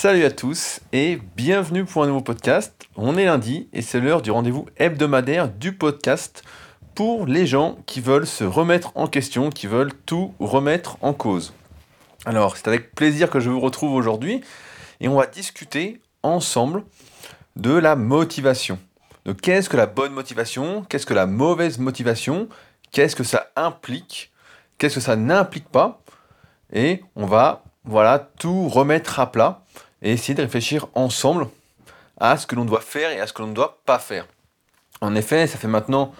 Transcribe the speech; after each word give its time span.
Salut 0.00 0.24
à 0.24 0.30
tous 0.30 0.78
et 0.92 1.18
bienvenue 1.34 1.84
pour 1.84 2.04
un 2.04 2.06
nouveau 2.06 2.20
podcast. 2.20 2.86
On 2.94 3.16
est 3.16 3.24
lundi 3.24 3.68
et 3.72 3.82
c'est 3.82 3.98
l'heure 3.98 4.22
du 4.22 4.30
rendez-vous 4.30 4.64
hebdomadaire 4.76 5.48
du 5.48 5.72
podcast 5.72 6.44
pour 6.94 7.26
les 7.26 7.46
gens 7.46 7.78
qui 7.84 8.00
veulent 8.00 8.24
se 8.24 8.44
remettre 8.44 8.92
en 8.94 9.08
question, 9.08 9.50
qui 9.50 9.66
veulent 9.66 9.92
tout 10.06 10.34
remettre 10.38 10.98
en 11.00 11.12
cause. 11.12 11.52
Alors, 12.26 12.56
c'est 12.56 12.68
avec 12.68 12.94
plaisir 12.94 13.28
que 13.28 13.40
je 13.40 13.50
vous 13.50 13.58
retrouve 13.58 13.92
aujourd'hui 13.92 14.40
et 15.00 15.08
on 15.08 15.16
va 15.16 15.26
discuter 15.26 16.00
ensemble 16.22 16.84
de 17.56 17.72
la 17.72 17.96
motivation. 17.96 18.78
De 19.24 19.32
qu'est-ce 19.32 19.68
que 19.68 19.76
la 19.76 19.86
bonne 19.86 20.12
motivation, 20.12 20.84
qu'est-ce 20.88 21.06
que 21.06 21.14
la 21.14 21.26
mauvaise 21.26 21.78
motivation, 21.78 22.48
qu'est-ce 22.92 23.16
que 23.16 23.24
ça 23.24 23.48
implique, 23.56 24.30
qu'est-ce 24.78 24.94
que 24.94 25.00
ça 25.00 25.16
n'implique 25.16 25.68
pas. 25.68 26.02
Et 26.72 27.02
on 27.16 27.26
va 27.26 27.64
voilà 27.82 28.18
tout 28.38 28.68
remettre 28.68 29.18
à 29.18 29.32
plat 29.32 29.64
et 30.02 30.12
essayer 30.12 30.34
de 30.34 30.42
réfléchir 30.42 30.86
ensemble 30.94 31.48
à 32.18 32.36
ce 32.36 32.46
que 32.46 32.54
l'on 32.54 32.64
doit 32.64 32.80
faire 32.80 33.10
et 33.10 33.20
à 33.20 33.26
ce 33.26 33.32
que 33.32 33.42
l'on 33.42 33.48
ne 33.48 33.54
doit 33.54 33.80
pas 33.84 33.98
faire. 33.98 34.26
En 35.00 35.14
effet, 35.14 35.46
ça 35.46 35.58
fait 35.58 35.68
maintenant 35.68 36.12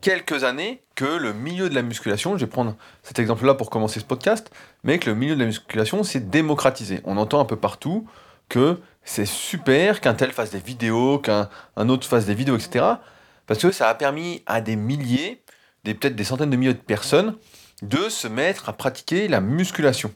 quelques 0.00 0.44
années 0.44 0.82
que 0.94 1.04
le 1.04 1.32
milieu 1.32 1.68
de 1.68 1.74
la 1.74 1.82
musculation, 1.82 2.36
je 2.36 2.44
vais 2.44 2.50
prendre 2.50 2.76
cet 3.02 3.18
exemple-là 3.18 3.54
pour 3.54 3.70
commencer 3.70 4.00
ce 4.00 4.04
podcast, 4.04 4.50
mais 4.84 4.98
que 4.98 5.10
le 5.10 5.16
milieu 5.16 5.34
de 5.34 5.40
la 5.40 5.46
musculation 5.46 6.02
s'est 6.04 6.20
démocratisé. 6.20 7.00
On 7.04 7.16
entend 7.16 7.40
un 7.40 7.44
peu 7.44 7.56
partout 7.56 8.06
que 8.48 8.78
c'est 9.02 9.26
super 9.26 10.00
qu'un 10.00 10.14
tel 10.14 10.30
fasse 10.32 10.50
des 10.50 10.60
vidéos, 10.60 11.18
qu'un 11.18 11.48
autre 11.76 12.06
fasse 12.06 12.26
des 12.26 12.34
vidéos, 12.34 12.56
etc. 12.56 12.84
Parce 13.46 13.60
que 13.60 13.72
ça 13.72 13.88
a 13.88 13.94
permis 13.94 14.42
à 14.46 14.60
des 14.60 14.76
milliers, 14.76 15.42
peut-être 15.84 16.14
des 16.14 16.24
centaines 16.24 16.50
de 16.50 16.56
milliers 16.56 16.74
de 16.74 16.78
personnes, 16.78 17.36
de 17.82 18.08
se 18.08 18.28
mettre 18.28 18.68
à 18.68 18.72
pratiquer 18.72 19.26
la 19.26 19.40
musculation. 19.40 20.12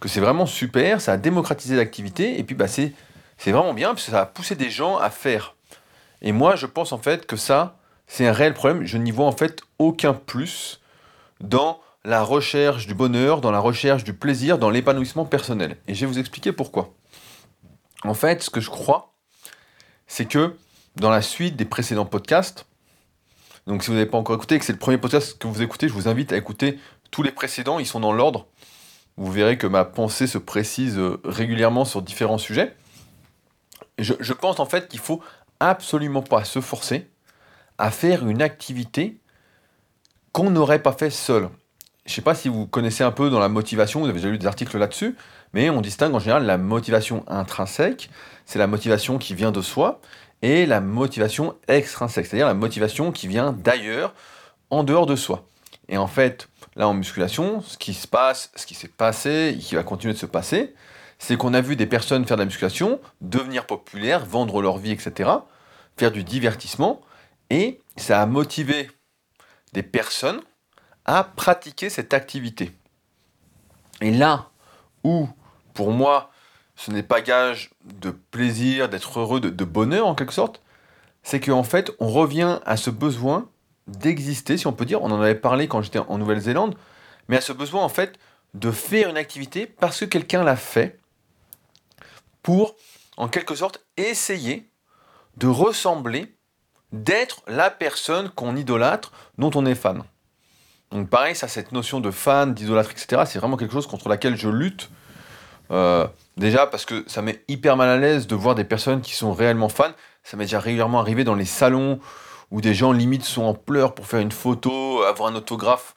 Que 0.00 0.08
c'est 0.08 0.20
vraiment 0.20 0.46
super, 0.46 1.00
ça 1.00 1.12
a 1.12 1.16
démocratisé 1.16 1.76
l'activité, 1.76 2.38
et 2.38 2.44
puis 2.44 2.54
bah, 2.54 2.68
c'est, 2.68 2.92
vraiment 3.46 3.74
bien, 3.74 3.88
parce 3.88 4.04
que 4.04 4.10
ça 4.10 4.22
a 4.22 4.26
poussé 4.26 4.54
des 4.54 4.70
gens 4.70 4.98
à 4.98 5.10
faire. 5.10 5.56
Et 6.22 6.32
moi, 6.32 6.56
je 6.56 6.66
pense 6.66 6.92
en 6.92 6.98
fait 6.98 7.26
que 7.26 7.36
ça, 7.36 7.78
c'est 8.06 8.26
un 8.26 8.32
réel 8.32 8.54
problème. 8.54 8.84
Je 8.84 8.98
n'y 8.98 9.10
vois 9.10 9.26
en 9.26 9.32
fait 9.32 9.62
aucun 9.78 10.12
plus 10.12 10.80
dans 11.40 11.80
la 12.04 12.22
recherche 12.22 12.86
du 12.86 12.94
bonheur, 12.94 13.40
dans 13.40 13.50
la 13.50 13.58
recherche 13.58 14.04
du 14.04 14.14
plaisir, 14.14 14.58
dans 14.58 14.70
l'épanouissement 14.70 15.24
personnel. 15.24 15.76
Et 15.88 15.94
je 15.94 16.00
vais 16.00 16.06
vous 16.06 16.18
expliquer 16.18 16.52
pourquoi. 16.52 16.94
En 18.04 18.14
fait, 18.14 18.42
ce 18.42 18.50
que 18.50 18.60
je 18.60 18.70
crois, 18.70 19.12
c'est 20.06 20.26
que 20.26 20.56
dans 20.96 21.10
la 21.10 21.22
suite 21.22 21.56
des 21.56 21.64
précédents 21.64 22.06
podcasts, 22.06 22.66
donc 23.66 23.82
si 23.82 23.88
vous 23.88 23.94
n'avez 23.94 24.06
pas 24.06 24.18
encore 24.18 24.36
écouté 24.36 24.58
que 24.58 24.64
c'est 24.64 24.72
le 24.72 24.78
premier 24.78 24.98
podcast 24.98 25.38
que 25.38 25.48
vous 25.48 25.60
écoutez, 25.60 25.88
je 25.88 25.92
vous 25.92 26.06
invite 26.06 26.32
à 26.32 26.36
écouter 26.36 26.78
tous 27.10 27.22
les 27.22 27.32
précédents, 27.32 27.78
ils 27.78 27.86
sont 27.86 28.00
dans 28.00 28.12
l'ordre. 28.12 28.46
Vous 29.16 29.32
verrez 29.32 29.56
que 29.56 29.66
ma 29.66 29.84
pensée 29.84 30.26
se 30.26 30.38
précise 30.38 30.98
euh, 30.98 31.20
régulièrement 31.24 31.84
sur 31.84 32.02
différents 32.02 32.38
sujets. 32.38 32.74
Je, 33.98 34.32
pense 34.34 34.60
en 34.60 34.66
fait 34.66 34.88
qu'il 34.88 35.00
faut 35.00 35.22
absolument 35.58 36.22
pas 36.22 36.44
se 36.44 36.60
forcer 36.60 37.08
à 37.78 37.90
faire 37.90 38.28
une 38.28 38.42
activité 38.42 39.18
qu'on 40.32 40.50
n'aurait 40.50 40.82
pas 40.82 40.92
fait 40.92 41.08
seul. 41.08 41.48
Je 42.04 42.12
ne 42.12 42.14
sais 42.14 42.22
pas 42.22 42.34
si 42.34 42.50
vous 42.50 42.66
connaissez 42.66 43.04
un 43.04 43.10
peu 43.10 43.30
dans 43.30 43.38
la 43.38 43.48
motivation, 43.48 44.00
vous 44.00 44.08
avez 44.08 44.18
déjà 44.18 44.28
lu 44.28 44.38
des 44.38 44.46
articles 44.46 44.76
là-dessus, 44.76 45.16
mais 45.54 45.70
on 45.70 45.80
distingue 45.80 46.14
en 46.14 46.18
général 46.18 46.44
la 46.44 46.58
motivation 46.58 47.24
intrinsèque, 47.26 48.10
c'est 48.44 48.58
la 48.58 48.66
motivation 48.66 49.16
qui 49.16 49.34
vient 49.34 49.50
de 49.50 49.62
soi, 49.62 50.00
et 50.42 50.66
la 50.66 50.82
motivation 50.82 51.56
extrinsèque, 51.66 52.26
c'est-à-dire 52.26 52.46
la 52.46 52.54
motivation 52.54 53.12
qui 53.12 53.28
vient 53.28 53.52
d'ailleurs, 53.52 54.14
en 54.70 54.84
dehors 54.84 55.06
de 55.06 55.16
soi. 55.16 55.46
Et 55.88 55.96
en 55.96 56.06
fait, 56.06 56.48
là 56.76 56.88
en 56.88 56.94
musculation, 56.94 57.60
ce 57.62 57.76
qui 57.78 57.94
se 57.94 58.06
passe, 58.06 58.50
ce 58.54 58.66
qui 58.66 58.74
s'est 58.74 58.88
passé 58.88 59.54
et 59.56 59.58
qui 59.58 59.74
va 59.74 59.82
continuer 59.82 60.14
de 60.14 60.18
se 60.18 60.26
passer, 60.26 60.74
c'est 61.18 61.36
qu'on 61.36 61.54
a 61.54 61.60
vu 61.60 61.76
des 61.76 61.86
personnes 61.86 62.26
faire 62.26 62.36
de 62.36 62.42
la 62.42 62.46
musculation, 62.46 63.00
devenir 63.20 63.66
populaires, 63.66 64.24
vendre 64.24 64.60
leur 64.60 64.78
vie, 64.78 64.92
etc., 64.92 65.30
faire 65.96 66.12
du 66.12 66.24
divertissement, 66.24 67.00
et 67.50 67.80
ça 67.96 68.20
a 68.20 68.26
motivé 68.26 68.90
des 69.72 69.82
personnes 69.82 70.40
à 71.06 71.24
pratiquer 71.24 71.88
cette 71.88 72.12
activité. 72.12 72.72
Et 74.00 74.10
là 74.10 74.50
où, 75.04 75.28
pour 75.72 75.92
moi, 75.92 76.30
ce 76.74 76.90
n'est 76.90 77.02
pas 77.02 77.22
gage 77.22 77.70
de 77.84 78.10
plaisir, 78.10 78.88
d'être 78.88 79.18
heureux, 79.18 79.40
de, 79.40 79.64
bonheur 79.64 80.06
en 80.06 80.14
quelque 80.14 80.34
sorte, 80.34 80.60
c'est 81.22 81.40
qu'en 81.40 81.62
fait, 81.62 81.90
on 81.98 82.08
revient 82.08 82.58
à 82.66 82.76
ce 82.76 82.90
besoin 82.90 83.48
d'exister, 83.86 84.56
si 84.56 84.66
on 84.66 84.72
peut 84.72 84.84
dire, 84.84 85.02
on 85.02 85.10
en 85.10 85.20
avait 85.20 85.34
parlé 85.34 85.68
quand 85.68 85.82
j'étais 85.82 85.98
en 85.98 86.18
Nouvelle-Zélande, 86.18 86.74
mais 87.28 87.36
à 87.36 87.40
ce 87.40 87.52
besoin 87.52 87.82
en 87.82 87.88
fait 87.88 88.18
de 88.54 88.70
faire 88.70 89.10
une 89.10 89.16
activité 89.16 89.66
parce 89.66 90.00
que 90.00 90.04
quelqu'un 90.04 90.42
l'a 90.42 90.56
fait 90.56 90.98
pour, 92.42 92.76
en 93.16 93.28
quelque 93.28 93.54
sorte, 93.54 93.84
essayer 93.96 94.70
de 95.36 95.46
ressembler 95.46 96.36
d'être 96.92 97.42
la 97.46 97.70
personne 97.70 98.30
qu'on 98.30 98.56
idolâtre, 98.56 99.12
dont 99.38 99.50
on 99.54 99.66
est 99.66 99.74
fan. 99.74 100.02
Donc 100.92 101.10
pareil, 101.10 101.34
ça, 101.34 101.48
cette 101.48 101.72
notion 101.72 102.00
de 102.00 102.10
fan, 102.10 102.54
d'idolâtre, 102.54 102.90
etc., 102.90 103.22
c'est 103.26 103.38
vraiment 103.38 103.56
quelque 103.56 103.72
chose 103.72 103.86
contre 103.86 104.08
laquelle 104.08 104.36
je 104.36 104.48
lutte. 104.48 104.88
Euh, 105.72 106.06
déjà 106.36 106.66
parce 106.66 106.84
que 106.84 107.04
ça 107.08 107.22
m'est 107.22 107.42
hyper 107.48 107.76
mal 107.76 107.88
à 107.88 107.96
l'aise 107.96 108.28
de 108.28 108.36
voir 108.36 108.54
des 108.54 108.64
personnes 108.64 109.00
qui 109.00 109.14
sont 109.14 109.32
réellement 109.32 109.68
fans. 109.68 109.92
Ça 110.22 110.36
m'est 110.36 110.44
déjà 110.44 110.60
régulièrement 110.60 111.00
arrivé 111.00 111.24
dans 111.24 111.34
les 111.34 111.44
salons 111.44 111.98
où 112.50 112.60
des 112.60 112.74
gens 112.74 112.92
limite 112.92 113.24
sont 113.24 113.42
en 113.42 113.54
pleurs 113.54 113.94
pour 113.94 114.06
faire 114.06 114.20
une 114.20 114.32
photo, 114.32 115.02
avoir 115.02 115.30
un 115.30 115.34
autographe. 115.34 115.94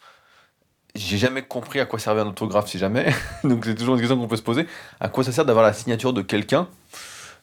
J'ai 0.95 1.17
jamais 1.17 1.43
compris 1.43 1.79
à 1.79 1.85
quoi 1.85 1.99
servait 1.99 2.21
un 2.21 2.27
autographe 2.27 2.67
si 2.67 2.77
jamais. 2.77 3.13
Donc 3.43 3.65
c'est 3.65 3.75
toujours 3.75 3.95
une 3.95 4.01
question 4.01 4.17
qu'on 4.17 4.27
peut 4.27 4.35
se 4.35 4.41
poser. 4.41 4.67
À 4.99 5.09
quoi 5.09 5.23
ça 5.23 5.31
sert 5.31 5.45
d'avoir 5.45 5.63
la 5.63 5.73
signature 5.73 6.13
de 6.13 6.21
quelqu'un? 6.21 6.67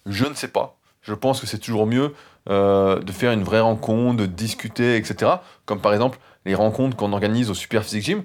Je 0.05 0.25
ne 0.25 0.35
sais 0.35 0.49
pas. 0.49 0.77
Je 1.03 1.15
pense 1.15 1.41
que 1.41 1.47
c'est 1.47 1.59
toujours 1.59 1.87
mieux 1.87 2.15
euh, 2.49 2.99
de 2.99 3.13
faire 3.13 3.33
une 3.33 3.45
vraie 3.45 3.61
rencontre, 3.61 4.17
de 4.17 4.27
discuter, 4.27 4.97
etc. 4.97 5.33
Comme 5.65 5.81
par 5.81 5.93
exemple 5.93 6.19
les 6.45 6.55
rencontres 6.55 6.97
qu'on 6.97 7.13
organise 7.13 7.51
au 7.51 7.55
Super 7.55 7.85
Physique 7.85 8.05
Gym. 8.05 8.25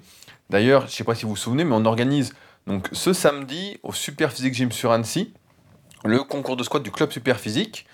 D'ailleurs, 0.49 0.81
je 0.81 0.87
ne 0.87 0.91
sais 0.91 1.03
pas 1.03 1.15
si 1.15 1.23
vous 1.23 1.31
vous 1.31 1.35
souvenez, 1.35 1.63
mais 1.63 1.75
on 1.75 1.85
organise 1.85 2.33
donc 2.67 2.87
ce 2.91 3.13
samedi 3.13 3.79
au 3.83 3.93
Super 3.93 4.31
Physique 4.31 4.53
Gym 4.53 4.71
sur 4.71 4.91
Annecy 4.91 5.33
le 6.03 6.23
concours 6.23 6.57
de 6.57 6.63
squat 6.63 6.81
du 6.81 6.91
club 6.91 7.11
Super 7.11 7.39
Physique. 7.39 7.85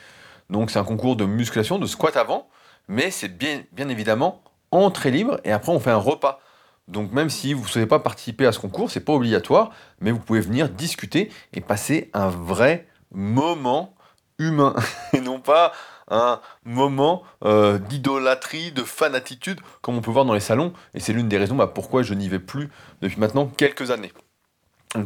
Donc 0.49 0.71
c'est 0.71 0.79
un 0.79 0.83
concours 0.83 1.15
de 1.15 1.25
musculation, 1.25 1.77
de 1.77 1.85
squat 1.85 2.15
avant, 2.15 2.47
mais 2.87 3.11
c'est 3.11 3.37
bien, 3.37 3.63
évidemment 3.89 4.41
entrée 4.71 5.11
libre 5.11 5.39
et 5.43 5.51
après 5.51 5.71
on 5.71 5.79
fait 5.79 5.91
un 5.91 5.97
repas. 5.97 6.39
Donc 6.87 7.11
même 7.11 7.29
si 7.29 7.53
vous 7.53 7.63
ne 7.63 7.67
souhaitez 7.67 7.87
pas 7.87 7.99
participer 7.99 8.45
à 8.45 8.51
ce 8.51 8.59
concours, 8.59 8.91
c'est 8.91 9.01
pas 9.01 9.13
obligatoire, 9.13 9.71
mais 9.99 10.11
vous 10.11 10.19
pouvez 10.19 10.41
venir 10.41 10.69
discuter 10.69 11.31
et 11.53 11.61
passer 11.61 12.09
un 12.13 12.29
vrai 12.29 12.87
moment 13.11 13.93
humain 14.39 14.75
et 15.13 15.21
non 15.21 15.39
pas 15.39 15.73
un 16.09 16.39
moment 16.63 17.23
euh, 17.43 17.77
d'idolâtrie, 17.77 18.71
de 18.71 18.83
fanatitude, 18.83 19.59
comme 19.81 19.97
on 19.97 20.01
peut 20.01 20.11
voir 20.11 20.25
dans 20.25 20.33
les 20.33 20.39
salons, 20.39 20.73
et 20.93 20.99
c'est 20.99 21.13
l'une 21.13 21.27
des 21.27 21.37
raisons 21.37 21.55
bah, 21.55 21.67
pourquoi 21.67 22.01
je 22.03 22.13
n'y 22.13 22.29
vais 22.29 22.39
plus 22.39 22.69
depuis 23.01 23.19
maintenant 23.19 23.47
quelques 23.47 23.91
années. 23.91 24.13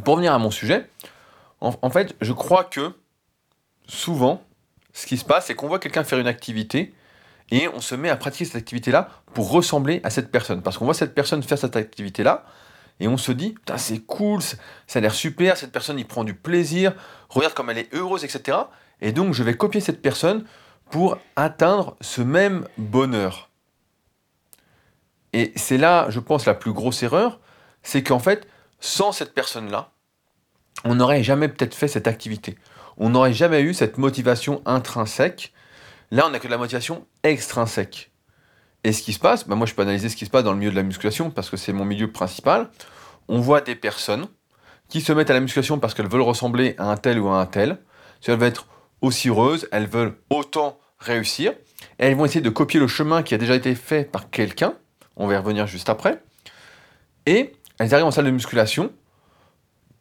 pour 0.04 0.14
revenir 0.14 0.32
à 0.32 0.38
mon 0.38 0.50
sujet, 0.50 0.88
en, 1.60 1.90
fait, 1.90 2.16
je 2.20 2.32
crois 2.32 2.64
que 2.64 2.92
souvent, 3.86 4.42
ce 4.92 5.06
qui 5.06 5.16
se 5.16 5.24
passe, 5.24 5.46
c'est 5.46 5.54
qu'on 5.54 5.68
voit 5.68 5.78
quelqu'un 5.78 6.02
faire 6.02 6.18
une 6.18 6.26
activité, 6.26 6.92
et 7.50 7.68
on 7.68 7.80
se 7.80 7.94
met 7.94 8.08
à 8.08 8.16
pratiquer 8.16 8.44
cette 8.44 8.56
activité-là 8.56 9.08
pour 9.34 9.50
ressembler 9.50 10.00
à 10.04 10.10
cette 10.10 10.30
personne. 10.30 10.62
Parce 10.62 10.78
qu'on 10.78 10.84
voit 10.84 10.94
cette 10.94 11.14
personne 11.14 11.42
faire 11.42 11.58
cette 11.58 11.76
activité-là, 11.76 12.44
et 13.00 13.08
on 13.08 13.16
se 13.16 13.32
dit, 13.32 13.54
c'est 13.76 14.00
cool, 14.00 14.42
ça 14.42 14.58
a 14.94 15.00
l'air 15.00 15.14
super, 15.14 15.56
cette 15.56 15.72
personne 15.72 15.98
y 15.98 16.04
prend 16.04 16.24
du 16.24 16.34
plaisir, 16.34 16.94
regarde 17.28 17.54
comme 17.54 17.70
elle 17.70 17.78
est 17.78 17.92
heureuse, 17.94 18.24
etc. 18.24 18.58
Et 19.00 19.12
donc 19.12 19.34
je 19.34 19.42
vais 19.42 19.56
copier 19.56 19.80
cette 19.80 20.02
personne 20.02 20.44
pour 20.90 21.18
atteindre 21.36 21.96
ce 22.00 22.22
même 22.22 22.66
bonheur. 22.78 23.50
Et 25.32 25.52
c'est 25.56 25.78
là, 25.78 26.06
je 26.10 26.20
pense, 26.20 26.46
la 26.46 26.54
plus 26.54 26.72
grosse 26.72 27.02
erreur, 27.02 27.40
c'est 27.82 28.02
qu'en 28.02 28.18
fait, 28.18 28.46
sans 28.78 29.12
cette 29.12 29.34
personne-là, 29.34 29.90
on 30.84 30.94
n'aurait 30.94 31.22
jamais 31.22 31.48
peut-être 31.48 31.74
fait 31.74 31.88
cette 31.88 32.06
activité. 32.06 32.56
On 32.98 33.10
n'aurait 33.10 33.32
jamais 33.32 33.62
eu 33.62 33.72
cette 33.72 33.98
motivation 33.98 34.62
intrinsèque. 34.66 35.52
Là, 36.12 36.26
on 36.26 36.30
n'a 36.30 36.40
que 36.40 36.46
de 36.46 36.50
la 36.50 36.58
motivation 36.58 37.06
extrinsèque. 37.22 38.12
Et 38.84 38.92
ce 38.92 39.00
qui 39.00 39.14
se 39.14 39.18
passe, 39.18 39.48
bah 39.48 39.54
moi 39.54 39.66
je 39.66 39.72
peux 39.72 39.80
analyser 39.80 40.10
ce 40.10 40.16
qui 40.16 40.26
se 40.26 40.30
passe 40.30 40.44
dans 40.44 40.52
le 40.52 40.58
milieu 40.58 40.70
de 40.70 40.76
la 40.76 40.82
musculation 40.82 41.30
parce 41.30 41.48
que 41.48 41.56
c'est 41.56 41.72
mon 41.72 41.86
milieu 41.86 42.12
principal. 42.12 42.68
On 43.28 43.40
voit 43.40 43.62
des 43.62 43.74
personnes 43.74 44.26
qui 44.90 45.00
se 45.00 45.10
mettent 45.14 45.30
à 45.30 45.32
la 45.32 45.40
musculation 45.40 45.78
parce 45.78 45.94
qu'elles 45.94 46.10
veulent 46.10 46.20
ressembler 46.20 46.74
à 46.76 46.90
un 46.90 46.98
tel 46.98 47.18
ou 47.18 47.28
à 47.28 47.40
un 47.40 47.46
tel. 47.46 47.78
Elles 48.26 48.36
veulent 48.36 48.48
être 48.48 48.66
aussi 49.00 49.30
heureuses, 49.30 49.66
elles 49.72 49.86
veulent 49.86 50.18
autant 50.28 50.78
réussir. 50.98 51.52
Et 51.98 52.04
elles 52.04 52.14
vont 52.14 52.26
essayer 52.26 52.42
de 52.42 52.50
copier 52.50 52.78
le 52.78 52.88
chemin 52.88 53.22
qui 53.22 53.32
a 53.32 53.38
déjà 53.38 53.54
été 53.54 53.74
fait 53.74 54.04
par 54.04 54.28
quelqu'un. 54.28 54.74
On 55.16 55.26
va 55.26 55.32
y 55.32 55.36
revenir 55.38 55.66
juste 55.66 55.88
après. 55.88 56.22
Et 57.24 57.54
elles 57.78 57.94
arrivent 57.94 58.06
en 58.06 58.10
salle 58.10 58.26
de 58.26 58.30
musculation 58.32 58.92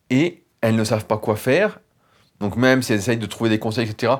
et 0.09 0.43
elles 0.59 0.75
ne 0.75 0.83
savent 0.83 1.05
pas 1.05 1.17
quoi 1.17 1.37
faire. 1.37 1.79
Donc 2.41 2.57
même 2.57 2.81
si 2.81 2.91
elles 2.91 2.99
essayent 2.99 3.17
de 3.17 3.25
trouver 3.27 3.49
des 3.49 3.59
conseils, 3.59 3.89
etc., 3.89 4.11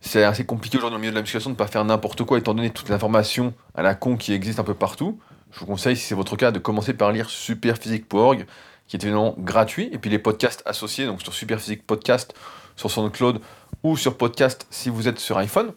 c'est 0.00 0.24
assez 0.24 0.44
compliqué 0.44 0.78
aujourd'hui 0.78 0.94
dans 0.94 0.98
le 0.98 1.00
milieu 1.02 1.12
de 1.12 1.16
la 1.16 1.22
musculation 1.22 1.50
de 1.50 1.54
ne 1.54 1.58
pas 1.58 1.66
faire 1.66 1.84
n'importe 1.84 2.24
quoi 2.24 2.38
étant 2.38 2.54
donné 2.54 2.70
toutes 2.70 2.88
les 2.88 2.94
informations 2.94 3.54
à 3.74 3.82
la 3.82 3.94
con 3.94 4.16
qui 4.16 4.32
existent 4.32 4.62
un 4.62 4.64
peu 4.64 4.74
partout. 4.74 5.20
Je 5.52 5.60
vous 5.60 5.66
conseille, 5.66 5.96
si 5.96 6.06
c'est 6.06 6.14
votre 6.14 6.36
cas, 6.36 6.52
de 6.52 6.58
commencer 6.58 6.94
par 6.94 7.12
lire 7.12 7.28
superphysique.org. 7.28 8.46
qui 8.86 8.96
est 8.96 9.04
évidemment 9.04 9.34
gratuit, 9.38 9.88
et 9.92 9.98
puis 9.98 10.10
les 10.10 10.18
podcasts 10.18 10.62
associés, 10.66 11.06
donc 11.06 11.22
sur 11.22 11.32
Superphysique 11.32 11.86
Podcast, 11.86 12.34
sur 12.76 12.90
SoundCloud 12.90 13.40
ou 13.82 13.96
sur 13.96 14.16
Podcast 14.16 14.66
si 14.70 14.88
vous 14.88 15.06
êtes 15.06 15.18
sur 15.18 15.38
iPhone. 15.38 15.72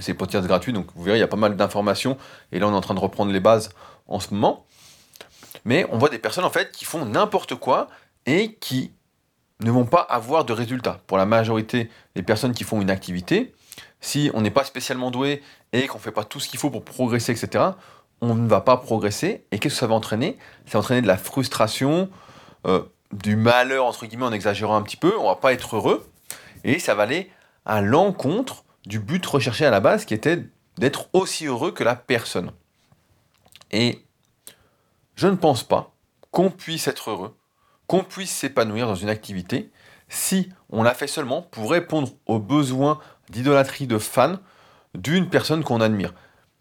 C'est 0.00 0.14
podcast 0.14 0.46
gratuit, 0.46 0.72
donc 0.72 0.86
vous 0.94 1.02
verrez, 1.02 1.18
il 1.18 1.20
y 1.20 1.24
a 1.24 1.28
pas 1.28 1.36
mal 1.36 1.54
d'informations, 1.54 2.16
et 2.50 2.58
là 2.58 2.66
on 2.66 2.72
est 2.72 2.76
en 2.76 2.80
train 2.80 2.94
de 2.94 3.00
reprendre 3.00 3.30
les 3.30 3.40
bases 3.40 3.70
en 4.08 4.20
ce 4.20 4.32
moment. 4.32 4.66
Mais 5.64 5.86
on 5.90 5.98
voit 5.98 6.08
des 6.08 6.18
personnes 6.18 6.44
en 6.44 6.50
fait 6.50 6.72
qui 6.72 6.84
font 6.84 7.04
n'importe 7.04 7.54
quoi 7.54 7.88
et 8.26 8.54
qui 8.54 8.92
ne 9.64 9.70
vont 9.70 9.84
pas 9.84 10.00
avoir 10.00 10.44
de 10.44 10.52
résultats. 10.52 11.00
Pour 11.06 11.18
la 11.18 11.26
majorité 11.26 11.90
des 12.14 12.22
personnes 12.22 12.52
qui 12.52 12.64
font 12.64 12.80
une 12.80 12.90
activité, 12.90 13.54
si 14.00 14.30
on 14.34 14.40
n'est 14.40 14.50
pas 14.50 14.64
spécialement 14.64 15.10
doué 15.10 15.42
et 15.72 15.86
qu'on 15.86 15.98
ne 15.98 16.02
fait 16.02 16.12
pas 16.12 16.24
tout 16.24 16.40
ce 16.40 16.48
qu'il 16.48 16.58
faut 16.58 16.70
pour 16.70 16.84
progresser, 16.84 17.32
etc., 17.32 17.64
on 18.20 18.34
ne 18.34 18.48
va 18.48 18.60
pas 18.60 18.76
progresser. 18.76 19.44
Et 19.50 19.58
qu'est-ce 19.58 19.74
que 19.74 19.80
ça 19.80 19.86
va 19.86 19.94
entraîner? 19.94 20.38
Ça 20.66 20.72
va 20.74 20.78
entraîner 20.80 21.02
de 21.02 21.06
la 21.06 21.16
frustration, 21.16 22.08
euh, 22.66 22.82
du 23.12 23.36
malheur, 23.36 23.84
entre 23.84 24.06
guillemets, 24.06 24.26
en 24.26 24.32
exagérant 24.32 24.76
un 24.76 24.82
petit 24.82 24.96
peu. 24.96 25.12
On 25.18 25.26
va 25.26 25.36
pas 25.36 25.52
être 25.52 25.76
heureux. 25.76 26.08
Et 26.64 26.78
ça 26.78 26.94
va 26.94 27.02
aller 27.02 27.30
à 27.64 27.80
l'encontre 27.80 28.64
du 28.86 28.98
but 28.98 29.24
recherché 29.24 29.66
à 29.66 29.70
la 29.70 29.80
base, 29.80 30.04
qui 30.04 30.14
était 30.14 30.44
d'être 30.78 31.08
aussi 31.12 31.46
heureux 31.46 31.72
que 31.72 31.84
la 31.84 31.96
personne. 31.96 32.52
Et 33.70 34.04
je 35.14 35.28
ne 35.28 35.36
pense 35.36 35.62
pas 35.62 35.94
qu'on 36.30 36.50
puisse 36.50 36.88
être 36.88 37.10
heureux, 37.10 37.36
puisse 38.00 38.30
s'épanouir 38.30 38.86
dans 38.86 38.94
une 38.94 39.08
activité, 39.08 39.70
si 40.08 40.50
on 40.70 40.82
l'a 40.82 40.94
fait 40.94 41.06
seulement 41.06 41.42
pour 41.42 41.70
répondre 41.70 42.10
aux 42.26 42.38
besoins 42.38 42.98
d'idolâtrie 43.30 43.86
de 43.86 43.98
fans 43.98 44.38
d'une 44.94 45.28
personne 45.28 45.64
qu'on 45.64 45.80
admire. 45.80 46.12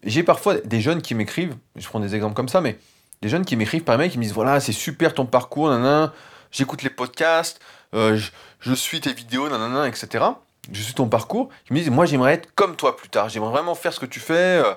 J'ai 0.03 0.23
parfois 0.23 0.57
des 0.59 0.81
jeunes 0.81 1.01
qui 1.01 1.15
m'écrivent, 1.15 1.55
je 1.75 1.87
prends 1.87 1.99
des 1.99 2.15
exemples 2.15 2.35
comme 2.35 2.49
ça, 2.49 2.61
mais 2.61 2.77
des 3.21 3.29
jeunes 3.29 3.45
qui 3.45 3.55
m'écrivent 3.55 3.83
par 3.83 3.97
mail 3.97 4.09
qui 4.09 4.17
me 4.17 4.23
disent 4.23 4.33
voilà, 4.33 4.59
c'est 4.59 4.71
super 4.71 5.13
ton 5.13 5.25
parcours, 5.25 5.69
nanana, 5.69 6.13
j'écoute 6.51 6.81
les 6.81 6.89
podcasts, 6.89 7.59
euh, 7.93 8.19
je, 8.59 8.73
suis 8.73 9.01
tes 9.01 9.13
vidéos, 9.13 9.49
nanana, 9.49 9.87
etc. 9.87 10.25
Je 10.71 10.81
suis 10.81 10.93
ton 10.93 11.07
parcours. 11.07 11.49
Ils 11.69 11.73
me 11.73 11.79
disent 11.79 11.89
moi 11.89 12.05
j'aimerais 12.05 12.33
être 12.33 12.53
comme 12.55 12.75
toi 12.75 12.95
plus 12.95 13.09
tard, 13.09 13.29
j'aimerais 13.29 13.51
vraiment 13.51 13.75
faire 13.75 13.93
ce 13.93 13.99
que 13.99 14.05
tu 14.05 14.19
fais. 14.19 14.63
Euh. 14.63 14.73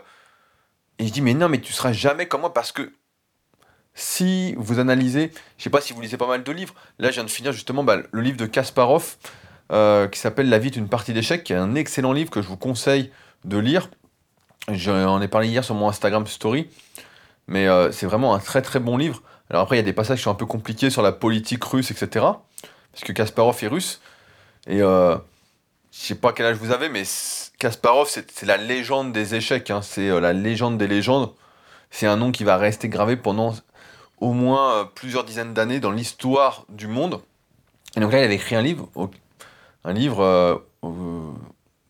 Et 0.98 1.06
je 1.06 1.12
dis 1.12 1.22
mais 1.22 1.34
non, 1.34 1.48
mais 1.48 1.60
tu 1.60 1.72
seras 1.72 1.92
jamais 1.92 2.26
comme 2.26 2.42
moi 2.42 2.52
parce 2.52 2.72
que 2.72 2.92
si 3.94 4.54
vous 4.56 4.78
analysez, 4.78 5.30
je 5.56 5.64
sais 5.64 5.70
pas 5.70 5.80
si 5.80 5.92
vous 5.92 6.00
lisez 6.00 6.16
pas 6.16 6.26
mal 6.26 6.42
de 6.42 6.52
livres, 6.52 6.74
là 6.98 7.10
je 7.10 7.14
viens 7.14 7.24
de 7.24 7.30
finir 7.30 7.52
justement 7.52 7.84
bah, 7.84 7.98
le 8.10 8.20
livre 8.20 8.36
de 8.36 8.46
Kasparov 8.46 9.16
euh, 9.72 10.08
qui 10.08 10.18
s'appelle 10.18 10.48
La 10.48 10.58
vie 10.58 10.70
d'une 10.70 10.88
partie 10.88 11.12
d'échecs, 11.12 11.44
qui 11.44 11.52
est 11.52 11.56
un 11.56 11.74
excellent 11.74 12.12
livre 12.12 12.30
que 12.30 12.42
je 12.42 12.48
vous 12.48 12.56
conseille 12.56 13.10
de 13.44 13.58
lire. 13.58 13.88
J'en 14.70 15.20
ai 15.20 15.28
parlé 15.28 15.48
hier 15.48 15.62
sur 15.62 15.74
mon 15.74 15.88
Instagram 15.88 16.26
Story, 16.26 16.68
mais 17.46 17.68
euh, 17.68 17.92
c'est 17.92 18.06
vraiment 18.06 18.34
un 18.34 18.38
très 18.38 18.62
très 18.62 18.80
bon 18.80 18.96
livre. 18.96 19.22
Alors 19.50 19.62
après, 19.62 19.76
il 19.76 19.78
y 19.78 19.82
a 19.82 19.84
des 19.84 19.92
passages 19.92 20.18
qui 20.18 20.24
sont 20.24 20.30
un 20.30 20.34
peu 20.34 20.46
compliqués 20.46 20.90
sur 20.90 21.02
la 21.02 21.12
politique 21.12 21.62
russe, 21.64 21.90
etc. 21.90 22.24
Parce 22.92 23.04
que 23.04 23.12
Kasparov 23.12 23.62
est 23.62 23.68
russe. 23.68 24.00
Et 24.66 24.80
euh, 24.80 25.16
je 25.92 25.98
sais 25.98 26.14
pas 26.14 26.32
quel 26.32 26.46
âge 26.46 26.56
vous 26.56 26.70
avez, 26.70 26.88
mais 26.88 27.02
Kasparov, 27.58 28.08
c'est 28.08 28.46
la 28.46 28.56
légende 28.56 29.12
des 29.12 29.34
échecs. 29.34 29.70
Hein. 29.70 29.82
C'est 29.82 30.08
euh, 30.08 30.20
la 30.20 30.32
légende 30.32 30.78
des 30.78 30.86
légendes. 30.86 31.32
C'est 31.90 32.06
un 32.06 32.16
nom 32.16 32.32
qui 32.32 32.44
va 32.44 32.56
rester 32.56 32.88
gravé 32.88 33.16
pendant 33.16 33.54
au 34.24 34.32
moins 34.32 34.72
euh, 34.72 34.84
plusieurs 34.84 35.24
dizaines 35.24 35.52
d'années 35.52 35.80
dans 35.80 35.90
l'histoire 35.90 36.64
du 36.70 36.86
monde. 36.86 37.20
Et 37.94 38.00
donc 38.00 38.10
là, 38.10 38.20
il 38.20 38.24
avait 38.24 38.36
écrit 38.36 38.56
un 38.56 38.62
livre, 38.62 38.88
un 39.84 39.92
livre 39.92 40.64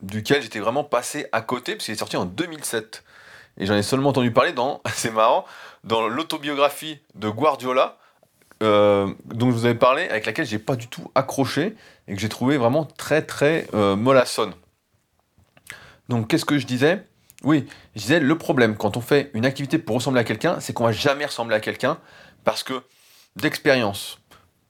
duquel 0.02 0.42
j'étais 0.42 0.58
vraiment 0.58 0.84
passé 0.84 1.26
à 1.32 1.40
côté, 1.40 1.75
parce 1.75 1.84
qu'il 1.84 1.94
est 1.94 1.98
sorti 1.98 2.16
en 2.16 2.25
2007. 2.25 3.04
Et 3.58 3.66
j'en 3.66 3.75
ai 3.75 3.82
seulement 3.82 4.10
entendu 4.10 4.32
parler 4.32 4.52
dans, 4.52 4.82
c'est 4.94 5.12
marrant, 5.12 5.44
dans 5.84 6.08
l'autobiographie 6.08 6.98
de 7.14 7.28
Guardiola, 7.28 7.98
euh, 8.62 9.12
dont 9.26 9.50
je 9.50 9.56
vous 9.56 9.64
avais 9.64 9.75
parlé, 9.75 10.08
avec 10.08 10.26
laquelle 10.26 10.46
j'ai 10.46 10.58
pas 10.58 10.75
du 10.75 10.88
tout 10.88 11.10
accroché, 11.14 11.76
et 12.08 12.14
que 12.14 12.20
j'ai 12.20 12.28
trouvé 12.28 12.56
vraiment 12.56 12.84
très 12.84 13.22
très 13.22 13.69
euh, 13.75 13.94
mollassonne. 13.94 14.54
Donc 16.08 16.28
qu'est-ce 16.28 16.44
que 16.44 16.58
je 16.58 16.66
disais? 16.66 17.06
Oui, 17.44 17.66
je 17.94 18.00
disais 18.00 18.20
le 18.20 18.38
problème 18.38 18.75
quand 18.76 18.96
on 18.96 19.00
fait 19.00 19.31
une 19.34 19.44
activité 19.44 19.78
pour 19.78 19.96
ressembler 19.96 20.20
à 20.20 20.25
quelqu'un, 20.25 20.60
c'est 20.60 20.72
qu'on 20.72 20.84
va 20.84 20.92
jamais 20.92 21.26
ressembler 21.26 21.54
à 21.54 21.60
quelqu'un, 21.60 21.98
parce 22.44 22.62
que 22.62 22.82
d'expérience, 23.37 24.19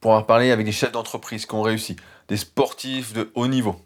pour 0.00 0.12
avoir 0.12 0.26
parlé 0.26 0.50
avec 0.50 0.66
des 0.66 0.72
chefs 0.72 0.92
d'entreprise 0.92 1.46
qui 1.46 1.54
ont 1.54 1.62
réussi, 1.62 1.96
des 2.28 2.36
sportifs 2.36 3.12
de 3.12 3.30
haut 3.34 3.46
niveau, 3.46 3.76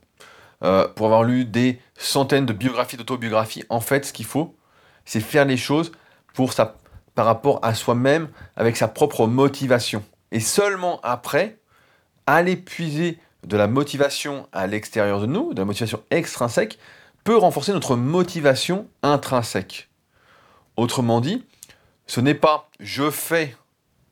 euh, 0.64 0.88
pour 0.88 1.06
avoir 1.06 1.22
lu 1.22 1.44
des 1.44 1.80
centaines 1.96 2.46
de 2.46 2.52
biographies, 2.52 2.96
d'autobiographies. 2.96 3.64
En 3.68 3.80
fait, 3.80 4.04
ce 4.04 4.12
qu'il 4.12 4.26
faut, 4.26 4.56
c'est 5.04 5.20
faire 5.20 5.44
les 5.44 5.56
choses 5.56 5.92
pour 6.34 6.52
sa, 6.52 6.76
par 7.14 7.26
rapport 7.26 7.60
à 7.62 7.74
soi-même, 7.74 8.28
avec 8.56 8.76
sa 8.76 8.88
propre 8.88 9.26
motivation. 9.26 10.04
Et 10.32 10.40
seulement 10.40 11.00
après, 11.02 11.58
aller 12.26 12.56
puiser 12.56 13.18
de 13.46 13.56
la 13.56 13.68
motivation 13.68 14.48
à 14.52 14.66
l'extérieur 14.66 15.20
de 15.20 15.26
nous, 15.26 15.54
de 15.54 15.60
la 15.60 15.64
motivation 15.64 16.02
extrinsèque, 16.10 16.78
peut 17.24 17.36
renforcer 17.36 17.72
notre 17.72 17.96
motivation 17.96 18.88
intrinsèque. 19.02 19.88
Autrement 20.76 21.20
dit, 21.20 21.44
ce 22.06 22.20
n'est 22.20 22.34
pas 22.34 22.68
je 22.80 23.10
fais 23.10 23.56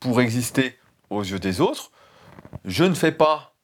pour 0.01 0.21
exister 0.21 0.79
aux 1.11 1.23
yeux 1.23 1.39
des 1.39 1.61
autres, 1.61 1.91
je 2.65 2.85
ne 2.85 2.95
fais 2.95 3.13
pas 3.13 3.57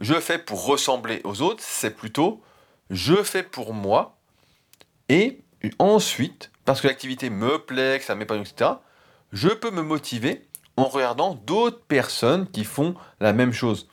je 0.00 0.14
fais 0.14 0.38
pour 0.38 0.64
ressembler 0.64 1.20
aux 1.24 1.42
autres, 1.42 1.62
c'est 1.62 1.94
plutôt 1.94 2.42
je 2.88 3.22
fais 3.22 3.42
pour 3.42 3.72
moi. 3.72 4.18
Et 5.08 5.42
ensuite, 5.78 6.50
parce 6.64 6.80
que 6.80 6.88
l'activité 6.88 7.30
me 7.30 7.58
plaît, 7.58 7.98
que 7.98 8.04
ça 8.04 8.14
m'épanouit, 8.14 8.48
etc., 8.48 8.70
je 9.32 9.48
peux 9.48 9.70
me 9.70 9.82
motiver 9.82 10.48
en 10.76 10.84
regardant 10.84 11.34
d'autres 11.34 11.82
personnes 11.86 12.50
qui 12.50 12.64
font 12.64 12.94
la 13.20 13.32
même 13.32 13.52
chose. 13.52 13.88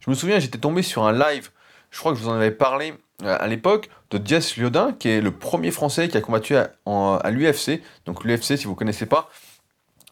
Je 0.00 0.10
me 0.10 0.14
souviens, 0.14 0.38
j'étais 0.38 0.58
tombé 0.58 0.82
sur 0.82 1.04
un 1.04 1.12
live, 1.12 1.50
je 1.90 1.98
crois 1.98 2.12
que 2.12 2.18
je 2.18 2.24
vous 2.24 2.28
en 2.28 2.34
avais 2.34 2.50
parlé 2.50 2.94
euh, 3.22 3.36
à 3.38 3.46
l'époque, 3.46 3.88
de 4.10 4.20
Jess 4.26 4.56
Liodin, 4.56 4.92
qui 4.92 5.08
est 5.08 5.20
le 5.20 5.30
premier 5.30 5.70
Français 5.70 6.08
qui 6.08 6.16
a 6.16 6.20
combattu 6.20 6.56
à, 6.56 6.72
à 6.86 7.30
l'UFC. 7.30 7.80
Donc 8.04 8.24
l'UFC, 8.24 8.58
si 8.58 8.64
vous 8.64 8.72
ne 8.72 8.76
connaissez 8.76 9.06
pas, 9.06 9.30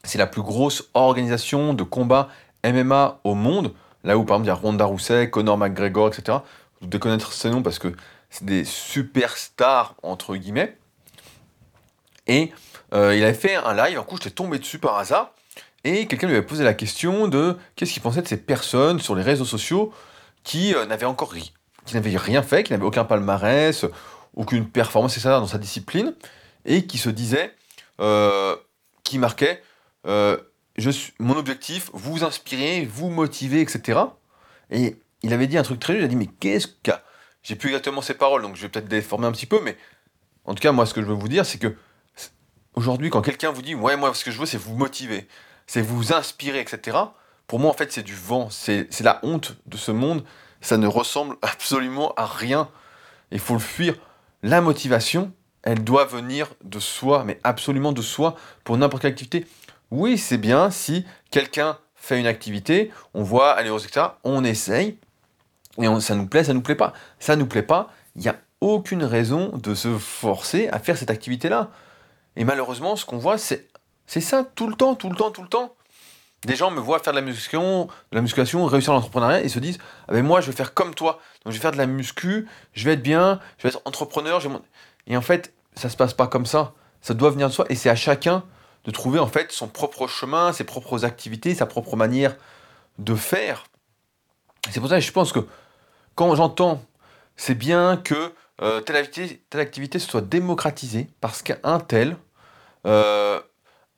c'est 0.05 0.19
la 0.19 0.27
plus 0.27 0.43
grosse 0.43 0.91
organisation 0.95 1.75
de 1.75 1.83
combat 1.83 2.29
MMA 2.65 3.21
au 3.25 3.35
monde. 3.35 3.73
Là 4.05 4.19
où, 4.19 4.25
par 4.25 4.37
exemple, 4.37 4.47
il 4.47 4.49
y 4.49 4.51
a 4.51 4.55
Ronda 4.55 4.85
Rousset, 4.85 5.31
Conor 5.31 5.59
McGregor, 5.59 6.09
etc. 6.09 6.39
Vous 6.81 6.89
devez 6.89 6.99
connaître 6.99 7.33
ces 7.33 7.51
noms 7.51 7.63
parce 7.63 7.79
que 7.79 7.93
c'est 8.31 8.45
des 8.45 8.65
superstars, 8.65 9.95
entre 10.03 10.37
guillemets. 10.37 10.77
Et 12.27 12.53
euh, 12.95 13.15
il 13.15 13.23
avait 13.23 13.35
fait 13.35 13.55
un 13.55 13.75
live, 13.75 13.99
un 13.99 14.03
coup, 14.03 14.17
j'étais 14.17 14.31
tombé 14.31 14.59
dessus 14.59 14.79
par 14.79 14.99
hasard. 14.99 15.33
Et 15.85 16.07
quelqu'un 16.07 16.29
lui 16.29 16.37
avait 16.37 16.47
posé 16.47 16.65
la 16.65 16.75
question 16.75 17.29
de 17.29 17.57
qu'est-ce 17.75 17.93
qu'il 17.93 18.03
pensait 18.03 18.23
de 18.23 18.29
ces 18.29 18.37
personnes 18.37 19.01
sur 19.01 19.15
les 19.15 19.23
réseaux 19.23 19.45
sociaux 19.45 19.93
qui 20.45 20.75
euh, 20.75 20.87
n'avaient 20.87 21.07
encore 21.07 21.35
qui 21.35 21.95
n'avaient 21.95 22.17
rien 22.17 22.43
fait, 22.43 22.63
qui 22.63 22.73
n'avaient 22.73 22.85
aucun 22.85 23.05
palmarès, 23.05 23.85
aucune 24.35 24.69
performance, 24.69 25.17
etc. 25.17 25.31
dans 25.31 25.47
sa 25.47 25.59
discipline, 25.59 26.15
et 26.65 26.87
qui 26.87 26.99
se 26.99 27.11
disaient, 27.11 27.53
euh, 28.01 28.57
qui 29.03 29.19
marquaient 29.19 29.63
suis, 30.91 31.13
mon 31.19 31.37
objectif, 31.37 31.91
vous 31.93 32.25
inspirer, 32.25 32.85
vous 32.85 33.11
motiver, 33.11 33.61
etc. 33.61 34.01
Et 34.71 34.97
il 35.23 35.33
avait 35.33 35.47
dit 35.47 35.59
un 35.59 35.63
truc 35.63 35.81
très 35.81 35.95
juste, 35.95 36.03
il 36.03 36.05
a 36.05 36.09
dit, 36.09 36.17
mais 36.17 36.29
qu'est-ce 36.41 36.67
que... 36.67 36.93
J'ai 37.43 37.57
plus 37.57 37.71
exactement 37.71 38.03
ces 38.03 38.15
paroles, 38.15 38.43
donc 38.43 38.55
je 38.55 38.63
vais 38.63 38.69
peut-être 38.69 38.89
déformer 38.89 39.27
un 39.27 39.33
petit 39.33 39.47
peu, 39.47 39.61
mais 39.61 39.77
en 40.45 40.55
tout 40.55 40.61
cas, 40.61 40.71
moi, 40.73 40.87
ce 40.87 40.95
que 40.95 41.03
je 41.03 41.07
veux 41.07 41.15
vous 41.15 41.29
dire, 41.29 41.45
c'est 41.45 41.59
que 41.59 41.75
aujourd'hui, 42.75 43.11
quand 43.11 43.23
quelqu'un 43.23 43.51
vous 43.51 43.63
dit, 43.63 43.75
ouais, 43.75 43.97
moi, 43.97 44.15
ce 44.15 44.25
que 44.25 44.31
je 44.31 44.39
veux, 44.39 44.47
c'est 44.47 44.59
vous 44.59 44.77
motiver, 44.77 45.27
c'est 45.67 45.83
vous 45.83 46.13
inspirer, 46.13 46.61
etc., 46.61 46.99
pour 47.47 47.59
moi, 47.59 47.71
en 47.71 47.75
fait, 47.75 47.93
c'est 47.93 48.03
du 48.03 48.15
vent, 48.15 48.49
c'est 48.51 48.89
la 49.01 49.21
honte 49.23 49.57
de 49.67 49.77
ce 49.77 49.91
monde, 49.91 50.25
ça 50.61 50.77
ne 50.77 50.87
ressemble 50.87 51.37
absolument 51.43 52.15
à 52.15 52.27
rien. 52.27 52.69
Il 53.31 53.41
faut 53.41 53.55
le 53.55 53.61
fuir. 53.61 53.95
La 54.43 54.61
motivation, 54.61 55.33
elle 55.63 55.85
doit 55.85 56.05
venir 56.05 56.49
de 56.65 56.79
soi, 56.79 57.25
mais 57.25 57.39
absolument 57.45 57.93
de 57.93 58.03
soi, 58.03 58.37
pour 58.65 58.77
n'importe 58.77 59.03
quelle 59.03 59.13
activité 59.13 59.47
oui, 59.93 60.17
c'est 60.17 60.39
bien 60.39 60.71
si 60.71 61.05
quelqu'un 61.31 61.79
fait 61.95 62.19
une 62.19 62.27
activité, 62.27 62.91
on 63.13 63.23
voit 63.23 63.61
etc., 63.63 64.07
on 64.25 64.43
essaye, 64.43 64.99
et 65.81 66.01
ça 66.01 66.15
nous 66.15 66.27
plaît, 66.27 66.45
ça 66.45 66.55
nous 66.55 66.63
plaît 66.63 66.75
pas. 66.75 66.95
Ça 67.19 67.37
nous 67.37 67.47
plaît 67.47 67.63
pas, 67.63 67.91
il 68.17 68.23
n'y 68.23 68.29
a 68.29 68.37
aucune 68.63 69.05
raison 69.05 69.51
de 69.59 69.75
se 69.75 69.99
forcer 69.99 70.69
à 70.71 70.79
faire 70.79 70.97
cette 70.97 71.11
activité-là. 71.11 71.71
Et 72.37 72.45
malheureusement, 72.45 72.97
ce 72.97 73.05
qu'on 73.05 73.19
voit, 73.19 73.37
c'est, 73.37 73.69
ça, 74.07 74.45
tout 74.55 74.67
le 74.67 74.75
temps, 74.75 74.95
tout 74.95 75.11
le 75.11 75.17
temps, 75.17 75.31
tout 75.31 75.43
le 75.43 75.49
temps. 75.49 75.75
Des 76.47 76.57
gens 76.57 76.71
me 76.71 76.81
voient 76.81 76.99
faire 76.99 77.13
de 77.13 77.19
la 77.19 77.25
musculation, 77.25 77.85
de 77.85 78.17
la 78.17 78.23
musculation, 78.23 78.65
réussir 78.65 78.95
l'entrepreneuriat 78.95 79.43
et 79.43 79.49
se 79.49 79.61
disent 79.61 79.79
ah 80.09 80.13
ben 80.13 80.25
moi 80.25 80.41
je 80.41 80.51
vais 80.51 80.57
faire 80.57 80.75
comme 80.75 80.93
toi, 80.93 81.21
donc 81.45 81.53
je 81.53 81.59
vais 81.59 81.63
faire 81.63 81.71
de 81.71 81.77
la 81.77 81.87
muscu, 81.87 82.49
je 82.73 82.85
vais 82.85 82.95
être 82.95 83.03
bien, 83.03 83.39
je 83.59 83.63
vais 83.63 83.69
être 83.69 83.81
entrepreneur, 83.85 84.43
et 85.07 85.17
en 85.17 85.21
fait 85.21 85.55
ça 85.77 85.89
se 85.89 85.97
passe 85.97 86.15
pas 86.15 86.27
comme 86.27 86.45
ça. 86.45 86.73
Ça 87.01 87.15
doit 87.15 87.31
venir 87.31 87.47
de 87.47 87.53
soi 87.53 87.65
et 87.69 87.77
c'est 87.77 87.91
à 87.91 87.95
chacun 87.95 88.43
de 88.85 88.91
trouver 88.91 89.19
en 89.19 89.27
fait 89.27 89.53
son 89.53 89.69
propre 89.69 90.07
chemin, 90.07 90.53
ses 90.53 90.65
propres 90.65 91.05
activités, 91.05 91.55
sa 91.55 91.67
propre 91.67 91.97
manière 91.97 92.37
de 92.99 93.15
faire. 93.15 93.65
C'est 94.71 94.81
pour 94.81 94.89
ça 94.89 94.97
que 94.97 95.05
je 95.05 95.13
pense 95.13 95.33
que 95.33 95.47
quand 96.15 96.35
j'entends 96.35 96.83
c'est 97.37 97.55
bien 97.55 97.97
que 97.97 98.33
euh, 98.61 98.81
telle, 98.81 98.97
activité, 98.97 99.43
telle, 99.51 99.61
activité, 99.61 99.99
soit 99.99 100.21
démocratisée 100.21 101.09
parce 101.21 101.43
qu'un 101.43 101.81
tel 101.81 102.17
euh, 102.87 103.41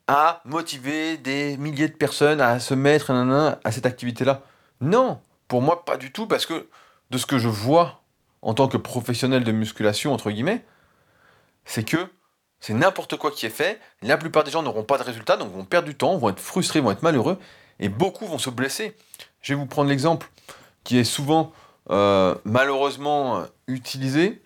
à 0.07 0.41
motiver 0.45 1.17
des 1.17 1.57
milliers 1.57 1.87
de 1.87 1.95
personnes 1.95 2.41
à 2.41 2.59
se 2.59 2.73
mettre 2.73 3.11
à 3.11 3.71
cette 3.71 3.85
activité-là. 3.85 4.41
Non, 4.81 5.19
pour 5.47 5.61
moi, 5.61 5.85
pas 5.85 5.97
du 5.97 6.11
tout, 6.11 6.27
parce 6.27 6.45
que 6.45 6.67
de 7.09 7.17
ce 7.17 7.25
que 7.25 7.37
je 7.37 7.47
vois 7.47 8.01
en 8.41 8.53
tant 8.53 8.67
que 8.67 8.77
professionnel 8.77 9.43
de 9.43 9.51
musculation, 9.51 10.13
entre 10.13 10.31
guillemets, 10.31 10.63
c'est 11.65 11.83
que 11.83 12.07
c'est 12.65 12.73
n'importe 12.73 13.15
quoi 13.17 13.29
qui 13.29 13.45
est 13.45 13.51
fait. 13.51 13.79
La 14.01 14.17
plupart 14.17 14.43
des 14.43 14.49
gens 14.49 14.63
n'auront 14.63 14.83
pas 14.83 14.97
de 14.97 15.03
résultats, 15.03 15.37
donc 15.37 15.53
vont 15.53 15.65
perdre 15.65 15.87
du 15.87 15.93
temps, 15.93 16.17
vont 16.17 16.29
être 16.29 16.39
frustrés, 16.39 16.79
vont 16.79 16.89
être 16.89 17.03
malheureux, 17.03 17.37
et 17.79 17.89
beaucoup 17.89 18.25
vont 18.25 18.39
se 18.39 18.49
blesser. 18.49 18.95
Je 19.43 19.53
vais 19.53 19.59
vous 19.59 19.67
prendre 19.67 19.87
l'exemple 19.87 20.31
qui 20.83 20.97
est 20.97 21.03
souvent 21.03 21.53
euh, 21.91 22.33
malheureusement 22.43 23.45
utilisé, 23.67 24.41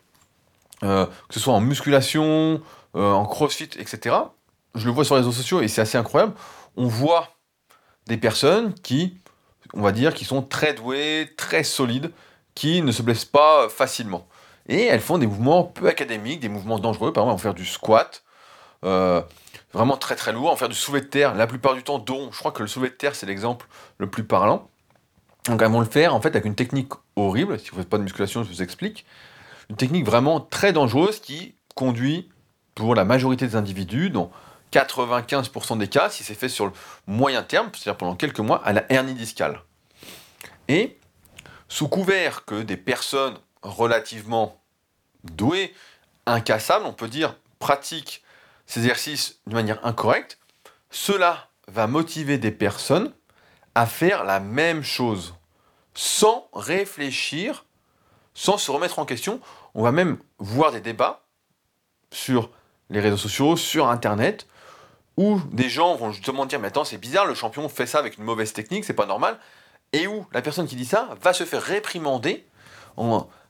euh, 0.84 1.06
que 1.06 1.34
ce 1.34 1.40
soit 1.40 1.54
en 1.54 1.62
musculation, 1.62 2.62
euh, 2.98 3.10
en 3.14 3.26
crossfit, 3.26 3.70
etc. 3.78 4.18
Je 4.76 4.86
le 4.86 4.92
vois 4.92 5.06
sur 5.06 5.16
les 5.16 5.22
réseaux 5.22 5.32
sociaux 5.32 5.62
et 5.62 5.70
c'est 5.70 5.80
assez 5.80 5.98
incroyable. 5.98 6.34
On 6.76 6.88
voit 6.88 7.38
des 8.08 8.18
personnes 8.18 8.74
qui, 8.74 9.18
on 9.74 9.82
va 9.82 9.94
dire, 9.94 10.14
qui 10.14 10.26
sont 10.26 10.42
très 10.42 10.74
douées, 10.74 11.30
très 11.38 11.64
solides, 11.64 12.12
qui 12.54 12.82
ne 12.82 12.92
se 12.92 13.02
blessent 13.02 13.24
pas 13.24 13.70
facilement. 13.70 14.28
Et 14.70 14.86
elles 14.86 15.02
font 15.02 15.18
des 15.18 15.28
mouvements 15.28 15.64
peu 15.64 15.88
académiques, 15.88 16.40
des 16.40 16.48
mouvements 16.48 16.80
dangereux. 16.80 17.12
Par 17.12 17.24
exemple, 17.24 17.32
elles 17.32 17.38
vont 17.38 17.44
faire 17.44 17.54
du 17.56 17.66
squat, 17.66 18.24
euh, 18.86 19.22
vraiment 19.74 19.98
très 19.98 20.16
très 20.16 20.32
lourd, 20.32 20.52
en 20.52 20.56
faire 20.56 20.70
du 20.70 20.76
soulevé 20.76 21.02
de 21.02 21.10
terre, 21.10 21.34
la 21.36 21.48
plupart 21.48 21.74
du 21.74 21.84
temps, 21.84 22.00
dont 22.00 22.32
je 22.32 22.38
crois 22.38 22.52
que 22.52 22.62
le 22.62 22.68
soulevé 22.68 22.90
de 22.90 22.96
terre, 22.96 23.16
c'est 23.16 23.26
l'exemple 23.26 23.68
le 23.98 24.08
plus 24.08 24.24
parlant. 24.24 24.70
Donc 25.46 25.62
elles 25.62 25.72
vont 25.72 25.80
le 25.80 25.88
faire 25.88 26.14
en 26.14 26.22
fait 26.22 26.30
avec 26.30 26.46
une 26.46 26.56
technique 26.56 26.94
horrible. 27.16 27.60
Si 27.60 27.72
vous 27.72 27.78
ne 27.78 27.82
faites 27.82 27.90
pas 27.90 27.98
de 27.98 28.04
musculation, 28.04 28.44
je 28.44 28.50
vous 28.50 28.62
explique. 28.62 29.06
Une 29.70 29.76
technique 29.76 30.06
vraiment 30.06 30.40
très 30.40 30.72
dangereuse 30.72 31.20
qui 31.20 31.56
conduit 31.76 32.30
pour 32.76 32.94
la 32.94 33.06
majorité 33.06 33.48
des 33.48 33.56
individus, 33.56 34.12
dans 34.12 34.32
95% 34.72 35.80
des 35.80 35.88
cas, 35.88 36.10
si 36.10 36.24
c'est 36.24 36.36
fait 36.36 36.50
sur 36.50 36.68
le 36.68 36.72
moyen 37.08 37.42
terme, 37.42 37.70
c'est-à-dire 37.74 37.98
pendant 37.98 38.16
quelques 38.16 38.40
mois, 38.40 38.62
à 38.64 38.74
la 38.74 38.92
hernie 38.92 39.16
discale. 39.16 39.62
Et 40.68 40.98
sous 41.68 41.88
couvert 41.88 42.46
que 42.46 42.62
des 42.62 42.78
personnes 42.78 43.36
relativement 43.62 44.62
douées, 45.24 45.74
incassables, 46.26 46.86
on 46.86 46.94
peut 46.94 47.08
dire, 47.08 47.36
pratiquent 47.60 48.24
ces 48.66 48.82
exercices 48.82 49.40
de 49.48 49.54
manière 49.54 49.86
incorrecte, 49.86 50.40
cela 50.90 51.50
va 51.68 51.88
motiver 51.88 52.38
des 52.38 52.52
personnes 52.52 53.14
à 53.76 53.86
faire 53.86 54.24
la 54.24 54.40
même 54.40 54.84
chose, 54.84 55.36
sans 55.94 56.50
réfléchir, 56.54 57.66
sans 58.34 58.58
se 58.58 58.72
remettre 58.72 59.00
en 59.00 59.06
question. 59.06 59.40
On 59.76 59.84
va 59.84 59.92
même 59.92 60.18
voir 60.38 60.72
des 60.72 60.82
débats 60.82 61.26
sur 62.12 62.50
les 62.90 63.00
réseaux 63.00 63.18
sociaux, 63.18 63.56
sur 63.56 63.88
Internet, 63.88 64.48
où 65.18 65.40
des 65.52 65.70
gens 65.70 65.96
vont 65.96 66.12
justement 66.12 66.46
dire, 66.46 66.60
mais 66.60 66.70
attends, 66.70 66.86
c'est 66.86 66.98
bizarre, 66.98 67.26
le 67.26 67.36
champion 67.36 67.68
fait 67.70 67.86
ça 67.86 68.00
avec 68.00 68.18
une 68.18 68.24
mauvaise 68.24 68.54
technique, 68.54 68.86
c'est 68.86 68.94
pas 68.94 69.06
normal 69.06 69.40
et 69.94 70.08
où 70.08 70.26
la 70.32 70.42
personne 70.42 70.68
qui 70.68 70.76
dit 70.76 70.86
ça 70.86 71.10
va 71.22 71.34
se 71.34 71.44
faire 71.44 71.62
réprimander 71.62 72.46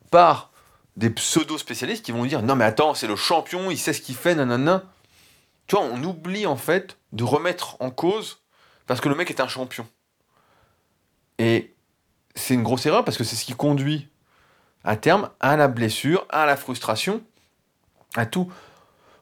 par 0.09 0.51
des 0.95 1.09
pseudo-spécialistes 1.09 2.03
qui 2.03 2.11
vont 2.11 2.25
dire 2.25 2.41
non 2.43 2.55
mais 2.55 2.65
attends, 2.65 2.93
c'est 2.93 3.07
le 3.07 3.15
champion, 3.15 3.71
il 3.71 3.77
sait 3.77 3.93
ce 3.93 4.01
qu'il 4.01 4.15
fait, 4.15 4.35
nanana. 4.35 4.83
Tu 5.67 5.75
vois, 5.75 5.85
on 5.85 6.03
oublie 6.03 6.45
en 6.45 6.57
fait 6.57 6.97
de 7.13 7.23
remettre 7.23 7.77
en 7.79 7.91
cause 7.91 8.41
parce 8.87 9.01
que 9.01 9.09
le 9.09 9.15
mec 9.15 9.29
est 9.29 9.39
un 9.39 9.47
champion. 9.47 9.87
Et 11.37 11.73
c'est 12.35 12.53
une 12.53 12.63
grosse 12.63 12.85
erreur 12.85 13.05
parce 13.05 13.17
que 13.17 13.23
c'est 13.23 13.35
ce 13.35 13.45
qui 13.45 13.53
conduit 13.53 14.09
à 14.83 14.95
terme 14.95 15.29
à 15.39 15.55
la 15.55 15.67
blessure, 15.67 16.25
à 16.29 16.45
la 16.45 16.57
frustration, 16.57 17.21
à 18.15 18.25
tout. 18.25 18.51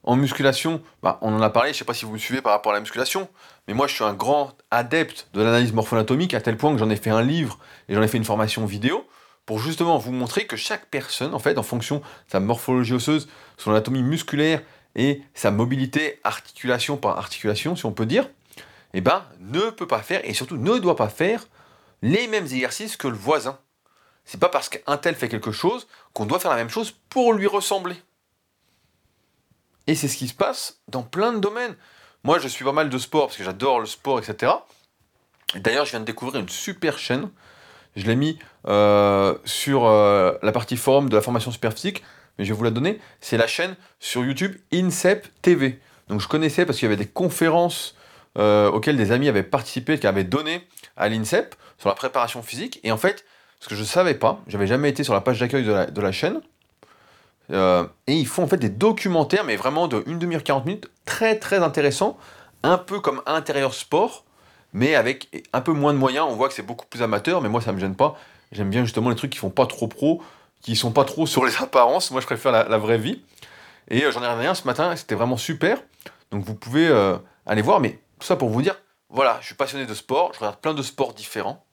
En 0.04 0.16
musculation, 0.16 0.82
bah, 1.04 1.20
on 1.22 1.34
en 1.34 1.42
a 1.42 1.50
parlé, 1.50 1.70
je 1.70 1.76
ne 1.76 1.80
sais 1.80 1.86
pas 1.86 1.94
si 1.94 2.06
vous 2.06 2.14
me 2.14 2.18
suivez 2.18 2.42
par 2.42 2.54
rapport 2.54 2.72
à 2.72 2.76
la 2.76 2.80
musculation, 2.80 3.28
mais 3.68 3.74
moi 3.74 3.88
je 3.88 3.94
suis 3.94 4.06
un 4.06 4.14
grand 4.14 4.54
adepte 4.72 5.28
de 5.34 5.42
l'analyse 5.42 5.74
morpho-anatomique 5.74 6.34
à 6.34 6.40
tel 6.40 6.56
point 6.56 6.72
que 6.72 6.78
j'en 6.78 6.90
ai 6.90 6.96
fait 6.96 7.10
un 7.10 7.22
livre 7.22 7.60
et 7.90 7.94
j'en 7.94 8.02
ai 8.02 8.08
fait 8.08 8.18
une 8.18 8.24
formation 8.24 8.66
vidéo 8.66 9.06
pour 9.48 9.60
justement 9.60 9.98
vous 9.98 10.12
montrer 10.12 10.46
que 10.46 10.58
chaque 10.58 10.88
personne, 10.88 11.34
en 11.34 11.40
fait, 11.40 11.58
en 11.58 11.64
fonction 11.64 12.00
de 12.00 12.04
sa 12.28 12.42
morphologie 12.42 12.94
osseuse, 12.94 13.30
son 13.58 13.72
anatomie 13.72 14.04
musculaire 14.04 14.62
et 14.96 15.24
sa 15.34 15.52
mobilité 15.52 16.20
articulation 16.26 16.98
par 16.98 17.18
articulation, 17.18 17.78
si 17.78 17.86
on 17.86 17.94
peut 17.94 18.06
dire, 18.06 18.30
eh 18.94 19.00
ben, 19.00 19.26
ne 19.40 19.70
peut 19.70 19.88
pas 19.88 20.02
faire 20.02 20.20
et 20.26 20.34
surtout 20.34 20.58
ne 20.58 20.78
doit 20.80 20.98
pas 20.98 21.08
faire 21.08 21.48
les 22.02 22.28
mêmes 22.28 22.44
exercices 22.44 22.98
que 22.98 23.08
le 23.08 23.16
voisin. 23.16 23.58
C'est 24.26 24.40
pas 24.40 24.50
parce 24.50 24.68
qu'un 24.68 24.98
tel 24.98 25.16
fait 25.16 25.30
quelque 25.30 25.54
chose 25.54 25.88
qu'on 26.12 26.26
doit 26.26 26.40
faire 26.40 26.52
la 26.52 26.58
même 26.58 26.70
chose 26.70 26.92
pour 27.08 27.32
lui 27.32 27.48
ressembler. 27.48 27.96
Et 29.88 29.96
c'est 29.96 30.10
ce 30.10 30.18
qui 30.18 30.28
se 30.28 30.34
passe 30.34 30.82
dans 30.90 31.04
plein 31.04 31.32
de 31.32 31.40
domaines. 31.40 31.78
Moi, 32.26 32.38
je 32.40 32.50
suis 32.50 32.66
pas 32.66 32.74
mal 32.74 32.90
de 32.90 32.98
sport 32.98 33.28
parce 33.28 33.38
que 33.38 33.46
j'adore 33.46 33.80
le 33.80 33.86
sport, 33.86 34.20
etc. 34.20 34.52
D'ailleurs, 35.56 35.86
je 35.86 35.92
viens 35.92 36.02
de 36.02 36.06
découvrir 36.06 36.42
une 36.42 36.50
super 36.50 37.00
chaîne. 37.00 37.30
Je 37.98 38.06
l'ai 38.06 38.16
mis 38.16 38.38
euh, 38.68 39.36
sur 39.44 39.86
euh, 39.86 40.34
la 40.44 40.52
partie 40.52 40.78
forum 40.78 41.10
de 41.10 41.16
la 41.16 41.22
formation 41.22 41.52
super 41.52 41.74
physique, 41.74 42.04
mais 42.38 42.46
je 42.46 42.54
vais 42.54 42.58
vous 42.58 42.64
la 42.64 42.70
donner. 42.70 43.00
C'est 43.22 43.38
la 43.38 43.48
chaîne 43.48 43.76
sur 44.00 44.24
YouTube 44.24 44.56
INSEP 44.72 45.28
TV. 45.42 45.80
Donc 46.08 46.22
je 46.22 46.28
connaissais 46.28 46.66
parce 46.66 46.78
qu'il 46.78 46.86
y 46.86 46.92
avait 46.92 47.04
des 47.04 47.10
conférences 47.10 47.96
euh, 48.38 48.70
auxquelles 48.70 48.98
des 48.98 49.12
amis 49.12 49.28
avaient 49.28 49.42
participé, 49.42 49.98
qui 49.98 50.06
avaient 50.06 50.24
donné 50.24 50.68
à 50.96 51.10
l'INSEP 51.10 51.56
sur 51.80 51.90
la 51.90 51.96
préparation 51.96 52.44
physique. 52.44 52.80
Et 52.84 52.92
en 52.92 52.98
fait, 52.98 53.26
ce 53.60 53.68
que 53.68 53.74
je 53.74 53.82
ne 53.82 53.86
savais 53.88 54.14
pas, 54.14 54.42
j'avais 54.48 54.68
jamais 54.68 54.90
été 54.90 55.04
sur 55.04 55.16
la 55.16 55.22
page 55.22 55.40
d'accueil 55.40 55.64
de 55.64 56.02
la 56.02 56.12
chaîne, 56.12 56.40
et 57.50 58.14
ils 58.14 58.28
font 58.28 58.44
en 58.44 58.48
fait 58.48 58.58
des 58.58 58.70
documentaires, 58.70 59.44
mais 59.44 59.56
vraiment 59.56 59.88
de 59.88 60.04
1 60.06 60.18
demi-heure 60.18 60.44
40 60.44 60.66
minutes, 60.66 60.92
très 61.06 61.40
très 61.40 61.58
intéressants, 61.58 62.18
un 62.62 62.78
peu 62.78 63.00
comme 63.00 63.24
intérieur 63.26 63.74
sport, 63.74 64.26
mais 64.74 64.96
avec 64.96 65.46
un 65.54 65.62
peu 65.62 65.74
moins 65.74 65.94
de 65.94 65.98
moyens. 65.98 66.26
On 66.30 66.36
voit 66.36 66.48
que 66.48 66.54
c'est 66.54 66.64
beaucoup 66.64 66.86
plus 66.86 67.02
amateur, 67.02 67.42
mais 67.42 67.50
moi 67.50 67.62
ça 67.62 67.72
me 67.72 67.80
gêne 67.80 67.96
pas. 67.96 68.18
J'aime 68.52 68.70
bien 68.70 68.84
justement 68.84 69.10
les 69.10 69.16
trucs 69.16 69.32
qui 69.32 69.40
font 69.40 69.50
pas 69.50 69.66
trop 69.66 69.88
pro, 69.88 70.22
qui 70.62 70.76
sont 70.76 70.92
pas 70.92 71.06
trop 71.06 71.26
sur 71.26 71.46
les 71.46 71.56
apparences. 71.62 72.12
Moi 72.12 72.22
je 72.22 72.26
préfère 72.26 72.52
la, 72.52 72.78
vraie 72.78 72.98
vie. 72.98 73.22
Et 73.90 74.04
euh, 74.04 74.12
j'en 74.12 74.24
ai 74.24 74.28
rien 74.28 74.54
ce 74.54 74.66
matin, 74.66 74.96
c'était 74.96 75.16
vraiment 75.16 75.38
super. 75.38 75.80
Donc 76.32 76.44
vous 76.44 76.56
pouvez 76.56 76.88
euh, 76.88 77.18
aller 77.46 77.62
voir, 77.62 77.80
mais 77.80 78.00
tout 78.20 78.26
ça 78.26 78.36
pour 78.36 78.50
vous 78.50 78.62
dire, 78.62 78.76
voilà, 79.10 79.38
je 79.42 79.46
suis 79.46 79.56
passionné 79.56 79.86
de 79.86 79.94
sport, 79.94 80.32
je 80.34 80.40
regarde 80.40 80.58
plein 80.58 80.74
de 80.74 80.82
sports 80.82 81.14
différents. 81.14 81.64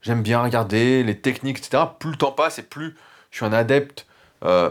J'aime 0.00 0.22
bien 0.22 0.40
regarder 0.40 1.02
les 1.02 1.20
techniques, 1.20 1.58
etc. 1.58 1.82
Plus 1.98 2.10
le 2.10 2.16
temps 2.16 2.30
passe 2.30 2.58
et 2.60 2.62
plus 2.62 2.96
je 3.30 3.38
suis 3.38 3.44
un 3.44 3.52
adepte 3.52 4.06
euh, 4.44 4.70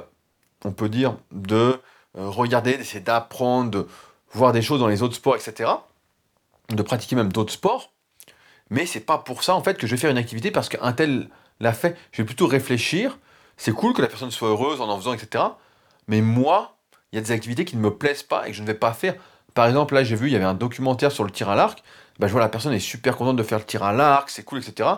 on 0.66 0.72
peut 0.72 0.90
dire, 0.90 1.16
de 1.32 1.80
regarder, 2.16 2.78
d'essayer 2.78 3.00
d'apprendre, 3.00 3.72
de 3.72 3.88
voir 4.32 4.52
des 4.52 4.62
choses 4.62 4.80
dans 4.80 4.88
les 4.88 5.04
autres 5.04 5.16
sports, 5.16 5.36
etc. 5.36 5.70
De 6.70 6.82
pratiquer 6.82 7.16
même 7.16 7.32
d'autres 7.32 7.54
sports. 7.54 7.94
Mais 8.70 8.86
c'est 8.86 9.00
pas 9.00 9.18
pour 9.18 9.44
ça 9.44 9.56
en 9.56 9.64
fait 9.64 9.78
que 9.78 9.88
je 9.88 9.92
vais 9.96 9.98
faire 9.98 10.12
une 10.12 10.18
activité 10.18 10.52
parce 10.52 10.70
qu'un 10.70 10.94
tel 10.94 11.30
l'a 11.60 11.74
fait. 11.74 11.98
Je 12.12 12.22
vais 12.22 12.26
plutôt 12.26 12.48
réfléchir. 12.48 13.18
C'est 13.56 13.72
cool 13.72 13.94
que 13.94 14.02
la 14.02 14.08
personne 14.08 14.32
soit 14.32 14.50
heureuse 14.50 14.82
en 14.82 14.90
en 14.90 14.98
faisant, 14.98 15.14
etc. 15.14 15.44
Mais 16.08 16.22
moi, 16.22 16.78
il 17.12 17.16
y 17.16 17.20
a 17.20 17.22
des 17.22 17.32
activités 17.32 17.66
qui 17.66 17.76
ne 17.78 17.82
me 17.82 17.92
plaisent 17.92 18.24
pas 18.24 18.48
et 18.48 18.52
que 18.52 18.58
je 18.58 18.62
ne 18.62 18.68
vais 18.68 18.74
pas 18.74 18.94
faire. 18.94 19.16
Par 19.54 19.66
exemple, 19.66 19.96
là, 19.96 20.04
j'ai 20.04 20.16
vu, 20.16 20.28
il 20.28 20.34
y 20.34 20.36
avait 20.36 20.46
un 20.46 20.54
documentaire 20.54 21.12
sur 21.12 21.24
le 21.24 21.32
tir 21.32 21.50
à 21.50 21.56
l'arc. 21.56 21.82
Bah, 22.20 22.28
je 22.28 22.32
vois 22.32 22.42
la 22.42 22.50
personne 22.50 22.74
est 22.74 22.80
super 22.80 23.18
contente 23.18 23.38
de 23.38 23.44
faire 23.44 23.60
le 23.60 23.64
tir 23.64 23.84
à 23.84 23.94
l'arc, 23.94 24.30
c'est 24.30 24.44
cool, 24.44 24.60
etc. 24.60 24.90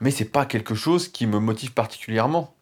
Mais 0.00 0.10
c'est 0.10 0.26
pas 0.26 0.46
quelque 0.46 0.74
chose 0.74 1.08
qui 1.08 1.26
me 1.26 1.38
motive 1.38 1.72
particulièrement. 1.72 2.54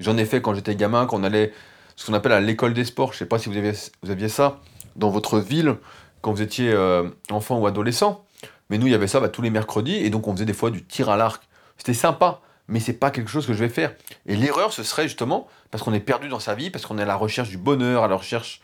J'en 0.00 0.16
ai 0.16 0.24
fait 0.24 0.42
quand 0.42 0.54
j'étais 0.54 0.74
gamin, 0.74 1.06
quand 1.06 1.20
on 1.20 1.24
allait 1.24 1.52
ce 1.94 2.06
qu'on 2.06 2.14
appelle 2.14 2.32
à 2.32 2.40
l'école 2.40 2.74
des 2.74 2.84
sports. 2.84 3.12
Je 3.12 3.18
sais 3.18 3.26
pas 3.26 3.38
si 3.38 3.48
vous 3.48 3.54
vous 4.02 4.10
aviez 4.10 4.28
ça 4.28 4.60
dans 4.96 5.10
votre 5.10 5.38
ville 5.38 5.76
quand 6.22 6.32
vous 6.32 6.42
étiez 6.42 6.72
euh, 6.72 7.08
enfant 7.30 7.58
ou 7.58 7.66
adolescent. 7.66 8.24
Mais 8.70 8.78
nous, 8.78 8.86
il 8.86 8.92
y 8.92 8.94
avait 8.94 9.08
ça 9.08 9.20
bah, 9.20 9.28
tous 9.28 9.42
les 9.42 9.50
mercredis, 9.50 9.96
et 9.96 10.08
donc 10.08 10.26
on 10.26 10.32
faisait 10.32 10.46
des 10.46 10.54
fois 10.54 10.70
du 10.70 10.82
tir 10.82 11.10
à 11.10 11.16
l'arc. 11.16 11.42
C'était 11.76 11.94
sympa, 11.94 12.40
mais 12.68 12.80
c'est 12.80 12.94
pas 12.94 13.10
quelque 13.10 13.28
chose 13.28 13.46
que 13.46 13.52
je 13.52 13.58
vais 13.58 13.68
faire. 13.68 13.94
Et 14.24 14.36
l'erreur, 14.36 14.72
ce 14.72 14.82
serait 14.82 15.02
justement 15.02 15.46
parce 15.70 15.84
qu'on 15.84 15.92
est 15.92 16.00
perdu 16.00 16.28
dans 16.28 16.40
sa 16.40 16.54
vie, 16.54 16.70
parce 16.70 16.86
qu'on 16.86 16.98
est 16.98 17.02
à 17.02 17.06
la 17.06 17.16
recherche 17.16 17.50
du 17.50 17.58
bonheur, 17.58 18.04
à 18.04 18.08
la 18.08 18.16
recherche 18.16 18.62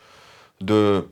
de, 0.61 1.07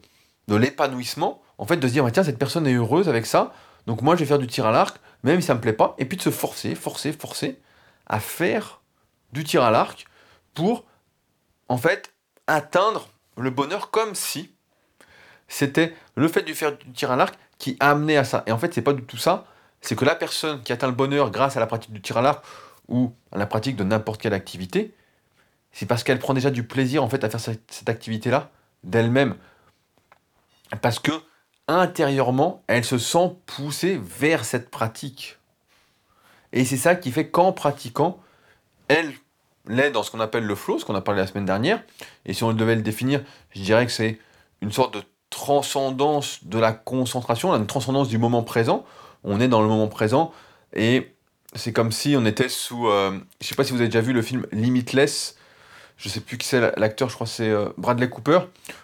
l'épanouissement. 0.47 1.41
En 1.57 1.65
fait, 1.65 1.77
de 1.77 1.87
se 1.87 1.93
dire, 1.93 2.09
tiens, 2.11 2.23
cette 2.23 2.39
personne 2.39 2.65
est 2.65 2.73
heureuse 2.73 3.09
avec 3.09 3.25
ça, 3.25 3.53
donc 3.85 4.01
moi, 4.01 4.15
je 4.15 4.21
vais 4.21 4.25
faire 4.25 4.39
du 4.39 4.47
tir 4.47 4.65
à 4.65 4.71
l'arc, 4.71 4.97
même 5.23 5.41
si 5.41 5.47
ça 5.47 5.55
me 5.55 5.61
plaît 5.61 5.73
pas, 5.73 5.95
et 5.97 6.05
puis 6.05 6.17
de 6.17 6.21
se 6.21 6.29
forcer, 6.29 6.75
forcer, 6.75 7.11
forcer 7.11 7.59
à 8.05 8.19
faire 8.19 8.81
du 9.33 9.43
tir 9.43 9.63
à 9.63 9.71
l'arc 9.71 10.05
pour, 10.53 10.85
en 11.67 11.77
fait, 11.77 12.13
atteindre 12.47 13.09
le 13.37 13.49
bonheur 13.49 13.91
comme 13.91 14.15
si 14.15 14.56
c'était 15.47 15.93
le 16.15 16.27
fait 16.27 16.43
de 16.43 16.53
faire 16.53 16.77
du 16.77 16.91
tir 16.91 17.11
à 17.11 17.15
l'arc 17.15 17.37
qui 17.57 17.77
a 17.79 17.91
amené 17.91 18.17
à 18.17 18.23
ça. 18.23 18.43
Et 18.47 18.51
en 18.51 18.57
fait, 18.57 18.73
c'est 18.73 18.81
pas 18.81 18.93
du 18.93 19.03
tout 19.03 19.17
ça. 19.17 19.45
C'est 19.81 19.95
que 19.95 20.05
la 20.05 20.15
personne 20.15 20.61
qui 20.63 20.73
atteint 20.73 20.87
le 20.87 20.93
bonheur 20.93 21.31
grâce 21.31 21.57
à 21.57 21.59
la 21.59 21.67
pratique 21.67 21.93
du 21.93 22.01
tir 22.01 22.17
à 22.17 22.21
l'arc 22.21 22.43
ou 22.87 23.13
à 23.31 23.37
la 23.37 23.45
pratique 23.45 23.75
de 23.75 23.83
n'importe 23.83 24.21
quelle 24.21 24.33
activité, 24.33 24.93
c'est 25.71 25.85
parce 25.85 26.03
qu'elle 26.03 26.19
prend 26.19 26.33
déjà 26.33 26.49
du 26.49 26.63
plaisir 26.63 27.03
en 27.03 27.09
fait 27.09 27.23
à 27.23 27.29
faire 27.29 27.39
cette, 27.39 27.87
activité-là 27.87 28.49
d'elle-même. 28.83 29.35
Parce 30.81 30.99
que 30.99 31.11
intérieurement, 31.67 32.63
elle 32.67 32.85
se 32.85 32.97
sent 32.97 33.35
poussée 33.45 33.99
vers 34.01 34.45
cette 34.45 34.69
pratique. 34.69 35.37
Et 36.53 36.65
c'est 36.65 36.77
ça 36.77 36.95
qui 36.95 37.11
fait 37.11 37.29
qu'en 37.29 37.51
pratiquant, 37.51 38.19
elle 38.87 39.13
l'est 39.67 39.91
dans 39.91 40.01
ce 40.01 40.11
qu'on 40.11 40.21
appelle 40.21 40.45
le 40.45 40.55
flow, 40.55 40.79
ce 40.79 40.85
qu'on 40.85 40.95
a 40.95 41.01
parlé 41.01 41.21
la 41.21 41.27
semaine 41.27 41.45
dernière. 41.45 41.83
Et 42.25 42.33
si 42.33 42.43
on 42.43 42.53
devait 42.53 42.75
le 42.75 42.81
définir, 42.81 43.21
je 43.51 43.61
dirais 43.61 43.85
que 43.85 43.91
c'est 43.91 44.17
une 44.61 44.71
sorte 44.71 44.93
de 44.93 45.03
transcendance 45.37 46.39
de 46.45 46.57
la 46.57 46.73
concentration, 46.73 47.53
une 47.53 47.67
transcendance 47.67 48.09
du 48.09 48.17
moment 48.17 48.41
présent. 48.41 48.83
On 49.23 49.39
est 49.39 49.47
dans 49.47 49.61
le 49.61 49.67
moment 49.67 49.87
présent 49.87 50.33
et 50.73 51.13
c'est 51.53 51.71
comme 51.71 51.91
si 51.91 52.15
on 52.17 52.25
était 52.25 52.49
sous. 52.49 52.87
Euh, 52.87 53.19
je 53.39 53.45
sais 53.45 53.53
pas 53.53 53.63
si 53.63 53.71
vous 53.71 53.77
avez 53.77 53.87
déjà 53.87 54.01
vu 54.01 54.13
le 54.13 54.23
film 54.23 54.47
Limitless. 54.51 55.37
Je 55.97 56.09
sais 56.09 56.21
plus 56.21 56.39
qui 56.39 56.47
c'est 56.47 56.59
l'acteur, 56.77 57.09
je 57.09 57.13
crois 57.13 57.27
que 57.27 57.33
c'est 57.33 57.49
euh, 57.49 57.69
Bradley 57.77 58.09
Cooper. 58.09 58.39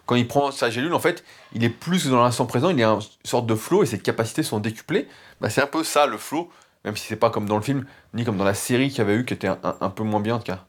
Quand 0.05 0.13
il 0.13 0.27
prend 0.27 0.51
sa 0.51 0.69
gélule, 0.69 0.93
en 0.93 0.99
fait, 0.99 1.23
il 1.53 1.63
est 1.63 1.69
plus 1.69 2.07
dans 2.07 2.21
l'instant 2.21 2.45
présent, 2.45 2.69
il 2.69 2.79
est 2.79 2.83
une 2.83 3.01
sorte 3.23 3.47
de 3.47 3.55
flow 3.55 3.81
et 3.81 3.87
ses 3.87 3.97
capacités 3.97 4.43
sont 4.43 4.59
décuplées. 4.59 5.07
Bah, 5.41 5.49
c'est 5.49 5.61
un 5.61 5.67
peu 5.67 5.83
ça 5.83 6.05
le 6.05 6.17
flow, 6.19 6.51
même 6.85 6.95
si 6.95 7.07
c'est 7.07 7.15
pas 7.15 7.31
comme 7.31 7.47
dans 7.47 7.57
le 7.57 7.63
film, 7.63 7.85
ni 8.13 8.25
comme 8.25 8.37
dans 8.37 8.43
la 8.43 8.53
série 8.53 8.89
qu'il 8.89 8.99
y 8.99 9.01
avait 9.01 9.15
eu, 9.15 9.25
qui 9.25 9.33
était 9.33 9.47
un, 9.49 9.89
peu 9.89 10.03
moins 10.03 10.19
bien, 10.19 10.35
en 10.35 10.37
tout 10.37 10.51
cas, 10.51 10.65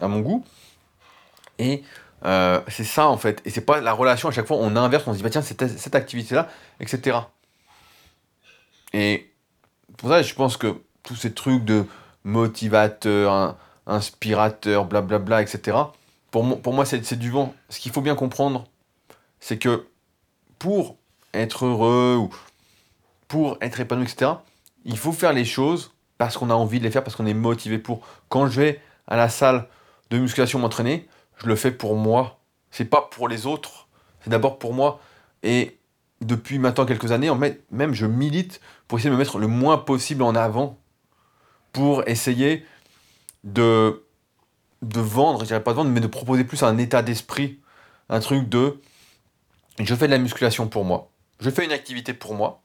à 0.00 0.08
mon 0.08 0.20
goût. 0.20 0.44
Et 1.58 1.82
euh, 2.24 2.60
c'est 2.68 2.84
ça 2.84 3.08
en 3.08 3.16
fait. 3.16 3.40
Et 3.44 3.50
c'est 3.50 3.64
pas 3.64 3.80
la 3.80 3.92
relation 3.92 4.28
à 4.28 4.32
chaque 4.32 4.46
fois, 4.46 4.56
on 4.58 4.76
inverse, 4.76 5.04
on 5.06 5.12
se 5.12 5.18
dit, 5.18 5.22
bah 5.22 5.30
tiens, 5.30 5.42
cette, 5.42 5.66
cette 5.78 5.94
activité-là, 5.94 6.48
etc. 6.80 7.18
Et 8.92 9.32
pour 9.96 10.08
ça, 10.08 10.22
je 10.22 10.34
pense 10.34 10.56
que 10.56 10.80
tous 11.02 11.16
ces 11.16 11.32
trucs 11.32 11.64
de 11.64 11.86
motivateur, 12.24 13.56
inspirateur, 13.86 14.84
blablabla, 14.84 15.42
etc. 15.42 15.76
Pour, 16.30 16.60
pour 16.60 16.72
moi, 16.72 16.84
c'est 16.84 17.18
du 17.18 17.30
vent. 17.30 17.54
Ce 17.68 17.80
qu'il 17.80 17.92
faut 17.92 18.02
bien 18.02 18.14
comprendre, 18.14 18.66
c'est 19.40 19.58
que 19.58 19.86
pour 20.58 20.96
être 21.32 21.64
heureux 21.64 22.16
ou 22.16 22.30
pour 23.28 23.56
être 23.60 23.80
épanoui, 23.80 24.04
etc., 24.04 24.32
il 24.84 24.98
faut 24.98 25.12
faire 25.12 25.32
les 25.32 25.44
choses 25.44 25.92
parce 26.18 26.36
qu'on 26.36 26.50
a 26.50 26.54
envie 26.54 26.78
de 26.78 26.84
les 26.84 26.90
faire, 26.90 27.02
parce 27.02 27.16
qu'on 27.16 27.26
est 27.26 27.34
motivé 27.34 27.78
pour. 27.78 28.06
Quand 28.28 28.46
je 28.46 28.60
vais 28.60 28.80
à 29.06 29.16
la 29.16 29.28
salle 29.28 29.66
de 30.10 30.18
musculation 30.18 30.58
m'entraîner, 30.58 31.08
je 31.42 31.48
le 31.48 31.56
fais 31.56 31.70
pour 31.70 31.96
moi. 31.96 32.38
C'est 32.70 32.84
pas 32.84 33.02
pour 33.02 33.28
les 33.28 33.46
autres, 33.46 33.88
c'est 34.22 34.30
d'abord 34.30 34.58
pour 34.58 34.74
moi. 34.74 35.00
Et 35.42 35.78
depuis 36.20 36.58
maintenant 36.58 36.86
quelques 36.86 37.12
années, 37.12 37.30
même 37.70 37.94
je 37.94 38.06
milite 38.06 38.60
pour 38.86 38.98
essayer 38.98 39.10
de 39.10 39.14
me 39.14 39.18
mettre 39.18 39.38
le 39.38 39.46
moins 39.46 39.78
possible 39.78 40.22
en 40.22 40.34
avant 40.34 40.78
pour 41.72 42.06
essayer 42.08 42.64
de, 43.44 44.04
de 44.82 45.00
vendre, 45.00 45.40
je 45.40 45.46
dirais 45.46 45.62
pas 45.62 45.72
de 45.72 45.76
vendre, 45.76 45.90
mais 45.90 46.00
de 46.00 46.06
proposer 46.06 46.44
plus 46.44 46.62
un 46.62 46.78
état 46.78 47.02
d'esprit, 47.02 47.60
un 48.08 48.20
truc 48.20 48.48
de 48.48 48.80
je 49.78 49.94
fais 49.94 50.06
de 50.06 50.12
la 50.12 50.18
musculation 50.18 50.68
pour 50.68 50.84
moi, 50.84 51.10
je 51.40 51.48
fais 51.48 51.64
une 51.64 51.72
activité 51.72 52.12
pour 52.12 52.34
moi, 52.34 52.60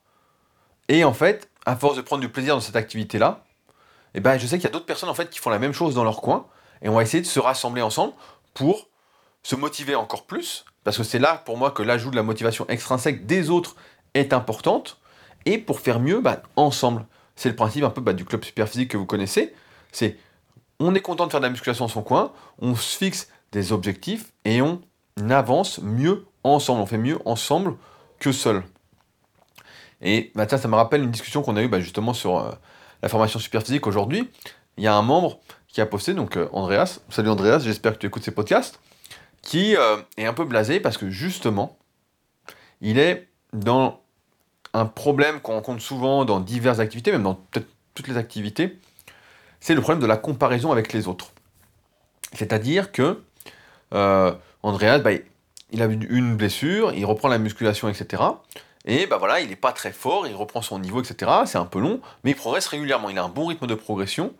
et 0.89 1.03
en 1.03 1.13
fait, 1.13 1.49
à 1.65 1.75
force 1.75 1.95
de 1.95 2.01
prendre 2.01 2.21
du 2.21 2.29
plaisir 2.29 2.55
dans 2.55 2.61
cette 2.61 2.75
activité-là, 2.75 3.43
eh 4.15 4.19
ben, 4.19 4.37
je 4.37 4.47
sais 4.47 4.57
qu'il 4.57 4.65
y 4.65 4.67
a 4.67 4.71
d'autres 4.71 4.85
personnes 4.85 5.09
en 5.09 5.13
fait 5.13 5.29
qui 5.29 5.39
font 5.39 5.49
la 5.49 5.59
même 5.59 5.73
chose 5.73 5.95
dans 5.95 6.03
leur 6.03 6.21
coin, 6.21 6.47
et 6.81 6.89
on 6.89 6.95
va 6.95 7.03
essayer 7.03 7.21
de 7.21 7.27
se 7.27 7.39
rassembler 7.39 7.81
ensemble 7.81 8.13
pour 8.55 8.89
se 9.43 9.55
motiver 9.55 9.93
encore 9.93 10.25
plus, 10.25 10.65
parce 10.83 10.97
que 10.97 11.03
c'est 11.03 11.19
là 11.19 11.43
pour 11.45 11.57
moi 11.57 11.69
que 11.69 11.83
l'ajout 11.83 12.09
de 12.09 12.15
la 12.15 12.23
motivation 12.23 12.65
extrinsèque 12.67 13.27
des 13.27 13.51
autres 13.51 13.75
est 14.15 14.33
importante, 14.33 14.99
et 15.45 15.59
pour 15.59 15.79
faire 15.79 15.99
mieux 15.99 16.19
bah, 16.19 16.41
ensemble. 16.55 17.05
C'est 17.35 17.49
le 17.49 17.55
principe 17.55 17.83
un 17.83 17.91
peu 17.91 18.01
bah, 18.01 18.13
du 18.13 18.25
club 18.25 18.43
super 18.43 18.67
physique 18.67 18.89
que 18.89 18.97
vous 18.97 19.05
connaissez. 19.05 19.53
C'est 19.91 20.17
on 20.79 20.95
est 20.95 21.01
content 21.01 21.27
de 21.27 21.31
faire 21.31 21.39
de 21.39 21.45
la 21.45 21.51
musculation 21.51 21.85
dans 21.85 21.89
son 21.89 22.01
coin, 22.01 22.33
on 22.59 22.75
se 22.75 22.97
fixe 22.97 23.29
des 23.51 23.71
objectifs 23.71 24.33
et 24.43 24.61
on 24.61 24.81
avance 25.29 25.79
mieux 25.79 26.25
ensemble. 26.43 26.81
On 26.81 26.85
fait 26.85 26.97
mieux 26.97 27.19
ensemble 27.25 27.77
que 28.19 28.31
seul. 28.31 28.63
Et 30.01 30.31
bah, 30.35 30.47
ça 30.47 30.67
me 30.67 30.75
rappelle 30.75 31.03
une 31.03 31.11
discussion 31.11 31.41
qu'on 31.43 31.55
a 31.55 31.61
eue 31.61 31.69
bah, 31.69 31.79
justement 31.79 32.13
sur 32.13 32.39
euh, 32.39 32.51
la 33.01 33.09
formation 33.09 33.39
super 33.39 33.61
physique 33.61 33.87
aujourd'hui. 33.87 34.29
Il 34.77 34.83
y 34.83 34.87
a 34.87 34.95
un 34.95 35.01
membre 35.01 35.39
qui 35.75 35.81
a 35.81 35.85
posté, 35.85 36.13
donc 36.13 36.37
euh, 36.37 36.47
Andreas, 36.53 37.01
salut 37.09 37.27
Andreas, 37.27 37.59
j'espère 37.59 37.95
que 37.95 37.97
tu 37.97 38.07
écoutes 38.07 38.23
ces 38.23 38.31
podcasts, 38.31 38.79
qui 39.41 39.75
euh, 39.75 39.97
est 40.15 40.25
un 40.25 40.31
peu 40.31 40.45
blasé 40.45 40.79
parce 40.79 40.97
que 40.97 41.09
justement, 41.09 41.77
il 42.79 42.97
est 42.97 43.27
dans 43.51 43.99
un 44.73 44.85
problème 44.85 45.41
qu'on 45.41 45.55
rencontre 45.55 45.81
souvent 45.81 46.23
dans 46.23 46.39
diverses 46.39 46.79
activités, 46.79 47.11
même 47.11 47.23
dans 47.23 47.41
toutes 47.93 48.07
les 48.07 48.15
activités, 48.15 48.79
c'est 49.59 49.75
le 49.75 49.81
problème 49.81 50.01
de 50.01 50.07
la 50.07 50.15
comparaison 50.15 50.71
avec 50.71 50.93
les 50.93 51.09
autres. 51.09 51.33
C'est-à-dire 52.31 52.93
que 52.93 53.21
euh, 53.93 54.33
Andreas, 54.63 54.99
bah, 54.99 55.11
il 55.71 55.81
a 55.81 55.87
une 55.87 56.37
blessure, 56.37 56.93
il 56.93 57.05
reprend 57.05 57.27
la 57.27 57.37
musculation, 57.37 57.89
etc. 57.89 58.23
Et 58.85 59.07
bah 59.07 59.17
voilà, 59.17 59.41
il 59.41 59.49
n'est 59.49 59.57
pas 59.57 59.73
très 59.73 59.91
fort, 59.91 60.25
il 60.25 60.35
reprend 60.35 60.61
son 60.61 60.79
niveau, 60.79 61.01
etc. 61.01 61.29
C'est 61.45 61.57
un 61.57 61.65
peu 61.65 61.81
long, 61.81 61.99
mais 62.23 62.31
il 62.31 62.35
progresse 62.35 62.67
régulièrement. 62.67 63.09
Il 63.09 63.17
a 63.17 63.25
un 63.25 63.29
bon 63.29 63.47
rythme 63.47 63.67
de 63.67 63.75
progression. 63.75 64.33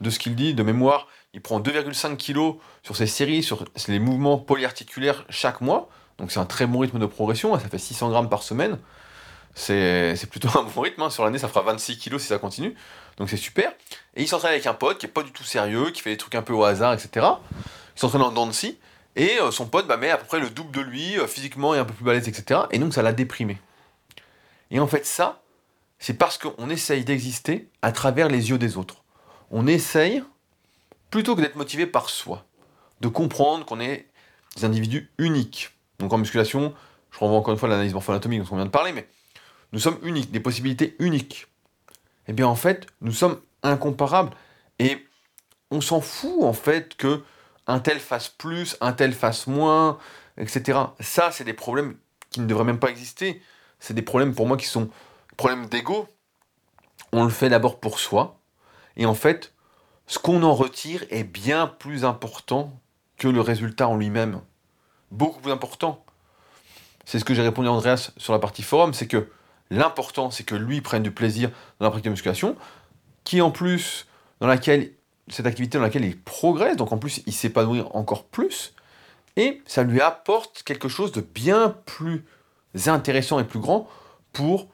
De 0.00 0.10
ce 0.10 0.18
qu'il 0.18 0.34
dit, 0.34 0.54
de 0.54 0.62
mémoire, 0.62 1.06
il 1.32 1.40
prend 1.40 1.60
2,5 1.60 2.16
kg 2.16 2.58
sur 2.82 2.96
ses 2.96 3.06
séries, 3.06 3.42
sur 3.42 3.64
les 3.88 3.98
mouvements 3.98 4.38
polyarticulaires 4.38 5.24
chaque 5.28 5.60
mois. 5.60 5.88
Donc 6.18 6.32
c'est 6.32 6.40
un 6.40 6.46
très 6.46 6.66
bon 6.66 6.80
rythme 6.80 6.98
de 6.98 7.06
progression, 7.06 7.58
ça 7.58 7.68
fait 7.68 7.78
600 7.78 8.10
grammes 8.10 8.28
par 8.28 8.42
semaine 8.42 8.78
c'est 9.54 10.30
plutôt 10.30 10.48
un 10.58 10.62
bon 10.62 10.80
rythme. 10.80 11.02
Hein. 11.02 11.10
Sur 11.10 11.24
l'année, 11.24 11.38
ça 11.38 11.48
fera 11.48 11.62
26 11.62 11.98
kilos 11.98 12.22
si 12.22 12.28
ça 12.28 12.38
continue. 12.38 12.74
Donc 13.18 13.28
c'est 13.30 13.36
super. 13.36 13.72
Et 14.14 14.22
il 14.22 14.28
s'entraîne 14.28 14.52
avec 14.52 14.66
un 14.66 14.74
pote 14.74 14.98
qui 14.98 15.06
est 15.06 15.10
pas 15.10 15.22
du 15.22 15.32
tout 15.32 15.44
sérieux, 15.44 15.90
qui 15.90 16.02
fait 16.02 16.10
des 16.10 16.16
trucs 16.16 16.34
un 16.34 16.42
peu 16.42 16.52
au 16.52 16.64
hasard, 16.64 16.92
etc. 16.92 17.26
Il 17.96 18.00
s'entraîne 18.00 18.22
en 18.22 18.32
dents 18.32 18.50
Et 19.16 19.38
euh, 19.40 19.50
son 19.50 19.66
pote 19.66 19.86
bah, 19.86 19.96
met 19.96 20.10
à 20.10 20.16
peu 20.16 20.26
près 20.26 20.40
le 20.40 20.50
double 20.50 20.72
de 20.72 20.80
lui, 20.80 21.18
euh, 21.18 21.26
physiquement 21.26 21.74
et 21.74 21.78
un 21.78 21.84
peu 21.84 21.92
plus 21.92 22.04
balèze, 22.04 22.28
etc. 22.28 22.62
Et 22.70 22.78
donc 22.78 22.94
ça 22.94 23.02
l'a 23.02 23.12
déprimé. 23.12 23.58
Et 24.70 24.80
en 24.80 24.86
fait, 24.86 25.04
ça, 25.04 25.42
c'est 25.98 26.14
parce 26.14 26.38
qu'on 26.38 26.70
essaye 26.70 27.04
d'exister 27.04 27.68
à 27.82 27.92
travers 27.92 28.28
les 28.28 28.50
yeux 28.50 28.58
des 28.58 28.78
autres. 28.78 29.01
On 29.52 29.66
essaye, 29.66 30.24
plutôt 31.10 31.36
que 31.36 31.42
d'être 31.42 31.56
motivé 31.56 31.86
par 31.86 32.08
soi, 32.08 32.46
de 33.00 33.08
comprendre 33.08 33.66
qu'on 33.66 33.80
est 33.80 34.08
des 34.56 34.64
individus 34.64 35.10
uniques. 35.18 35.70
Donc 35.98 36.12
en 36.12 36.18
musculation, 36.18 36.74
je 37.10 37.18
renvoie 37.18 37.38
encore 37.38 37.52
une 37.52 37.58
fois 37.58 37.68
à 37.68 37.72
l'analyse 37.72 37.92
morpho-anatomique 37.92 38.40
dont 38.40 38.48
on 38.50 38.56
vient 38.56 38.64
de 38.64 38.70
parler, 38.70 38.92
mais 38.92 39.06
nous 39.72 39.78
sommes 39.78 39.98
uniques, 40.02 40.30
des 40.30 40.40
possibilités 40.40 40.96
uniques. 40.98 41.46
Eh 42.28 42.32
bien 42.32 42.46
en 42.46 42.54
fait, 42.54 42.86
nous 43.02 43.12
sommes 43.12 43.38
incomparables. 43.62 44.34
Et 44.78 45.06
on 45.70 45.80
s'en 45.80 46.00
fout 46.00 46.42
en 46.42 46.54
fait 46.54 46.96
que 46.96 47.22
un 47.66 47.78
tel 47.78 48.00
fasse 48.00 48.28
plus, 48.28 48.76
un 48.80 48.92
tel 48.92 49.12
fasse 49.12 49.46
moins, 49.46 49.98
etc. 50.38 50.78
Ça, 51.00 51.30
c'est 51.30 51.44
des 51.44 51.52
problèmes 51.52 51.96
qui 52.30 52.40
ne 52.40 52.46
devraient 52.46 52.64
même 52.64 52.78
pas 52.80 52.90
exister. 52.90 53.42
C'est 53.78 53.94
des 53.94 54.02
problèmes 54.02 54.34
pour 54.34 54.46
moi 54.46 54.56
qui 54.56 54.66
sont 54.66 54.88
problèmes 55.36 55.66
d'ego. 55.66 56.08
On 57.12 57.24
le 57.24 57.30
fait 57.30 57.48
d'abord 57.50 57.80
pour 57.80 57.98
soi. 57.98 58.41
Et 58.96 59.06
en 59.06 59.14
fait, 59.14 59.52
ce 60.06 60.18
qu'on 60.18 60.42
en 60.42 60.54
retire 60.54 61.04
est 61.10 61.24
bien 61.24 61.66
plus 61.66 62.04
important 62.04 62.72
que 63.16 63.28
le 63.28 63.40
résultat 63.40 63.88
en 63.88 63.96
lui-même. 63.96 64.40
Beaucoup 65.10 65.40
plus 65.40 65.52
important. 65.52 66.04
C'est 67.04 67.18
ce 67.18 67.24
que 67.24 67.34
j'ai 67.34 67.42
répondu 67.42 67.68
à 67.68 67.72
Andreas 67.72 68.12
sur 68.16 68.32
la 68.32 68.38
partie 68.38 68.62
forum, 68.62 68.94
c'est 68.94 69.06
que 69.06 69.28
L'important, 69.72 70.30
c'est 70.30 70.44
que 70.44 70.54
lui 70.54 70.82
prenne 70.82 71.02
du 71.02 71.12
plaisir 71.12 71.48
dans 71.80 71.86
la 71.86 71.90
pratique 71.90 72.04
de 72.04 72.10
musculation, 72.10 72.56
qui 73.24 73.40
en 73.40 73.50
plus, 73.50 74.06
dans 74.38 74.46
laquelle, 74.46 74.92
cette 75.28 75.46
activité 75.46 75.78
dans 75.78 75.84
laquelle 75.84 76.04
il 76.04 76.20
progresse, 76.20 76.76
donc 76.76 76.92
en 76.92 76.98
plus, 76.98 77.22
il 77.26 77.32
s'épanouit 77.32 77.82
encore 77.94 78.24
plus, 78.24 78.74
et 79.36 79.62
ça 79.64 79.82
lui 79.82 80.02
apporte 80.02 80.62
quelque 80.62 80.88
chose 80.88 81.10
de 81.10 81.22
bien 81.22 81.74
plus 81.86 82.26
intéressant 82.86 83.40
et 83.40 83.44
plus 83.44 83.60
grand 83.60 83.88
pour 84.34 84.68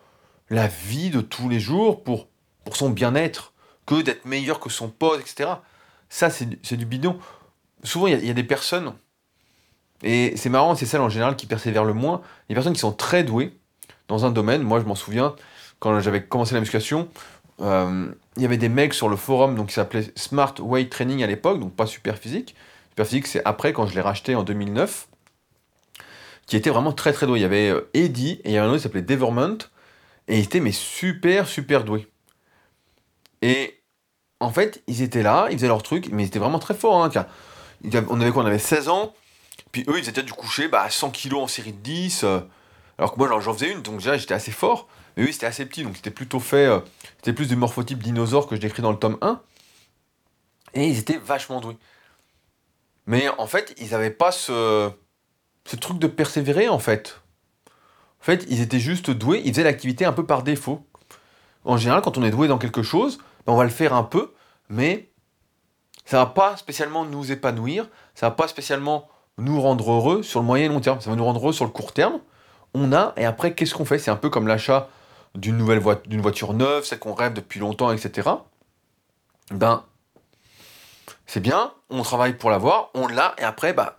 la 0.50 0.66
vie 0.66 1.10
de 1.10 1.20
tous 1.20 1.48
les 1.48 1.60
jours, 1.60 2.02
pour, 2.02 2.26
pour 2.64 2.76
son 2.76 2.90
bien-être, 2.90 3.52
que 3.88 4.02
d'être 4.02 4.26
meilleur 4.26 4.60
que 4.60 4.68
son 4.68 4.88
pote, 4.90 5.20
etc. 5.20 5.50
Ça, 6.10 6.28
c'est 6.28 6.76
du 6.76 6.84
bidon. 6.84 7.18
Souvent, 7.82 8.06
il 8.06 8.24
y, 8.24 8.30
a 8.30 8.34
des 8.34 8.44
personnes, 8.44 8.92
et 10.02 10.34
c'est 10.36 10.50
marrant, 10.50 10.74
c'est 10.74 10.84
celles 10.84 11.00
en 11.00 11.08
général 11.08 11.36
qui 11.36 11.46
persévèrent 11.46 11.84
le 11.84 11.94
moins, 11.94 12.20
des 12.48 12.54
personnes 12.54 12.74
qui 12.74 12.80
sont 12.80 12.92
très 12.92 13.24
douées, 13.24 13.56
dans 14.08 14.26
un 14.26 14.30
domaine. 14.30 14.62
Moi, 14.62 14.80
je 14.80 14.84
m'en 14.84 14.94
souviens, 14.94 15.34
quand 15.78 16.00
j'avais 16.00 16.22
commencé 16.22 16.54
la 16.54 16.60
musculation, 16.60 17.08
euh, 17.60 18.12
il 18.36 18.42
y 18.42 18.44
avait 18.44 18.58
des 18.58 18.68
mecs 18.68 18.92
sur 18.92 19.08
le 19.08 19.16
forum 19.16 19.54
donc, 19.54 19.68
qui 19.68 19.74
s'appelait 19.74 20.12
Smart 20.16 20.54
Weight 20.58 20.90
Training 20.90 21.22
à 21.22 21.26
l'époque, 21.26 21.58
donc 21.58 21.74
pas 21.74 21.86
super 21.86 22.18
physique. 22.18 22.56
Super 22.90 23.06
physique, 23.06 23.26
c'est 23.26 23.42
après, 23.46 23.72
quand 23.72 23.86
je 23.86 23.94
l'ai 23.94 24.02
racheté 24.02 24.34
en 24.34 24.42
2009, 24.42 25.08
qui 26.46 26.56
était 26.56 26.70
vraiment 26.70 26.92
très 26.92 27.14
très 27.14 27.26
doué. 27.26 27.38
Il 27.38 27.42
y 27.42 27.46
avait 27.46 27.70
euh, 27.70 27.88
Eddie 27.94 28.40
et 28.44 28.50
il 28.50 28.52
y 28.52 28.58
avait 28.58 28.66
un 28.66 28.70
autre 28.70 28.78
qui 28.78 28.82
s'appelait 28.82 29.02
Deverment, 29.02 29.58
et 30.26 30.38
ils 30.38 30.44
étaient 30.44 30.60
mais 30.60 30.72
super 30.72 31.46
super 31.46 31.84
doués. 31.84 32.06
Et 33.40 33.77
en 34.40 34.50
fait, 34.50 34.82
ils 34.86 35.02
étaient 35.02 35.22
là, 35.22 35.48
ils 35.50 35.56
faisaient 35.56 35.68
leur 35.68 35.82
truc, 35.82 36.08
mais 36.12 36.24
ils 36.24 36.26
étaient 36.26 36.38
vraiment 36.38 36.58
très 36.58 36.74
forts. 36.74 37.04
Hein, 37.04 37.10
on 38.08 38.20
avait 38.20 38.30
quoi 38.30 38.42
On 38.42 38.46
avait 38.46 38.58
16 38.58 38.88
ans, 38.88 39.14
puis 39.72 39.84
eux, 39.88 39.98
ils 39.98 40.08
étaient 40.08 40.22
du 40.22 40.32
coucher 40.32 40.68
bah, 40.68 40.82
à 40.82 40.90
100 40.90 41.10
kg 41.10 41.34
en 41.34 41.46
série 41.46 41.72
de 41.72 41.78
10. 41.78 42.24
Alors 42.98 43.12
que 43.12 43.18
moi, 43.18 43.28
j'en 43.40 43.52
faisais 43.52 43.70
une, 43.70 43.82
donc 43.82 43.98
déjà, 43.98 44.16
j'étais 44.16 44.34
assez 44.34 44.50
fort. 44.50 44.88
Mais 45.16 45.24
oui, 45.24 45.32
c'était 45.32 45.46
assez 45.46 45.64
petit, 45.66 45.84
donc 45.84 45.96
c'était 45.96 46.10
plutôt 46.10 46.40
fait. 46.40 46.66
Euh, 46.66 46.80
c'était 47.16 47.32
plus 47.32 47.48
du 47.48 47.56
morphotype 47.56 48.02
dinosaure 48.02 48.46
que 48.46 48.56
je 48.56 48.60
décris 48.60 48.82
dans 48.82 48.92
le 48.92 48.98
tome 48.98 49.18
1. 49.20 49.40
Et 50.74 50.86
ils 50.86 50.98
étaient 50.98 51.16
vachement 51.16 51.60
doués. 51.60 51.76
Mais 53.06 53.28
en 53.38 53.46
fait, 53.46 53.74
ils 53.78 53.90
n'avaient 53.90 54.10
pas 54.10 54.32
ce, 54.32 54.90
ce 55.64 55.76
truc 55.76 55.98
de 55.98 56.08
persévérer, 56.08 56.68
en 56.68 56.78
fait. 56.78 57.20
En 58.20 58.24
fait, 58.24 58.46
ils 58.48 58.60
étaient 58.60 58.80
juste 58.80 59.10
doués, 59.10 59.42
ils 59.44 59.52
faisaient 59.52 59.64
l'activité 59.64 60.04
un 60.04 60.12
peu 60.12 60.26
par 60.26 60.42
défaut. 60.42 60.84
En 61.64 61.76
général, 61.76 62.02
quand 62.02 62.18
on 62.18 62.24
est 62.24 62.30
doué 62.30 62.48
dans 62.48 62.58
quelque 62.58 62.82
chose, 62.82 63.18
on 63.52 63.56
va 63.56 63.64
le 63.64 63.70
faire 63.70 63.94
un 63.94 64.04
peu, 64.04 64.32
mais 64.68 65.10
ça 66.04 66.18
va 66.18 66.26
pas 66.26 66.56
spécialement 66.56 67.04
nous 67.04 67.32
épanouir, 67.32 67.88
ça 68.14 68.28
va 68.28 68.34
pas 68.34 68.48
spécialement 68.48 69.08
nous 69.38 69.60
rendre 69.60 69.92
heureux 69.92 70.22
sur 70.22 70.40
le 70.40 70.46
moyen 70.46 70.66
et 70.66 70.68
long 70.68 70.80
terme. 70.80 71.00
Ça 71.00 71.10
va 71.10 71.16
nous 71.16 71.24
rendre 71.24 71.40
heureux 71.40 71.52
sur 71.52 71.64
le 71.64 71.70
court 71.70 71.92
terme, 71.92 72.20
on 72.74 72.92
a, 72.92 73.14
et 73.16 73.24
après, 73.24 73.54
qu'est-ce 73.54 73.74
qu'on 73.74 73.84
fait? 73.84 73.98
C'est 73.98 74.10
un 74.10 74.16
peu 74.16 74.30
comme 74.30 74.46
l'achat 74.46 74.88
d'une 75.34 75.56
nouvelle 75.56 75.82
d'une 76.06 76.20
voiture 76.20 76.54
neuve, 76.54 76.84
celle 76.84 76.98
qu'on 76.98 77.14
rêve 77.14 77.32
depuis 77.32 77.60
longtemps, 77.60 77.92
etc. 77.92 78.28
Ben, 79.50 79.84
c'est 81.26 81.40
bien, 81.40 81.72
on 81.90 82.02
travaille 82.02 82.34
pour 82.34 82.50
l'avoir, 82.50 82.90
on 82.94 83.06
l'a, 83.06 83.34
et 83.38 83.44
après, 83.44 83.72
bah, 83.72 83.98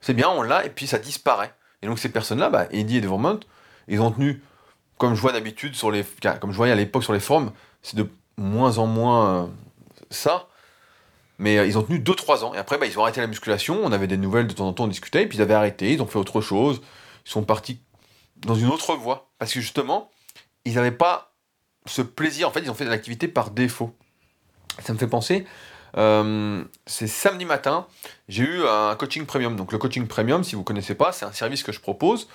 c'est 0.00 0.14
bien, 0.14 0.28
on 0.28 0.42
l'a, 0.42 0.64
et 0.64 0.70
puis 0.70 0.86
ça 0.86 0.98
disparaît. 0.98 1.54
Et 1.82 1.86
donc 1.86 1.98
ces 1.98 2.08
personnes-là, 2.08 2.50
bah, 2.50 2.66
Eddie 2.70 2.98
et 2.98 3.00
Devermont, 3.00 3.40
ils 3.88 4.00
ont 4.00 4.10
tenu, 4.10 4.42
comme 4.98 5.14
je 5.14 5.20
vois 5.20 5.32
d'habitude 5.32 5.74
sur 5.74 5.90
les, 5.90 6.04
comme 6.40 6.52
je 6.52 6.56
voyais 6.56 6.72
à 6.72 6.76
l'époque 6.76 7.04
sur 7.04 7.12
les 7.12 7.20
forums, 7.20 7.52
c'est 7.82 7.96
de 7.96 8.08
moins 8.40 8.78
en 8.78 8.86
moins 8.86 9.44
euh, 9.44 9.46
ça, 10.10 10.48
mais 11.38 11.58
euh, 11.58 11.66
ils 11.66 11.78
ont 11.78 11.82
tenu 11.82 11.98
2-3 11.98 12.44
ans, 12.44 12.54
et 12.54 12.58
après, 12.58 12.78
bah, 12.78 12.86
ils 12.86 12.98
ont 12.98 13.02
arrêté 13.02 13.20
la 13.20 13.26
musculation, 13.26 13.80
on 13.82 13.92
avait 13.92 14.06
des 14.06 14.16
nouvelles 14.16 14.46
de 14.46 14.52
temps 14.52 14.66
en 14.66 14.72
temps, 14.72 14.84
on 14.84 14.88
discutait, 14.88 15.22
et 15.22 15.26
puis 15.26 15.38
ils 15.38 15.42
avaient 15.42 15.54
arrêté, 15.54 15.92
ils 15.92 16.02
ont 16.02 16.06
fait 16.06 16.18
autre 16.18 16.40
chose, 16.40 16.80
ils 17.26 17.30
sont 17.30 17.42
partis 17.42 17.80
dans 18.36 18.54
une 18.54 18.68
autre 18.68 18.94
voie, 18.94 19.30
parce 19.38 19.52
que 19.52 19.60
justement, 19.60 20.10
ils 20.64 20.74
n'avaient 20.74 20.90
pas 20.90 21.34
ce 21.86 22.02
plaisir, 22.02 22.48
en 22.48 22.50
fait, 22.50 22.60
ils 22.60 22.70
ont 22.70 22.74
fait 22.74 22.84
de 22.84 22.90
l'activité 22.90 23.28
par 23.28 23.50
défaut. 23.50 23.94
Ça 24.82 24.92
me 24.92 24.98
fait 24.98 25.06
penser 25.06 25.46
euh, 25.96 26.64
c'est 26.86 27.06
samedi 27.06 27.44
matin, 27.44 27.86
j'ai 28.28 28.44
eu 28.44 28.62
un 28.66 28.94
coaching 28.96 29.26
premium. 29.26 29.56
Donc 29.56 29.72
le 29.72 29.78
coaching 29.78 30.06
premium, 30.06 30.44
si 30.44 30.54
vous 30.54 30.60
ne 30.60 30.64
connaissez 30.64 30.94
pas, 30.94 31.12
c'est 31.12 31.24
un 31.24 31.32
service 31.32 31.62
que 31.62 31.72
je 31.72 31.80
propose 31.80 32.28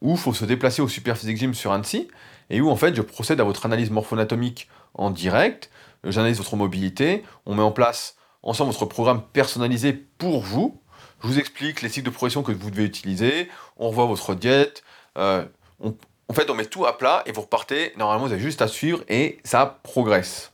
où 0.00 0.12
il 0.12 0.18
faut 0.18 0.34
se 0.34 0.44
déplacer 0.44 0.82
au 0.82 0.88
Super 0.88 1.16
Physique 1.16 1.36
Gym 1.36 1.54
sur 1.54 1.72
Annecy 1.72 2.08
et 2.50 2.60
où 2.60 2.70
en 2.70 2.76
fait 2.76 2.94
je 2.94 3.02
procède 3.02 3.40
à 3.40 3.44
votre 3.44 3.66
analyse 3.66 3.90
morpho-anatomique 3.90 4.68
en 4.94 5.10
direct, 5.10 5.70
j'analyse 6.04 6.38
votre 6.38 6.56
mobilité, 6.56 7.24
on 7.46 7.54
met 7.54 7.62
en 7.62 7.72
place 7.72 8.16
ensemble 8.42 8.72
votre 8.72 8.86
programme 8.86 9.22
personnalisé 9.32 9.92
pour 9.92 10.42
vous, 10.42 10.80
je 11.22 11.28
vous 11.28 11.38
explique 11.38 11.82
les 11.82 11.88
cycles 11.88 12.06
de 12.06 12.10
progression 12.10 12.42
que 12.42 12.52
vous 12.52 12.70
devez 12.70 12.84
utiliser, 12.84 13.48
on 13.76 13.88
revoit 13.88 14.06
votre 14.06 14.34
diète, 14.34 14.82
euh, 15.18 15.44
en 15.80 16.34
fait 16.34 16.50
on 16.50 16.54
met 16.54 16.66
tout 16.66 16.86
à 16.86 16.98
plat 16.98 17.22
et 17.26 17.32
vous 17.32 17.42
repartez, 17.42 17.92
normalement 17.96 18.26
vous 18.26 18.32
avez 18.32 18.42
juste 18.42 18.62
à 18.62 18.68
suivre 18.68 19.02
et 19.08 19.38
ça 19.44 19.80
progresse. 19.82 20.52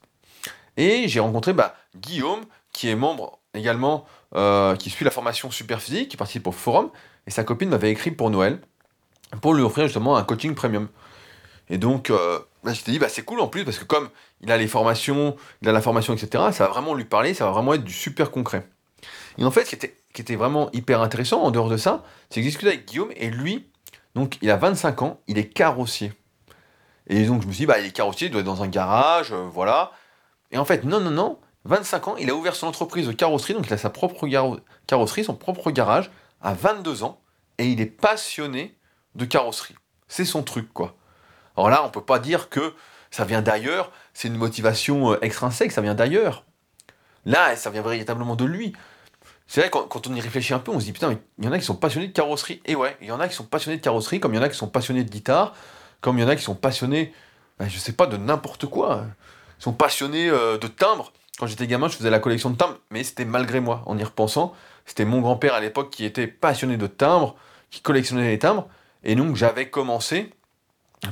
Et 0.77 1.09
j'ai 1.09 1.21
rencontré 1.21 1.53
bah, 1.53 1.75
Guillaume, 1.97 2.45
qui 2.73 2.89
est 2.89 2.95
membre 2.95 3.39
également, 3.55 4.07
euh, 4.35 4.77
qui 4.77 4.91
suit 4.91 5.05
la 5.05 5.11
formation 5.11 5.51
super 5.51 5.81
physique, 5.81 6.11
qui 6.11 6.17
participe 6.17 6.47
au 6.47 6.53
forum, 6.53 6.91
et 7.27 7.31
sa 7.31 7.45
copine 7.45 7.69
m'avait 7.69 7.91
écrit 7.91 8.11
pour 8.11 8.31
Noël, 8.31 8.61
pour 9.43 9.55
lui 9.55 9.63
offrir 9.63 9.87
justement 9.87 10.17
un 10.17 10.23
coaching 10.23 10.55
premium. 10.55 10.89
Et 11.69 11.79
donc, 11.79 12.11
euh, 12.11 12.39
bah, 12.63 12.73
je 12.73 12.83
t'ai 12.83 12.93
dit, 12.93 12.99
bah, 12.99 13.09
c'est 13.09 13.25
cool 13.25 13.41
en 13.41 13.49
plus, 13.49 13.65
parce 13.65 13.79
que 13.79 13.85
comme 13.85 14.09
il 14.41 14.53
a 14.53 14.57
les 14.57 14.69
formations, 14.69 15.37
il 15.63 15.69
a 15.69 15.73
la 15.73 15.81
formation, 15.81 16.15
etc., 16.15 16.45
ça 16.53 16.67
va 16.67 16.69
vraiment 16.69 16.95
lui 16.95 17.05
parler, 17.05 17.35
ça 17.35 17.45
va 17.47 17.53
vraiment 17.53 17.75
être 17.75 17.85
du 17.85 17.93
super 17.93 18.31
concret. 18.31 18.69
Et 19.37 19.45
en 19.45 19.51
fait, 19.51 19.65
ce 19.65 19.77
qui 19.77 20.23
était, 20.23 20.37
vraiment 20.37 20.71
hyper 20.73 21.01
intéressant 21.01 21.43
en 21.43 21.51
dehors 21.51 21.69
de 21.69 21.77
ça, 21.77 22.03
c'est 22.29 22.37
que 22.37 22.43
j'ai 22.43 22.49
discuté 22.49 22.69
avec 22.69 22.87
Guillaume, 22.87 23.13
et 23.17 23.31
lui, 23.31 23.71
donc 24.15 24.39
il 24.43 24.51
a 24.51 24.57
25 24.57 25.03
ans, 25.03 25.21
il 25.29 25.39
est 25.39 25.49
carrossier. 25.49 26.13
Et 27.07 27.25
donc 27.25 27.43
je 27.43 27.47
me 27.47 27.53
suis 27.53 27.63
dit, 27.63 27.67
bah, 27.67 27.79
il 27.79 27.87
est 27.87 27.93
carrossier, 27.93 28.27
il 28.27 28.31
doit 28.31 28.41
être 28.41 28.47
dans 28.47 28.63
un 28.63 28.69
garage, 28.69 29.33
euh, 29.33 29.49
voilà. 29.53 29.93
Et 30.51 30.59
en 30.59 30.65
fait, 30.65 30.85
non, 30.85 31.01
non, 31.01 31.11
non, 31.11 31.39
25 31.65 32.09
ans, 32.09 32.17
il 32.19 32.31
a 32.31 32.35
ouvert 32.35 32.57
son 32.57 32.67
entreprise 32.67 33.07
de 33.07 33.13
carrosserie, 33.13 33.55
donc 33.55 33.67
il 33.67 33.73
a 33.73 33.79
sa 33.79 33.91
propre 33.91 34.27
carrosserie, 34.87 35.25
son 35.25 35.35
propre 35.35 35.71
garage, 35.71 36.11
à 36.41 36.55
22 36.55 37.05
ans, 37.05 37.21
et 37.59 37.67
il 37.67 37.81
est 37.81 37.87
passionné 37.87 38.77
de 39.15 39.25
carrosserie. 39.25 39.75
C'est 40.09 40.25
son 40.25 40.43
truc, 40.43 40.73
quoi. 40.73 40.97
Alors 41.57 41.71
là, 41.71 41.85
on 41.85 41.91
peut 41.91 42.05
pas 42.05 42.19
dire 42.19 42.49
que 42.49 42.75
ça 43.11 43.25
vient 43.25 43.43
d'ailleurs, 43.43 43.93
c'est 44.15 44.29
une 44.29 44.37
motivation 44.37 45.13
euh, 45.13 45.19
extrinsèque, 45.23 45.73
ça 45.73 45.81
vient 45.81 45.95
d'ailleurs. 45.95 46.45
Là, 47.25 47.57
ça 47.57 47.71
vient 47.71 47.83
véritablement 47.83 48.37
de 48.37 48.45
lui. 48.45 48.73
C'est 49.47 49.63
vrai, 49.63 49.71
quand, 49.71 49.85
quand, 49.85 50.07
on 50.07 50.15
y 50.15 50.21
réfléchit 50.21 50.55
un 50.55 50.59
peu, 50.59 50.71
on 50.73 50.81
se 50.81 50.85
dit, 50.85 50.93
putain, 50.93 51.19
il 51.39 51.45
y 51.45 51.49
en 51.49 51.53
a 51.53 51.59
qui 51.59 51.65
sont 51.65 51.77
passionnés 51.77 52.09
de 52.09 52.13
carrosserie. 52.13 52.61
Et 52.67 52.75
ouais, 52.77 52.97
il 53.01 53.09
y 53.09 53.13
en 53.13 53.21
a 53.21 53.29
qui 53.29 53.35
sont 53.35 53.45
passionnés 53.45 53.79
de 53.79 53.83
carrosserie, 53.83 54.21
comme 54.21 54.35
il 54.35 54.37
y 54.37 54.41
en 54.41 54.43
a 54.43 54.49
qui 54.49 54.57
sont 54.57 54.69
passionnés 54.69 55.05
de 55.05 55.11
guitare, 55.11 55.55
comme 56.01 56.19
il 56.19 56.23
y 56.23 56.25
en 56.25 56.29
a 56.29 56.37
qui 56.37 56.43
sont 56.43 56.55
passionnés, 56.55 57.13
ben, 57.59 57.69
je 57.69 57.79
sais 57.79 57.93
pas, 57.93 58.07
de 58.07 58.17
n'importe 58.17 58.67
quoi 58.67 59.07
sont 59.59 59.73
passionnés 59.73 60.29
euh, 60.31 60.59
de 60.59 60.67
timbres. 60.67 61.13
Quand 61.39 61.47
j'étais 61.47 61.67
gamin, 61.67 61.89
je 61.89 61.97
faisais 61.97 62.11
la 62.11 62.19
collection 62.19 62.51
de 62.51 62.57
timbres, 62.57 62.79
mais 62.91 63.05
c'était 63.05 63.25
malgré 63.25 63.61
moi, 63.61 63.83
en 63.87 63.97
y 63.99 64.05
repensant. 64.05 64.55
C'était 64.87 65.05
mon 65.05 65.21
grand-père 65.21 65.55
à 65.55 65.61
l'époque 65.61 65.91
qui 65.91 66.05
était 66.05 66.27
passionné 66.27 66.77
de 66.77 66.87
timbres, 66.87 67.37
qui 67.71 67.81
collectionnait 67.81 68.29
les 68.29 68.39
timbres, 68.39 68.69
et 69.05 69.15
donc 69.15 69.37
j'avais 69.37 69.69
commencé 69.69 70.33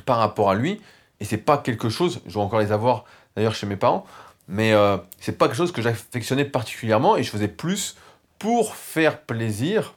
par 0.05 0.19
rapport 0.19 0.51
à 0.51 0.55
lui, 0.55 0.81
et 1.21 1.25
c'est 1.25 1.39
pas 1.39 1.59
quelque 1.59 1.89
chose, 1.89 2.21
je 2.27 2.35
vais 2.35 2.41
encore 2.41 2.61
les 2.61 2.73
avoir 2.73 3.05
d'ailleurs 3.35 3.55
chez 3.55 3.67
mes 3.67 3.77
parents, 3.77 4.07
mais 4.49 4.73
euh, 4.73 4.97
c'est 5.21 5.37
pas 5.37 5.47
quelque 5.47 5.57
chose 5.57 5.73
que 5.73 5.83
j'affectionnais 5.83 6.45
particulièrement, 6.45 7.17
et 7.17 7.23
je 7.23 7.31
faisais 7.31 7.49
plus 7.49 7.97
pour 8.39 8.77
faire 8.77 9.23
plaisir 9.23 9.95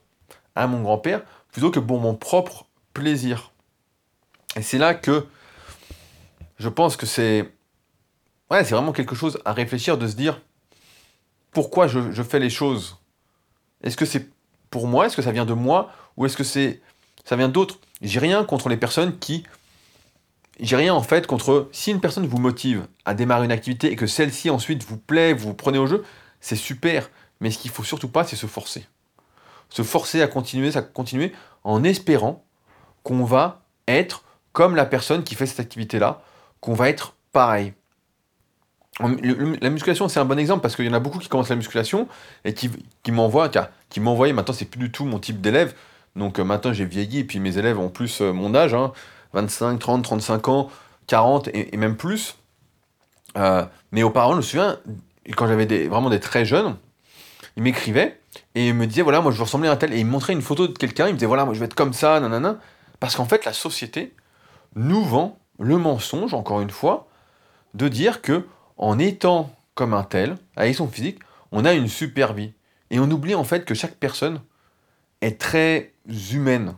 à 0.55 0.67
mon 0.67 0.81
grand-père, 0.81 1.21
plutôt 1.51 1.71
que 1.71 1.79
pour 1.79 1.99
mon 1.99 2.15
propre 2.15 2.65
plaisir. 2.93 3.51
Et 4.55 4.61
c'est 4.61 4.77
là 4.77 4.93
que 4.93 5.25
je 6.57 6.69
pense 6.69 6.97
que 6.97 7.05
c'est 7.05 7.51
Ouais, 8.51 8.63
c'est 8.63 8.73
vraiment 8.73 8.93
quelque 8.93 9.13
chose 9.13 9.39
à 9.45 9.53
réfléchir, 9.53 9.97
de 9.97 10.07
se 10.07 10.15
dire 10.15 10.41
pourquoi 11.51 11.87
je, 11.87 12.23
fais 12.23 12.39
les 12.39 12.49
choses. 12.49 12.97
Est-ce 13.83 13.95
que 13.95 14.05
c'est 14.05 14.27
pour 14.71 14.87
moi? 14.87 15.05
Est-ce 15.05 15.15
que 15.15 15.21
ça 15.21 15.31
vient 15.31 15.45
de 15.45 15.53
moi? 15.53 15.91
Ou 16.17 16.25
est-ce 16.25 16.35
que 16.35 16.43
c'est 16.43 16.81
ça 17.25 17.35
vient 17.35 17.49
d'autres? 17.49 17.79
J'ai 18.01 18.19
rien 18.19 18.43
contre 18.43 18.69
les 18.69 18.77
personnes 18.77 19.17
qui. 19.19 19.43
J'ai 20.59 20.75
rien 20.75 20.93
en 20.93 21.01
fait 21.01 21.27
contre. 21.27 21.69
Si 21.71 21.91
une 21.91 22.01
personne 22.01 22.25
vous 22.25 22.37
motive 22.37 22.87
à 23.05 23.13
démarrer 23.13 23.45
une 23.45 23.51
activité 23.51 23.91
et 23.91 23.95
que 23.95 24.07
celle-ci 24.07 24.49
ensuite 24.49 24.83
vous 24.83 24.97
plaît, 24.97 25.33
vous, 25.33 25.53
prenez 25.53 25.77
au 25.77 25.87
jeu, 25.87 26.03
c'est 26.41 26.55
super. 26.55 27.09
Mais 27.39 27.51
ce 27.51 27.57
qu'il 27.57 27.71
faut 27.71 27.83
surtout 27.83 28.09
pas, 28.09 28.23
c'est 28.23 28.35
se 28.35 28.47
forcer. 28.47 28.85
Se 29.69 29.83
forcer 29.83 30.21
à 30.21 30.27
continuer, 30.27 30.75
à 30.75 30.81
continuer 30.81 31.31
en 31.63 31.83
espérant 31.83 32.43
qu'on 33.03 33.23
va 33.23 33.61
être 33.87 34.23
comme 34.51 34.75
la 34.75 34.85
personne 34.85 35.23
qui 35.23 35.35
fait 35.35 35.45
cette 35.45 35.59
activité-là, 35.59 36.21
qu'on 36.59 36.73
va 36.73 36.89
être 36.89 37.15
pareil 37.31 37.73
la 38.99 39.69
musculation, 39.69 40.07
c'est 40.09 40.19
un 40.19 40.25
bon 40.25 40.37
exemple 40.37 40.61
parce 40.61 40.75
qu'il 40.75 40.85
y 40.85 40.89
en 40.89 40.93
a 40.93 40.99
beaucoup 40.99 41.19
qui 41.19 41.29
commencent 41.29 41.49
la 41.49 41.55
musculation 41.55 42.07
et 42.43 42.53
qui, 42.53 42.69
m'envoient, 43.11 43.49
qui 43.89 43.99
m'envoient, 43.99 44.31
maintenant 44.33 44.53
c'est 44.53 44.65
plus 44.65 44.79
du 44.79 44.91
tout 44.91 45.05
mon 45.05 45.19
type 45.19 45.41
d'élève. 45.41 45.73
Donc 46.15 46.39
euh, 46.39 46.43
maintenant 46.43 46.73
j'ai 46.73 46.85
vieilli 46.85 47.19
et 47.19 47.23
puis 47.23 47.39
mes 47.39 47.57
élèves 47.57 47.79
ont 47.79 47.89
plus 47.89 48.21
euh, 48.21 48.33
mon 48.33 48.53
âge, 48.55 48.75
25, 49.33 49.79
30, 49.79 50.03
35 50.03 50.47
ans, 50.47 50.69
40 51.07 51.49
et, 51.53 51.75
même 51.77 51.95
plus. 51.95 52.35
Euh, 53.37 53.65
mais 53.91 54.03
auparavant, 54.03 54.33
je 54.33 54.37
me 54.37 54.41
souviens, 54.41 54.77
quand 55.35 55.47
j'avais 55.47 55.87
vraiment 55.87 56.09
des 56.09 56.19
très 56.19 56.45
jeunes, 56.45 56.75
ils 57.55 57.63
m'écrivaient 57.63 58.19
et 58.55 58.69
ils 58.69 58.73
me 58.73 58.87
disaient 58.87 59.01
voilà, 59.01 59.21
moi 59.21 59.31
je 59.31 59.37
veux 59.37 59.43
ressembler 59.43 59.69
à 59.69 59.73
un 59.73 59.75
tel. 59.75 59.93
Et 59.93 59.99
ils 59.99 60.05
me 60.05 60.11
montraient 60.11 60.33
une 60.33 60.41
photo 60.41 60.67
de 60.67 60.77
quelqu'un, 60.77 61.07
ils 61.07 61.13
me 61.13 61.17
disaient 61.17 61.27
voilà, 61.27 61.45
moi 61.45 61.53
je 61.53 61.59
vais 61.59 61.65
être 61.65 61.75
comme 61.75 61.93
ça, 61.93 62.19
nanana. 62.19 62.57
Parce 62.99 63.15
qu'en 63.15 63.25
fait, 63.25 63.45
la 63.45 63.53
société 63.53 64.13
nous 64.75 65.03
vend 65.03 65.37
le 65.59 65.77
mensonge, 65.77 66.33
encore 66.33 66.61
une 66.61 66.69
fois, 66.69 67.07
de 67.73 67.87
dire 67.87 68.21
que 68.21 68.45
en 68.77 68.97
étant 68.97 69.53
comme 69.75 69.93
un 69.93 70.03
tel, 70.03 70.37
avec 70.55 70.75
son 70.75 70.87
physique, 70.87 71.19
on 71.51 71.65
a 71.65 71.73
une 71.73 71.87
super 71.87 72.33
vie. 72.33 72.53
Et 72.91 72.99
on 72.99 73.09
oublie 73.09 73.35
en 73.35 73.43
fait 73.43 73.65
que 73.65 73.73
chaque 73.73 73.95
personne 73.95 74.41
est 75.21 75.39
très 75.39 75.93
humaine. 76.31 76.75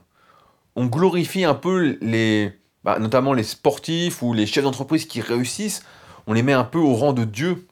On 0.76 0.86
glorifie 0.86 1.44
un 1.44 1.54
peu 1.54 1.98
les, 2.02 2.54
bah, 2.84 3.00
notamment 3.00 3.34
les 3.34 3.44
sportifs 3.44 4.22
ou 4.22 4.34
les 4.34 4.46
chefs 4.46 4.64
d'entreprise 4.64 5.06
qui 5.06 5.22
réussissent, 5.22 5.84
on 6.28 6.34
les 6.34 6.44
met 6.44 6.54
un 6.54 6.64
peu 6.64 6.80
au 6.80 6.94
rang 6.94 7.14
de 7.14 7.26
Dieu. 7.26 7.68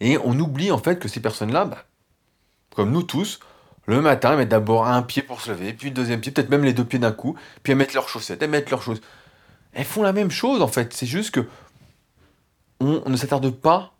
Et 0.00 0.18
on 0.18 0.38
oublie 0.38 0.70
en 0.70 0.78
fait 0.78 0.98
que 0.98 1.08
ces 1.08 1.20
personnes-là, 1.20 1.64
bah, 1.64 1.84
comme 2.74 2.90
nous 2.90 3.02
tous, 3.02 3.40
le 3.86 4.00
matin, 4.00 4.32
elles 4.32 4.38
mettent 4.38 4.48
d'abord 4.48 4.86
un 4.86 5.02
pied 5.02 5.22
pour 5.22 5.40
se 5.40 5.50
lever, 5.50 5.72
puis 5.72 5.88
le 5.88 5.94
deuxième 5.94 6.20
pied, 6.20 6.32
peut-être 6.32 6.50
même 6.50 6.64
les 6.64 6.72
deux 6.72 6.84
pieds 6.84 6.98
d'un 6.98 7.12
coup, 7.12 7.36
puis 7.62 7.72
elles 7.72 7.78
mettent 7.78 7.94
leurs 7.94 8.08
chaussettes, 8.08 8.42
elles 8.42 8.50
mettent 8.50 8.70
leurs 8.70 8.82
choses. 8.82 9.00
Elles 9.72 9.84
font 9.84 10.02
la 10.02 10.12
même 10.12 10.30
chose 10.30 10.62
en 10.62 10.68
fait, 10.68 10.92
c'est 10.92 11.06
juste 11.06 11.32
que 11.32 11.46
on 12.80 13.08
ne 13.08 13.16
s'attarde 13.16 13.50
pas, 13.50 13.94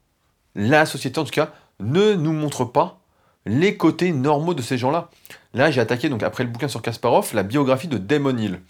la 0.55 0.87
société 0.87 1.19
en 1.19 1.25
tout 1.25 1.31
cas, 1.31 1.53
ne 1.81 2.15
nous 2.15 2.33
montre 2.33 2.65
pas 2.65 3.01
les 3.47 3.77
côtés 3.77 4.13
normaux 4.13 4.55
de 4.55 4.63
ces 4.63 4.79
gens-là. 4.79 5.11
Là, 5.55 5.71
j'ai 5.71 5.81
attaqué, 5.81 6.09
donc 6.09 6.23
après 6.23 6.45
le 6.45 6.51
bouquin 6.51 6.69
sur 6.69 6.83
Kasparov, 6.83 7.33
la 7.35 7.45
biographie 7.45 7.89
de 7.89 7.97
Damon 7.97 8.37
Hill. 8.37 8.61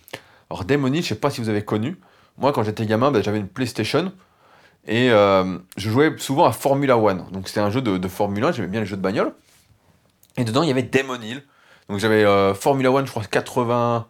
Alors 0.51 0.65
Damon 0.65 0.93
Hill, 0.93 1.03
je 1.03 1.09
sais 1.09 1.15
pas 1.15 1.31
si 1.31 1.41
vous 1.41 1.49
avez 1.49 1.65
connu, 1.65 1.99
moi 2.39 2.53
quand 2.53 2.63
j'étais 2.63 2.85
gamin, 2.87 3.11
ben, 3.11 3.23
j'avais 3.23 3.39
une 3.39 3.49
PlayStation, 3.49 4.13
et 4.87 5.11
euh, 5.11 5.59
je 5.79 5.91
jouais 5.91 6.15
souvent 6.19 6.45
à 6.45 6.53
Formula 6.53 6.99
One. 6.99 7.25
Donc 7.33 7.49
c'était 7.49 7.61
un 7.61 7.71
jeu 7.71 7.81
de, 7.81 8.09
Formula, 8.09 8.53
j'aimais 8.53 8.69
bien 8.69 8.81
les 8.81 8.87
jeux 8.87 8.97
de 8.97 9.03
bagnole. 9.03 9.33
Et 10.37 10.45
dedans, 10.45 10.63
il 10.63 10.69
y 10.69 10.73
avait 10.73 10.83
Damon 10.83 11.21
Hill. 11.23 11.43
Donc 11.89 11.99
j'avais 11.99 12.25
euh, 12.25 12.55
Formula 12.55 12.93
One, 12.93 13.07
je 13.07 13.11
crois 13.11 13.25
80... 13.25 14.07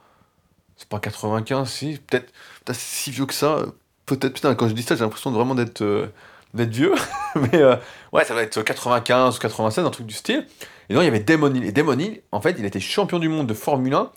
C'est 0.76 0.88
pas 0.88 0.98
95, 0.98 1.70
si, 1.70 2.00
peut-être 2.04 2.32
si 2.72 3.12
vieux 3.12 3.26
que 3.26 3.34
ça, 3.34 3.60
peut-être, 4.06 4.34
putain, 4.34 4.54
quand 4.56 4.68
je 4.68 4.74
dis 4.74 4.82
ça, 4.82 4.96
j'ai 4.96 5.02
l'impression 5.02 5.30
de 5.30 5.36
vraiment 5.36 5.54
d'être 5.54 5.82
euh, 5.82 6.08
d'être 6.54 6.72
vieux. 6.72 6.94
mais 7.34 7.60
euh, 7.60 7.76
ouais, 8.12 8.24
ça 8.24 8.34
va 8.34 8.42
être 8.42 8.62
95 8.62 9.36
ou 9.36 9.40
96, 9.40 9.84
un 9.84 9.90
truc 9.90 10.06
du 10.06 10.14
style. 10.14 10.46
Et 10.88 10.94
donc, 10.94 11.02
il 11.02 11.06
y 11.06 11.08
avait 11.08 11.20
Damon 11.20 11.54
Hill. 11.54 11.64
Et 11.64 11.72
Damon 11.72 11.98
Hill, 11.98 12.22
en 12.32 12.40
fait, 12.40 12.56
il 12.58 12.64
était 12.64 12.80
champion 12.80 13.18
du 13.18 13.28
monde 13.28 13.46
de 13.46 13.54
Formule 13.54 13.94
1 13.94 14.10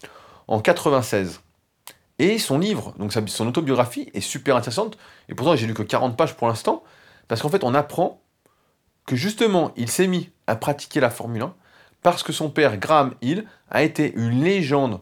en 0.48 0.60
96. 0.60 1.42
Et 2.20 2.40
son 2.40 2.58
livre, 2.58 2.94
donc 2.98 3.14
son 3.14 3.48
autobiographie, 3.48 4.10
est 4.14 4.22
super 4.22 4.56
intéressante. 4.56 4.98
Et 5.30 5.36
pourtant, 5.36 5.56
j'ai 5.56 5.68
lu 5.68 5.74
que 5.74 5.84
40 5.84 6.18
pages 6.18 6.36
pour 6.36 6.48
l'instant. 6.48 6.84
Parce 7.28 7.42
qu'en 7.42 7.50
fait, 7.50 7.64
on 7.64 7.74
apprend 7.74 8.22
que 9.06 9.16
justement, 9.16 9.72
il 9.76 9.90
s'est 9.90 10.08
mis 10.08 10.30
à 10.48 10.56
pratiquer 10.56 11.00
la 11.00 11.10
Formule 11.10 11.44
1 11.44 11.54
parce 12.04 12.24
que 12.24 12.32
son 12.32 12.50
père, 12.50 12.78
Graham 12.78 13.16
Hill, 13.22 13.46
a 13.70 13.84
été 13.84 14.14
une 14.16 14.44
légende 14.44 15.02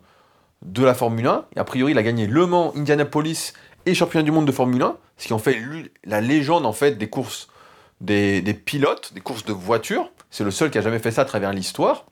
de 0.64 0.84
la 0.84 0.94
Formule 0.94 1.28
1. 1.28 1.46
Et 1.56 1.60
a 1.60 1.64
priori, 1.64 1.92
il 1.92 1.98
a 1.98 2.04
gagné 2.04 2.28
Le 2.28 2.46
Mans, 2.46 2.74
Indianapolis 2.76 3.54
et 3.86 3.94
championnat 3.94 4.24
du 4.24 4.32
monde 4.32 4.46
de 4.46 4.52
Formule 4.52 4.82
1, 4.82 4.98
ce 5.18 5.28
qui 5.28 5.34
en 5.34 5.40
fait 5.40 5.58
la 6.04 6.22
légende 6.22 6.66
en 6.66 6.74
fait 6.74 6.98
des 6.98 7.10
courses 7.10 7.50
des, 8.02 8.42
pilotes, 8.54 9.14
des 9.14 9.22
courses 9.22 9.46
de 9.46 9.54
voitures. 9.54 10.10
C'est 10.30 10.44
le 10.44 10.52
seul 10.52 10.70
qui 10.72 10.78
a 10.78 10.82
jamais 10.82 11.00
fait 11.00 11.12
ça 11.12 11.22
à 11.22 11.26
travers 11.26 11.54
l'histoire. 11.54 12.06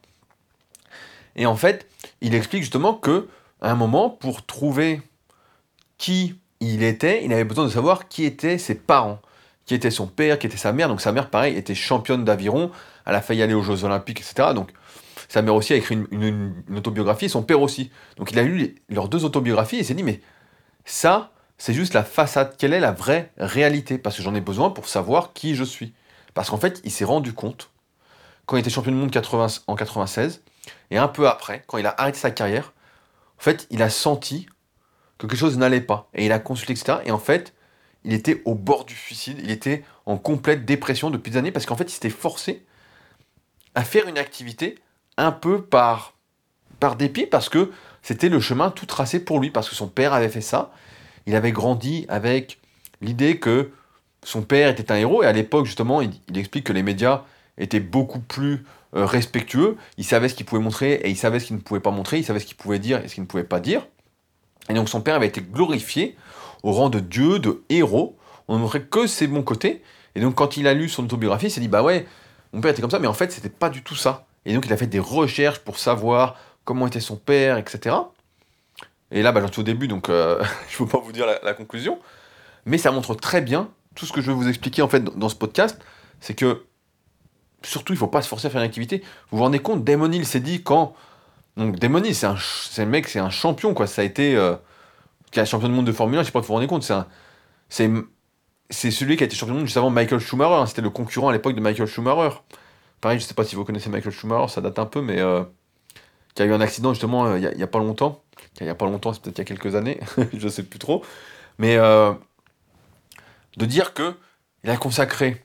Et 1.35 1.45
en 1.45 1.55
fait, 1.55 1.87
il 2.21 2.35
explique 2.35 2.61
justement 2.61 2.93
que 2.93 3.27
à 3.61 3.71
un 3.71 3.75
moment, 3.75 4.09
pour 4.09 4.45
trouver 4.45 5.01
qui 5.97 6.35
il 6.59 6.83
était, 6.83 7.23
il 7.23 7.33
avait 7.33 7.43
besoin 7.43 7.65
de 7.65 7.69
savoir 7.69 8.07
qui 8.07 8.25
étaient 8.25 8.57
ses 8.57 8.75
parents, 8.75 9.19
qui 9.65 9.73
était 9.73 9.91
son 9.91 10.07
père, 10.07 10.39
qui 10.39 10.47
était 10.47 10.57
sa 10.57 10.71
mère. 10.73 10.87
Donc 10.87 11.01
sa 11.01 11.11
mère, 11.11 11.29
pareil, 11.29 11.57
était 11.57 11.75
championne 11.75 12.23
d'aviron. 12.23 12.71
Elle 13.05 13.15
a 13.15 13.21
failli 13.21 13.41
aller 13.41 13.53
aux 13.53 13.63
Jeux 13.63 13.83
Olympiques, 13.83 14.21
etc. 14.21 14.49
Donc 14.53 14.71
sa 15.27 15.41
mère 15.41 15.55
aussi 15.55 15.73
a 15.73 15.77
écrit 15.77 15.97
une, 16.11 16.53
autobiographie, 16.75 17.29
son 17.29 17.43
père 17.43 17.61
aussi. 17.61 17.91
Donc 18.17 18.31
il 18.31 18.39
a 18.39 18.43
lu 18.43 18.75
leurs 18.89 19.09
deux 19.09 19.25
autobiographies 19.25 19.77
et 19.77 19.83
s'est 19.83 19.93
dit, 19.93 20.03
mais 20.03 20.21
ça, 20.85 21.31
c'est 21.63 21.73
juste 21.73 21.93
la 21.93 22.03
façade. 22.03 22.57
Quelle 22.57 22.73
est 22.73 22.81
la 22.81 22.91
vraie 22.91 23.31
réalité? 23.37 23.97
Parce 23.97 24.17
que 24.17 24.21
j'en 24.21 24.35
ai 24.35 24.41
besoin 24.41 24.69
pour 24.69 24.89
savoir 24.89 25.31
qui 25.31 25.55
je 25.55 25.63
suis. 25.63 25.93
Parce 26.33 26.49
qu'en 26.49 26.57
fait, 26.57 26.81
il 26.83 26.91
s'est 26.91 27.05
rendu 27.05 27.31
compte, 27.31 27.69
quand 28.45 28.57
il 28.57 28.59
était 28.59 28.69
champion 28.69 28.91
du 28.91 28.97
monde 28.97 29.15
en 29.67 29.75
96, 29.77 30.41
et 30.91 30.97
un 30.97 31.07
peu 31.07 31.25
après, 31.25 31.63
quand 31.65 31.77
il 31.77 31.85
a 31.85 31.95
arrêté 31.97 32.19
sa 32.19 32.31
carrière, 32.31 32.73
en 33.39 33.41
fait, 33.41 33.65
il 33.69 33.81
a 33.81 33.89
senti 33.89 34.45
que 35.17 35.25
quelque 35.25 35.39
chose 35.39 35.57
n'allait 35.57 35.79
pas. 35.79 36.09
Et 36.13 36.25
il 36.25 36.33
a 36.33 36.39
consulté, 36.39 36.73
etc. 36.73 36.97
Et 37.05 37.11
en 37.11 37.17
fait, 37.17 37.53
il 38.03 38.11
était 38.11 38.41
au 38.43 38.55
bord 38.55 38.83
du 38.83 38.93
suicide, 38.93 39.39
il 39.41 39.49
était 39.49 39.85
en 40.05 40.17
complète 40.17 40.65
dépression 40.65 41.11
depuis 41.11 41.31
des 41.31 41.37
années, 41.37 41.53
parce 41.53 41.65
qu'en 41.65 41.77
fait, 41.77 41.85
il 41.85 41.93
s'était 41.93 42.09
forcé 42.09 42.65
à 43.73 43.85
faire 43.85 44.09
une 44.09 44.17
activité 44.17 44.79
un 45.15 45.31
peu 45.31 45.63
par, 45.63 46.15
par 46.81 46.97
dépit, 46.97 47.25
parce 47.25 47.47
que 47.47 47.71
c'était 48.01 48.27
le 48.27 48.41
chemin 48.41 48.69
tout 48.69 48.85
tracé 48.85 49.23
pour 49.23 49.39
lui, 49.39 49.49
parce 49.49 49.69
que 49.69 49.75
son 49.75 49.87
père 49.87 50.11
avait 50.11 50.27
fait 50.27 50.41
ça, 50.41 50.73
il 51.25 51.35
avait 51.35 51.51
grandi 51.51 52.05
avec 52.09 52.59
l'idée 53.01 53.37
que 53.37 53.71
son 54.23 54.41
père 54.41 54.69
était 54.69 54.91
un 54.91 54.95
héros, 54.95 55.23
et 55.23 55.25
à 55.25 55.31
l'époque, 55.31 55.65
justement, 55.65 56.01
il, 56.01 56.11
explique 56.35 56.65
que 56.65 56.73
les 56.73 56.83
médias 56.83 57.23
étaient 57.57 57.79
beaucoup 57.79 58.19
plus 58.19 58.65
euh, 58.95 59.05
respectueux, 59.05 59.77
il 59.97 60.05
savait 60.05 60.29
ce 60.29 60.35
qu'il 60.35 60.45
pouvait 60.45 60.61
montrer, 60.61 60.93
et 60.93 61.09
il 61.09 61.17
savait 61.17 61.39
ce 61.39 61.47
qu'il 61.47 61.55
ne 61.57 61.61
pouvait 61.61 61.79
pas 61.79 61.91
montrer, 61.91 62.19
il 62.19 62.23
savait 62.23 62.39
ce 62.39 62.45
qu'il 62.45 62.57
pouvait 62.57 62.79
dire 62.79 63.03
et 63.03 63.07
ce 63.07 63.15
qu'il 63.15 63.23
ne 63.23 63.27
pouvait 63.27 63.43
pas 63.43 63.59
dire. 63.59 63.85
Et 64.69 64.73
donc 64.73 64.89
son 64.89 65.01
père 65.01 65.15
avait 65.15 65.27
été 65.27 65.41
glorifié 65.41 66.15
au 66.63 66.71
rang 66.71 66.89
de 66.89 66.99
dieu, 66.99 67.39
de 67.39 67.63
héros. 67.69 68.17
On 68.47 68.55
ne 68.55 68.61
montrait 68.61 68.83
que 68.83 69.07
ses 69.07 69.27
bons 69.27 69.43
côtés. 69.43 69.81
Et 70.15 70.21
donc 70.21 70.35
quand 70.35 70.57
il 70.57 70.67
a 70.67 70.73
lu 70.73 70.89
son 70.89 71.03
autobiographie, 71.03 71.47
il 71.47 71.51
s'est 71.51 71.59
dit, 71.59 71.67
bah 71.67 71.83
ouais, 71.83 72.05
mon 72.53 72.61
père 72.61 72.71
était 72.71 72.81
comme 72.81 72.91
ça, 72.91 72.99
mais 72.99 73.07
en 73.07 73.13
fait, 73.13 73.31
c'était 73.31 73.49
pas 73.49 73.69
du 73.69 73.83
tout 73.83 73.95
ça. 73.95 74.25
Et 74.45 74.53
donc 74.53 74.65
il 74.65 74.73
a 74.73 74.77
fait 74.77 74.87
des 74.87 74.99
recherches 74.99 75.59
pour 75.59 75.77
savoir 75.79 76.37
comment 76.63 76.87
était 76.87 76.99
son 76.99 77.17
père, 77.17 77.57
etc. 77.57 77.95
Et 79.13 79.21
là, 79.21 79.31
bah, 79.31 79.39
j'en 79.41 79.51
suis 79.51 79.61
au 79.61 79.63
début, 79.63 79.87
donc 79.87 80.09
euh, 80.09 80.43
je 80.69 80.81
ne 80.81 80.85
peux 80.85 80.97
pas 80.97 81.03
vous 81.03 81.11
dire 81.11 81.25
la, 81.41 81.53
conclusion. 81.53 81.99
Mais 82.65 82.77
ça 82.77 82.91
montre 82.91 83.15
très 83.15 83.41
bien 83.41 83.69
tout 83.95 84.05
ce 84.05 84.11
que 84.11 84.21
je 84.21 84.27
vais 84.27 84.33
vous 84.33 84.47
expliquer 84.49 84.81
en 84.81 84.89
fait 84.89 85.03
dans, 85.03 85.29
ce 85.29 85.35
podcast. 85.35 85.79
C'est 86.19 86.33
que, 86.33 86.65
surtout, 87.63 87.93
il 87.93 87.95
ne 87.95 87.99
faut 87.99 88.07
pas 88.07 88.21
se 88.21 88.27
forcer 88.27 88.47
à 88.47 88.49
faire 88.49 88.61
une 88.61 88.67
activité. 88.67 89.03
Vous 89.29 89.37
vous 89.37 89.43
rendez 89.43 89.59
compte, 89.59 89.83
Damon 89.83 90.11
Hill 90.11 90.25
s'est 90.25 90.39
dit 90.39 90.63
quand. 90.63 90.93
Donc, 91.55 91.77
Damon 91.79 92.03
Hill, 92.03 92.15
c'est 92.15 92.25
un, 92.25 92.35
un 92.77 92.85
mec, 92.85 93.07
c'est 93.07 93.19
un 93.19 93.29
champion, 93.29 93.73
quoi. 93.73 93.87
Ça 93.87 94.01
a 94.01 94.05
été. 94.05 94.35
Euh, 94.35 94.55
qui 95.31 95.39
est 95.39 95.45
champion 95.45 95.67
du 95.67 95.73
monde 95.73 95.87
de 95.87 95.91
Formule 95.91 96.19
1, 96.19 96.21
je 96.21 96.25
sais 96.27 96.31
pas 96.31 96.39
si 96.39 96.43
vous 96.43 96.47
vous 96.49 96.53
rendez 96.53 96.67
compte, 96.67 96.83
c'est 97.69 97.89
c'est 98.69 98.91
celui 98.91 99.17
qui 99.17 99.23
a 99.23 99.25
été 99.25 99.35
champion 99.35 99.53
du 99.53 99.59
monde 99.59 99.67
juste 99.67 99.77
avant 99.77 99.89
Michael 99.89 100.19
Schumacher. 100.19 100.53
Hein. 100.53 100.65
C'était 100.65 100.81
le 100.81 100.89
concurrent 100.89 101.29
à 101.29 101.33
l'époque 101.33 101.55
de 101.55 101.61
Michael 101.61 101.87
Schumacher. 101.87 102.37
Pareil, 103.01 103.19
je 103.19 103.25
sais 103.25 103.33
pas 103.33 103.43
si 103.43 103.55
vous 103.55 103.65
connaissez 103.65 103.89
Michael 103.89 104.11
Schumacher, 104.11 104.47
ça 104.51 104.61
date 104.61 104.79
un 104.79 104.85
peu, 104.85 105.01
mais 105.01 105.19
euh, 105.19 105.43
qui 106.35 106.41
a 106.41 106.45
eu 106.45 106.53
un 106.53 106.61
accident 106.61 106.93
justement 106.93 107.25
euh, 107.25 107.39
il 107.39 107.57
n'y 107.57 107.63
a, 107.63 107.67
pas 107.67 107.79
longtemps. 107.79 108.22
Il 108.59 108.65
n'y 108.65 108.69
a 108.69 108.75
pas 108.75 108.85
longtemps, 108.85 109.13
c'est 109.13 109.21
peut-être 109.21 109.39
il 109.39 109.41
y 109.41 109.45
a 109.53 109.57
quelques 109.57 109.75
années, 109.75 109.99
je 110.33 110.47
sais 110.47 110.63
plus 110.63 110.79
trop. 110.79 111.03
Mais 111.57 111.75
euh, 111.77 112.13
de 113.57 113.65
dire 113.65 113.93
que 113.93 114.15
il 114.63 114.69
a 114.69 114.77
consacré 114.77 115.43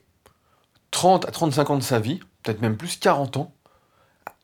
30 0.90 1.26
à 1.26 1.30
35 1.30 1.70
ans 1.70 1.76
de 1.76 1.82
sa 1.82 1.98
vie, 1.98 2.20
peut-être 2.42 2.60
même 2.60 2.76
plus 2.76 2.96
40 2.96 3.36
ans, 3.38 3.52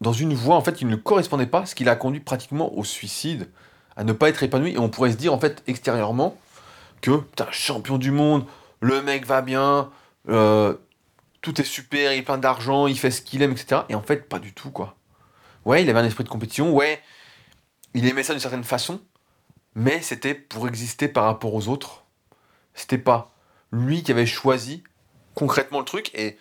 dans 0.00 0.12
une 0.12 0.35
voie 0.35 0.57
en 0.57 0.61
fait 0.61 0.74
qui 0.74 0.85
ne 0.85 0.96
correspondait 0.96 1.46
pas, 1.46 1.66
ce 1.66 1.74
qui 1.74 1.85
l'a 1.85 1.96
conduit 1.96 2.20
pratiquement 2.20 2.77
au 2.77 2.85
suicide, 2.85 3.48
à 3.96 4.05
ne 4.05 4.12
pas 4.12 4.29
être 4.29 4.42
épanoui. 4.42 4.72
Et 4.72 4.79
on 4.79 4.88
pourrait 4.88 5.12
se 5.12 5.16
dire, 5.16 5.33
en 5.33 5.38
fait, 5.38 5.62
extérieurement, 5.66 6.37
que, 7.00 7.18
putain, 7.18 7.46
champion 7.50 7.98
du 7.98 8.11
monde, 8.11 8.44
le 8.81 9.03
mec 9.03 9.27
va 9.27 9.42
bien, 9.42 9.90
euh, 10.29 10.74
tout 11.40 11.61
est 11.61 11.64
super, 11.64 12.12
il 12.12 12.18
est 12.18 12.22
plein 12.22 12.38
d'argent, 12.38 12.87
il 12.87 12.98
fait 12.98 13.11
ce 13.11 13.22
qu'il 13.22 13.42
aime, 13.42 13.53
etc. 13.53 13.83
Et 13.88 13.94
en 13.94 14.03
fait, 14.03 14.29
pas 14.29 14.38
du 14.38 14.53
tout, 14.53 14.70
quoi. 14.70 14.96
Ouais, 15.64 15.83
il 15.83 15.90
avait 15.90 16.00
un 16.00 16.05
esprit 16.05 16.24
de 16.24 16.29
compétition, 16.29 16.72
ouais, 16.72 17.00
il 17.94 18.07
aimait 18.07 18.22
ça 18.22 18.33
d'une 18.33 18.40
certaine 18.40 18.64
façon, 18.64 19.00
mais 19.74 20.02
c'était 20.02 20.35
pour 20.35 20.68
exister 20.68 21.09
par 21.09 21.24
rapport 21.24 21.54
aux 21.54 21.68
autres. 21.68 22.04
C'était 22.74 22.98
pas 22.98 23.33
lui 23.72 24.02
qui 24.02 24.12
avait 24.12 24.26
choisi 24.26 24.83
concrètement 25.35 25.80
le 25.80 25.85
truc, 25.85 26.11
et 26.14 26.38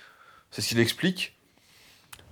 c'est 0.52 0.62
ce 0.62 0.70
qu'il 0.70 0.80
explique. 0.80 1.38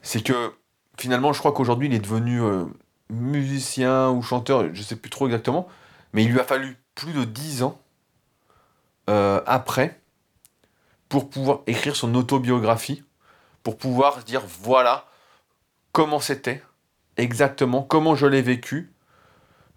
C'est 0.01 0.23
que 0.23 0.53
finalement, 0.97 1.33
je 1.33 1.39
crois 1.39 1.53
qu'aujourd'hui, 1.53 1.87
il 1.87 1.93
est 1.93 1.99
devenu 1.99 2.41
euh, 2.41 2.65
musicien 3.09 4.09
ou 4.09 4.21
chanteur, 4.21 4.73
je 4.73 4.81
sais 4.81 4.95
plus 4.95 5.09
trop 5.09 5.25
exactement, 5.25 5.67
mais 6.13 6.23
il 6.23 6.31
lui 6.31 6.39
a 6.39 6.43
fallu 6.43 6.77
plus 6.95 7.13
de 7.13 7.23
10 7.23 7.63
ans 7.63 7.79
euh, 9.09 9.41
après 9.45 9.99
pour 11.09 11.29
pouvoir 11.29 11.59
écrire 11.67 11.95
son 11.95 12.15
autobiographie, 12.15 13.03
pour 13.63 13.77
pouvoir 13.77 14.23
dire 14.23 14.43
voilà 14.45 15.07
comment 15.91 16.19
c'était, 16.19 16.63
exactement, 17.17 17.83
comment 17.83 18.15
je 18.15 18.27
l'ai 18.27 18.41
vécu, 18.41 18.93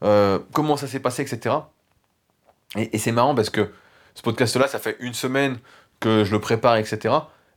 euh, 0.04 0.38
comment 0.52 0.76
ça 0.76 0.86
s'est 0.86 1.00
passé, 1.00 1.22
etc. 1.22 1.56
Et, 2.76 2.98
c'est 2.98 3.12
marrant 3.12 3.34
parce 3.34 3.50
que 3.50 3.72
ce 4.14 4.22
podcast-là, 4.22 4.68
ça 4.68 4.78
fait 4.78 4.96
une 5.00 5.14
semaine 5.14 5.58
que 6.00 6.24
je 6.24 6.32
le 6.32 6.40
prépare, 6.40 6.76
etc. 6.76 7.14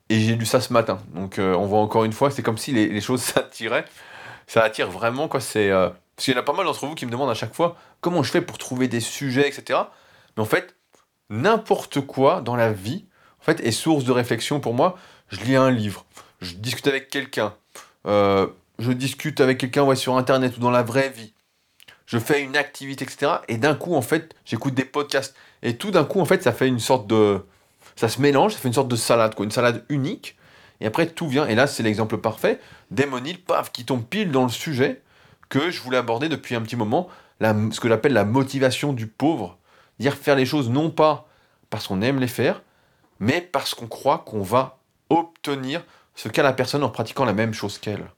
Et 0.09 0.19
j'ai 0.19 0.35
lu 0.35 0.45
ça 0.45 0.61
ce 0.61 0.71
matin. 0.71 0.99
Donc 1.13 1.39
euh, 1.39 1.53
on 1.55 1.65
voit 1.65 1.79
encore 1.79 2.05
une 2.05 2.13
fois, 2.13 2.31
c'est 2.31 2.43
comme 2.43 2.57
si 2.57 2.71
les, 2.71 3.01
choses 3.01 3.21
s'attiraient 3.23 3.85
ça 4.49 4.63
attire 4.63 4.89
vraiment, 4.89 5.27
quoi. 5.27 5.41
C'est, 5.41 5.69
euh, 5.69 5.89
Parce 6.15 6.23
qu'il 6.23 6.33
y 6.33 6.37
en 6.37 6.39
a 6.39 6.43
pas 6.43 6.53
mal 6.53 6.65
d'entre 6.65 6.85
vous 6.85 6.95
qui 6.95 7.05
me 7.05 7.11
demandent 7.11 7.29
à 7.29 7.33
chaque 7.33 7.53
fois 7.53 7.75
comment 7.99 8.23
je 8.23 8.31
fais 8.31 8.39
pour 8.39 8.57
trouver 8.57 8.87
des 8.87 9.01
sujets, 9.01 9.45
etc. 9.45 9.81
Mais 10.37 10.43
en 10.43 10.45
fait, 10.45 10.77
n'importe 11.29 11.99
quoi 11.99 12.39
dans 12.39 12.55
la 12.55 12.71
vie, 12.71 13.07
en 13.41 13.43
fait, 13.43 13.59
est 13.59 13.71
source 13.71 14.05
de 14.05 14.13
réflexion 14.13 14.61
pour 14.61 14.73
moi. 14.73 14.97
Je 15.27 15.41
lis 15.41 15.57
un 15.57 15.69
livre, 15.69 16.05
je 16.39 16.53
discute 16.53 16.87
avec 16.87 17.09
quelqu'un, 17.09 17.53
je 18.05 18.91
discute 18.93 19.41
avec 19.41 19.57
quelqu'un 19.57 19.83
ouais, 19.83 19.97
sur 19.97 20.15
Internet 20.15 20.55
ou 20.55 20.61
dans 20.61 20.71
la 20.71 20.83
vraie 20.83 21.09
vie. 21.09 21.33
Je 22.07 22.17
fais 22.17 22.41
une 22.41 22.57
activité, 22.57 23.03
etc. 23.03 23.33
Et 23.47 23.57
d'un 23.57 23.75
coup, 23.75 23.93
en 23.93 24.01
fait, 24.01 24.33
j'écoute 24.45 24.73
des 24.73 24.85
podcasts. 24.85 25.35
Et 25.61 25.77
tout 25.77 25.91
d'un 25.91 26.05
coup, 26.05 26.19
en 26.19 26.25
fait, 26.25 26.41
ça 26.41 26.53
fait 26.53 26.67
une 26.67 26.79
sorte 26.79 27.05
de... 27.05 27.45
Ça 27.95 28.09
se 28.09 28.21
mélange, 28.21 28.53
ça 28.53 28.59
fait 28.59 28.69
une 28.69 28.73
sorte 28.73 28.87
de 28.87 28.95
salade, 28.95 29.35
quoi. 29.35 29.45
Une 29.45 29.51
salade 29.51 29.83
unique. 29.89 30.37
Et 30.81 30.85
après, 30.87 31.07
tout 31.07 31.27
vient. 31.27 31.45
Et 31.47 31.55
là, 31.55 31.67
c'est 31.67 31.83
l'exemple 31.83 32.17
parfait. 32.17 32.59
Démonil, 32.91 33.43
paf, 33.43 33.71
qui 33.71 33.85
tombe 33.85 34.05
pile 34.05 34.31
dans 34.31 34.43
le 34.43 34.49
sujet 34.49 35.01
que 35.49 35.69
je 35.69 35.81
voulais 35.81 35.97
aborder 35.97 36.29
depuis 36.29 36.55
un 36.55 36.61
petit 36.61 36.75
moment, 36.75 37.09
ce 37.41 37.79
que 37.79 37.89
j'appelle 37.89 38.13
la 38.13 38.25
motivation 38.25 38.93
du 38.93 39.07
pauvre. 39.07 39.57
Dire 39.99 40.15
faire 40.15 40.35
les 40.35 40.45
choses 40.45 40.69
non 40.69 40.89
pas 40.89 41.27
parce 41.69 41.87
qu'on 41.87 42.01
aime 42.01 42.19
les 42.19 42.27
faire, 42.27 42.61
mais 43.19 43.41
parce 43.41 43.73
qu'on 43.73 43.87
croit 43.87 44.19
qu'on 44.19 44.43
va 44.43 44.79
obtenir 45.09 45.83
ce 46.15 46.29
qu'a 46.29 46.43
la 46.43 46.53
personne 46.53 46.83
en 46.83 46.89
pratiquant 46.89 47.25
la 47.25 47.33
même 47.33 47.53
chose 47.53 47.77
qu'elle. 47.77 48.11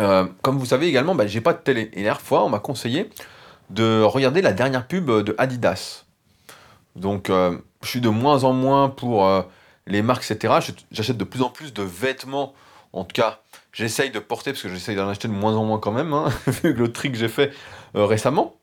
Euh, 0.00 0.26
comme 0.42 0.58
vous 0.58 0.66
savez 0.66 0.86
également, 0.86 1.14
bah, 1.14 1.26
j'ai 1.26 1.40
pas 1.40 1.52
de 1.52 1.58
télé. 1.58 1.82
Et 1.92 1.96
la 1.96 2.02
dernière 2.02 2.20
fois, 2.20 2.44
on 2.44 2.48
m'a 2.48 2.60
conseillé 2.60 3.10
de 3.70 4.02
regarder 4.02 4.42
la 4.42 4.52
dernière 4.52 4.86
pub 4.86 5.10
de 5.10 5.34
Adidas. 5.38 6.04
Donc, 6.96 7.30
euh, 7.30 7.56
je 7.82 7.88
suis 7.88 8.00
de 8.00 8.08
moins 8.08 8.44
en 8.44 8.52
moins 8.52 8.88
pour 8.88 9.26
euh, 9.26 9.42
les 9.86 10.02
marques, 10.02 10.30
etc. 10.30 10.54
J'achète 10.90 11.16
de 11.16 11.24
plus 11.24 11.42
en 11.42 11.50
plus 11.50 11.72
de 11.72 11.82
vêtements. 11.82 12.54
En 12.92 13.04
tout 13.04 13.14
cas, 13.14 13.40
j'essaye 13.72 14.10
de 14.10 14.18
porter, 14.18 14.52
parce 14.52 14.62
que 14.62 14.68
j'essaye 14.68 14.96
d'en 14.96 15.08
acheter 15.08 15.28
de 15.28 15.32
moins 15.32 15.54
en 15.56 15.64
moins 15.64 15.78
quand 15.78 15.92
même, 15.92 16.12
hein, 16.12 16.28
vu 16.46 16.72
le 16.72 16.92
tri 16.92 17.10
que 17.10 17.18
j'ai 17.18 17.28
fait 17.28 17.52
euh, 17.96 18.04
récemment. 18.04 18.56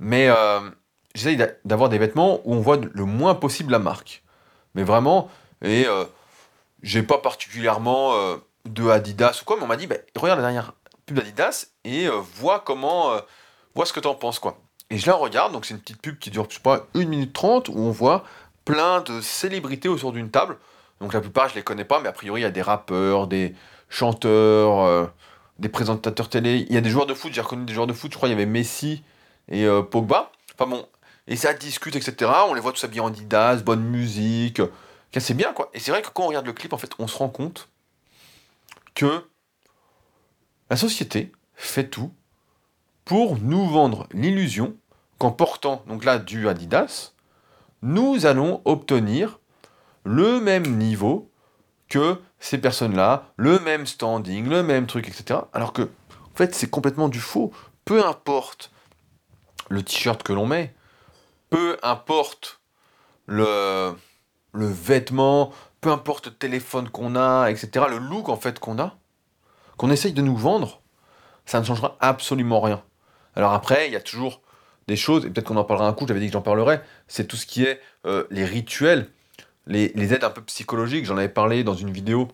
Mais 0.00 0.28
euh, 0.28 0.60
j'essaye 1.14 1.38
d'avoir 1.64 1.88
des 1.88 1.98
vêtements 1.98 2.40
où 2.44 2.54
on 2.54 2.60
voit 2.60 2.78
le 2.78 3.04
moins 3.04 3.34
possible 3.34 3.72
la 3.72 3.78
marque. 3.78 4.22
Mais 4.74 4.82
vraiment, 4.82 5.30
et 5.62 5.86
euh, 5.86 6.04
j'ai 6.82 7.02
pas 7.02 7.18
particulièrement 7.18 8.14
de 8.64 8.88
Adidas 8.88 9.40
ou 9.42 9.44
quoi, 9.44 9.56
mais 9.56 9.64
on 9.64 9.68
m'a 9.68 9.76
dit, 9.76 9.86
bah, 9.86 9.96
regarde 10.16 10.40
la 10.40 10.46
dernière 10.46 10.74
pub 11.06 11.16
d'Adidas 11.16 11.66
et 11.84 12.08
vois 12.08 12.60
comment, 12.60 13.16
vois 13.74 13.86
ce 13.86 13.92
que 13.92 14.00
t'en 14.00 14.14
penses, 14.14 14.38
quoi. 14.38 14.58
Et 14.90 14.98
je 14.98 15.06
la 15.06 15.14
regarde, 15.14 15.52
donc 15.52 15.64
c'est 15.64 15.72
une 15.72 15.80
petite 15.80 16.02
pub 16.02 16.18
qui 16.18 16.30
dure, 16.30 16.46
je 16.50 16.56
sais 16.56 16.60
pas, 16.60 16.86
1 16.94 17.06
minute 17.06 17.32
30, 17.32 17.70
où 17.70 17.78
on 17.78 17.90
voit 17.90 18.24
plein 18.66 19.00
de 19.00 19.20
célébrités 19.22 19.88
autour 19.88 20.12
d'une 20.12 20.30
table. 20.30 20.58
Donc 21.00 21.14
la 21.14 21.20
plupart, 21.20 21.48
je 21.48 21.54
les 21.54 21.62
connais 21.62 21.84
pas, 21.84 21.98
mais 22.00 22.08
a 22.08 22.12
priori, 22.12 22.42
il 22.42 22.44
y 22.44 22.46
a 22.46 22.50
des 22.50 22.62
rappeurs, 22.62 23.26
des 23.26 23.54
chanteurs, 23.88 24.80
euh, 24.80 25.06
des 25.58 25.68
présentateurs 25.68 26.28
télé. 26.28 26.66
Il 26.68 26.74
y 26.74 26.76
a 26.76 26.80
des 26.80 26.90
joueurs 26.90 27.06
de 27.06 27.14
foot, 27.14 27.32
j'ai 27.32 27.40
reconnu 27.40 27.64
des 27.64 27.72
joueurs 27.72 27.86
de 27.86 27.92
foot, 27.92 28.12
je 28.12 28.16
crois, 28.16 28.28
il 28.28 28.32
y 28.32 28.34
avait 28.34 28.46
Messi 28.46 29.02
et 29.48 29.64
euh, 29.64 29.82
Pogba. 29.82 30.30
Enfin 30.54 30.68
bon, 30.68 30.86
et 31.26 31.36
ça 31.36 31.54
discute, 31.54 31.96
etc. 31.96 32.30
On 32.48 32.54
les 32.54 32.60
voit 32.60 32.72
tous 32.72 32.84
habillés 32.84 33.00
en 33.00 33.08
Adidas, 33.08 33.56
bonne 33.56 33.82
musique. 33.82 34.60
C'est 35.18 35.34
bien, 35.34 35.52
quoi. 35.52 35.70
Et 35.74 35.80
c'est 35.80 35.90
vrai 35.90 36.02
que 36.02 36.08
quand 36.12 36.24
on 36.24 36.28
regarde 36.28 36.46
le 36.46 36.52
clip, 36.52 36.72
en 36.72 36.78
fait, 36.78 36.92
on 36.98 37.06
se 37.06 37.16
rend 37.16 37.28
compte 37.28 37.68
que 38.94 39.28
la 40.70 40.76
société 40.76 41.32
fait 41.54 41.88
tout 41.88 42.12
pour 43.04 43.38
nous 43.38 43.68
vendre 43.68 44.08
l'illusion 44.12 44.76
qu'en 45.18 45.32
portant 45.32 45.82
donc 45.86 46.04
là 46.04 46.18
du 46.18 46.48
Adidas, 46.48 47.12
nous 47.82 48.26
allons 48.26 48.62
obtenir 48.64 49.40
le 50.04 50.40
même 50.40 50.78
niveau 50.78 51.30
que 51.88 52.18
ces 52.38 52.58
personnes-là, 52.58 53.32
le 53.36 53.58
même 53.58 53.86
standing, 53.86 54.48
le 54.48 54.62
même 54.62 54.86
truc, 54.86 55.08
etc. 55.08 55.40
Alors 55.52 55.72
que, 55.72 55.82
en 55.82 56.36
fait, 56.36 56.54
c'est 56.54 56.70
complètement 56.70 57.08
du 57.08 57.20
faux. 57.20 57.52
Peu 57.84 58.04
importe 58.04 58.72
le 59.68 59.82
t-shirt 59.82 60.22
que 60.22 60.32
l'on 60.32 60.46
met, 60.46 60.74
peu 61.50 61.76
importe 61.82 62.60
le, 63.26 63.94
le 64.52 64.66
vêtement, 64.66 65.52
peu 65.82 65.90
importe 65.90 66.28
le 66.28 66.32
téléphone 66.32 66.88
qu'on 66.88 67.16
a, 67.16 67.50
etc., 67.50 67.86
le 67.90 67.98
look 67.98 68.30
en 68.30 68.36
fait 68.36 68.58
qu'on 68.58 68.78
a, 68.78 68.96
qu'on 69.76 69.90
essaye 69.90 70.12
de 70.12 70.22
nous 70.22 70.36
vendre, 70.36 70.80
ça 71.44 71.60
ne 71.60 71.64
changera 71.64 71.96
absolument 72.00 72.60
rien. 72.60 72.82
Alors 73.34 73.52
après, 73.52 73.88
il 73.88 73.92
y 73.92 73.96
a 73.96 74.00
toujours 74.00 74.40
des 74.86 74.96
choses, 74.96 75.26
et 75.26 75.30
peut-être 75.30 75.48
qu'on 75.48 75.56
en 75.56 75.64
parlera 75.64 75.88
un 75.88 75.92
coup, 75.92 76.06
j'avais 76.06 76.20
dit 76.20 76.28
que 76.28 76.32
j'en 76.32 76.40
parlerais, 76.40 76.82
c'est 77.08 77.26
tout 77.26 77.36
ce 77.36 77.46
qui 77.46 77.64
est 77.64 77.80
euh, 78.06 78.24
les 78.30 78.44
rituels, 78.44 79.10
les, 79.66 80.14
aides 80.14 80.24
un 80.24 80.30
peu 80.30 80.42
psychologiques, 80.42 81.04
j'en 81.04 81.16
avais 81.16 81.28
parlé 81.28 81.64
dans 81.64 81.74
une 81.74 81.90
vidéo 81.90 82.28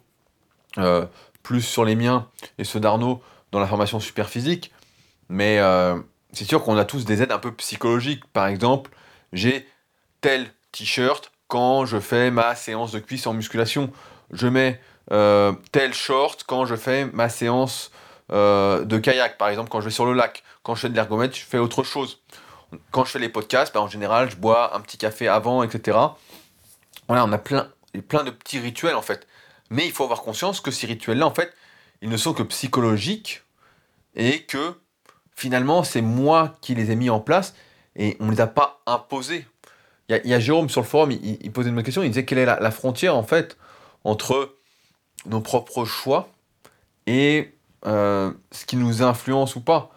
euh, 0.76 1.06
plus 1.42 1.62
sur 1.62 1.86
les 1.86 1.96
miens 1.96 2.28
et 2.58 2.64
ceux 2.64 2.80
d'Arnaud 2.80 3.22
dans 3.50 3.60
la 3.60 3.66
formation 3.66 3.98
super 3.98 4.28
physique, 4.28 4.72
mais 5.30 5.58
euh, 5.58 5.98
c'est 6.32 6.44
sûr 6.44 6.62
qu'on 6.62 6.76
a 6.76 6.84
tous 6.84 7.06
des 7.06 7.22
aides 7.22 7.32
un 7.32 7.38
peu 7.38 7.52
psychologiques. 7.54 8.26
Par 8.26 8.46
exemple, 8.46 8.90
j'ai 9.32 9.66
tel 10.20 10.50
t-shirt 10.72 11.32
quand 11.48 11.86
je 11.86 11.98
fais 11.98 12.30
ma 12.30 12.54
séance 12.54 12.92
de 12.92 12.98
cuisse 12.98 13.26
en 13.26 13.34
musculation. 13.34 13.90
Je 14.30 14.46
mets 14.46 14.80
tel 15.08 15.94
short 15.94 16.44
quand 16.46 16.66
je 16.66 16.76
fais 16.76 17.06
ma 17.06 17.28
séance 17.28 17.90
de 18.30 18.98
kayak, 18.98 19.38
par 19.38 19.48
exemple, 19.48 19.70
quand 19.70 19.80
je 19.80 19.86
vais 19.86 19.90
sur 19.90 20.06
le 20.06 20.12
lac. 20.12 20.42
Quand 20.62 20.74
je 20.74 20.82
fais 20.82 20.88
de 20.90 20.94
l'ergomètre, 20.94 21.34
je 21.34 21.44
fais 21.44 21.58
autre 21.58 21.82
chose. 21.82 22.20
Quand 22.90 23.06
je 23.06 23.12
fais 23.12 23.18
les 23.18 23.30
podcasts, 23.30 23.72
ben, 23.72 23.80
en 23.80 23.88
général, 23.88 24.30
je 24.30 24.36
bois 24.36 24.76
un 24.76 24.80
petit 24.80 24.98
café 24.98 25.26
avant, 25.26 25.62
etc. 25.62 25.96
Voilà, 27.08 27.24
on 27.24 27.32
a 27.32 27.38
plein, 27.38 27.70
plein 28.06 28.22
de 28.22 28.30
petits 28.30 28.58
rituels 28.58 28.94
en 28.94 29.02
fait. 29.02 29.26
Mais 29.70 29.86
il 29.86 29.92
faut 29.92 30.04
avoir 30.04 30.22
conscience 30.22 30.60
que 30.60 30.70
ces 30.70 30.86
rituels-là, 30.86 31.26
en 31.26 31.34
fait, 31.34 31.54
ils 32.02 32.10
ne 32.10 32.16
sont 32.18 32.34
que 32.34 32.42
psychologiques 32.42 33.42
et 34.14 34.42
que 34.42 34.74
finalement, 35.34 35.82
c'est 35.82 36.02
moi 36.02 36.56
qui 36.60 36.74
les 36.74 36.90
ai 36.90 36.96
mis 36.96 37.08
en 37.08 37.20
place 37.20 37.54
et 37.96 38.18
on 38.20 38.26
ne 38.26 38.32
les 38.32 38.40
a 38.42 38.46
pas 38.46 38.82
imposés. 38.86 39.46
Il 40.08 40.20
y, 40.24 40.32
a 40.32 40.40
Jérôme 40.40 40.70
sur 40.70 40.80
le 40.80 40.86
forum, 40.86 41.10
il, 41.10 41.52
posait 41.52 41.68
une 41.68 41.82
question, 41.82 42.02
il 42.02 42.08
disait 42.08 42.24
quelle 42.24 42.38
est 42.38 42.46
la, 42.46 42.70
frontière 42.70 43.14
en 43.14 43.22
fait 43.22 43.58
entre 44.04 44.54
nos 45.26 45.42
propres 45.42 45.84
choix 45.84 46.30
et 47.06 47.52
euh, 47.84 48.32
ce 48.50 48.64
qui 48.64 48.76
nous 48.76 49.02
influence 49.02 49.54
ou 49.54 49.60
pas. 49.60 49.90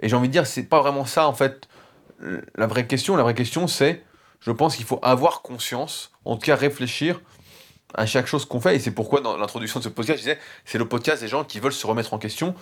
Et 0.00 0.08
j'ai 0.08 0.16
envie 0.16 0.28
de 0.28 0.32
dire, 0.32 0.46
c'est 0.46 0.62
pas 0.62 0.80
vraiment 0.80 1.04
ça 1.04 1.28
en 1.28 1.34
fait 1.34 1.68
la 2.56 2.66
vraie 2.66 2.86
question. 2.86 3.16
La 3.16 3.22
vraie 3.22 3.34
question, 3.34 3.66
c'est, 3.66 4.02
je 4.40 4.50
pense 4.50 4.76
qu'il 4.76 4.86
faut 4.86 4.98
avoir 5.02 5.42
conscience, 5.42 6.12
en 6.24 6.36
tout 6.36 6.46
cas 6.46 6.56
réfléchir 6.56 7.20
à 7.94 8.06
chaque 8.06 8.26
chose 8.26 8.44
qu'on 8.44 8.60
fait. 8.60 8.76
Et 8.76 8.78
c'est 8.78 8.90
pourquoi 8.90 9.20
dans 9.20 9.36
l'introduction 9.36 9.80
de 9.80 9.84
ce 9.84 9.88
podcast, 9.88 10.18
je 10.18 10.24
disais, 10.24 10.38
c'est 10.64 10.78
le 10.78 10.88
podcast 10.88 11.22
des 11.22 11.28
gens 11.28 11.44
qui 11.44 11.60
veulent 11.60 11.72
se 11.72 11.86
remettre 11.86 12.14
en 12.14 12.18
question, 12.18 12.54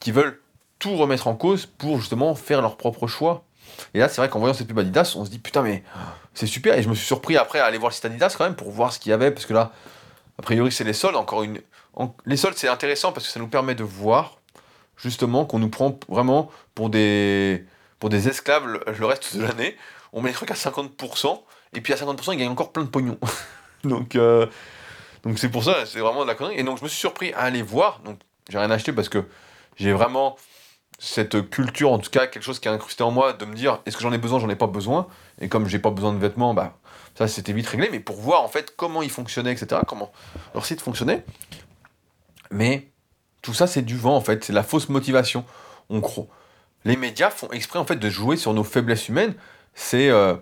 qui 0.00 0.10
veulent 0.10 0.40
tout 0.78 0.96
remettre 0.96 1.26
en 1.26 1.34
cause 1.34 1.66
pour 1.66 1.98
justement 1.98 2.34
faire 2.34 2.60
leur 2.62 2.76
propre 2.76 3.06
choix. 3.06 3.44
Et 3.94 3.98
là, 3.98 4.08
c'est 4.08 4.20
vrai 4.20 4.28
qu'en 4.28 4.38
voyant 4.38 4.54
cette 4.54 4.68
pub 4.68 4.78
Adidas, 4.78 5.14
on 5.16 5.24
se 5.24 5.30
dit 5.30 5.38
putain, 5.38 5.62
mais 5.62 5.82
c'est 6.36 6.46
super. 6.46 6.78
Et 6.78 6.82
je 6.82 6.88
me 6.88 6.94
suis 6.94 7.06
surpris 7.06 7.36
après 7.36 7.58
à 7.58 7.64
aller 7.64 7.78
voir 7.78 7.92
Adidas 8.04 8.34
quand 8.36 8.44
même 8.44 8.54
pour 8.54 8.70
voir 8.70 8.92
ce 8.92 9.00
qu'il 9.00 9.10
y 9.10 9.12
avait, 9.12 9.30
parce 9.30 9.46
que 9.46 9.54
là, 9.54 9.72
a 10.38 10.42
priori, 10.42 10.70
c'est 10.70 10.84
les 10.84 10.92
soldes. 10.92 11.16
Encore 11.16 11.42
une, 11.42 11.60
les 12.26 12.36
soldes, 12.36 12.56
c'est 12.56 12.68
intéressant 12.68 13.12
parce 13.12 13.26
que 13.26 13.32
ça 13.32 13.40
nous 13.40 13.48
permet 13.48 13.74
de 13.74 13.82
voir 13.82 14.38
justement 14.96 15.46
qu'on 15.46 15.58
nous 15.58 15.70
prend 15.70 15.98
vraiment 16.08 16.50
pour 16.74 16.90
des 16.90 17.64
pour 17.98 18.10
des 18.10 18.28
esclaves 18.28 18.66
le, 18.66 19.06
reste 19.06 19.36
de 19.36 19.42
l'année. 19.42 19.76
On 20.12 20.20
met 20.20 20.28
les 20.28 20.34
trucs 20.34 20.50
à 20.50 20.54
50%, 20.54 21.42
et 21.72 21.80
puis 21.80 21.94
à 21.94 21.96
50%, 21.96 22.34
ils 22.34 22.36
gagnent 22.36 22.50
encore 22.50 22.70
plein 22.70 22.84
de 22.84 22.88
pognon. 22.88 23.18
donc, 23.84 24.14
euh, 24.14 24.46
donc 25.22 25.38
c'est 25.38 25.48
pour 25.48 25.64
ça, 25.64 25.86
c'est 25.86 26.00
vraiment 26.00 26.22
de 26.22 26.28
la 26.28 26.34
connerie. 26.34 26.58
Et 26.58 26.62
donc, 26.62 26.78
je 26.78 26.84
me 26.84 26.88
suis 26.88 26.98
surpris 26.98 27.32
à 27.32 27.40
aller 27.40 27.62
voir. 27.62 28.00
Donc, 28.04 28.18
j'ai 28.50 28.58
rien 28.58 28.70
acheté 28.70 28.92
parce 28.92 29.08
que 29.08 29.24
j'ai 29.76 29.92
vraiment 29.92 30.36
cette 30.98 31.50
culture, 31.50 31.92
en 31.92 31.98
tout 31.98 32.10
cas, 32.10 32.26
quelque 32.26 32.42
chose 32.42 32.58
qui 32.58 32.68
a 32.68 32.72
incrusté 32.72 33.02
en 33.02 33.10
moi, 33.10 33.32
de 33.32 33.44
me 33.44 33.54
dire 33.54 33.80
est-ce 33.86 33.96
que 33.96 34.02
j'en 34.02 34.12
ai 34.12 34.18
besoin, 34.18 34.38
j'en 34.38 34.48
ai 34.48 34.56
pas 34.56 34.66
besoin? 34.66 35.06
Et 35.40 35.48
comme 35.48 35.66
j'ai 35.68 35.78
pas 35.78 35.90
besoin 35.90 36.12
de 36.12 36.18
vêtements, 36.18 36.54
bah, 36.54 36.78
ça 37.14 37.28
c'était 37.28 37.52
vite 37.52 37.66
réglé. 37.66 37.88
Mais 37.90 38.00
pour 38.00 38.16
voir 38.16 38.42
en 38.42 38.48
fait 38.48 38.74
comment 38.76 39.02
ils 39.02 39.10
fonctionnaient, 39.10 39.52
etc., 39.52 39.82
comment 39.86 40.12
leur 40.54 40.64
site 40.64 40.80
fonctionnait. 40.80 41.24
Mais 42.50 42.88
tout 43.42 43.54
ça, 43.54 43.66
c'est 43.66 43.82
du 43.82 43.96
vent 43.96 44.16
en 44.16 44.20
fait, 44.20 44.44
c'est 44.44 44.52
la 44.52 44.62
fausse 44.62 44.88
motivation. 44.88 45.44
On 45.90 46.00
croit 46.00 46.26
les 46.86 46.96
médias 46.96 47.30
font 47.30 47.50
exprès 47.50 47.78
en 47.78 47.84
fait 47.84 47.96
de 47.96 48.08
jouer 48.08 48.36
sur 48.36 48.54
nos 48.54 48.64
faiblesses 48.64 49.08
humaines. 49.08 49.34
C'est 49.74 50.08
euh, 50.08 50.36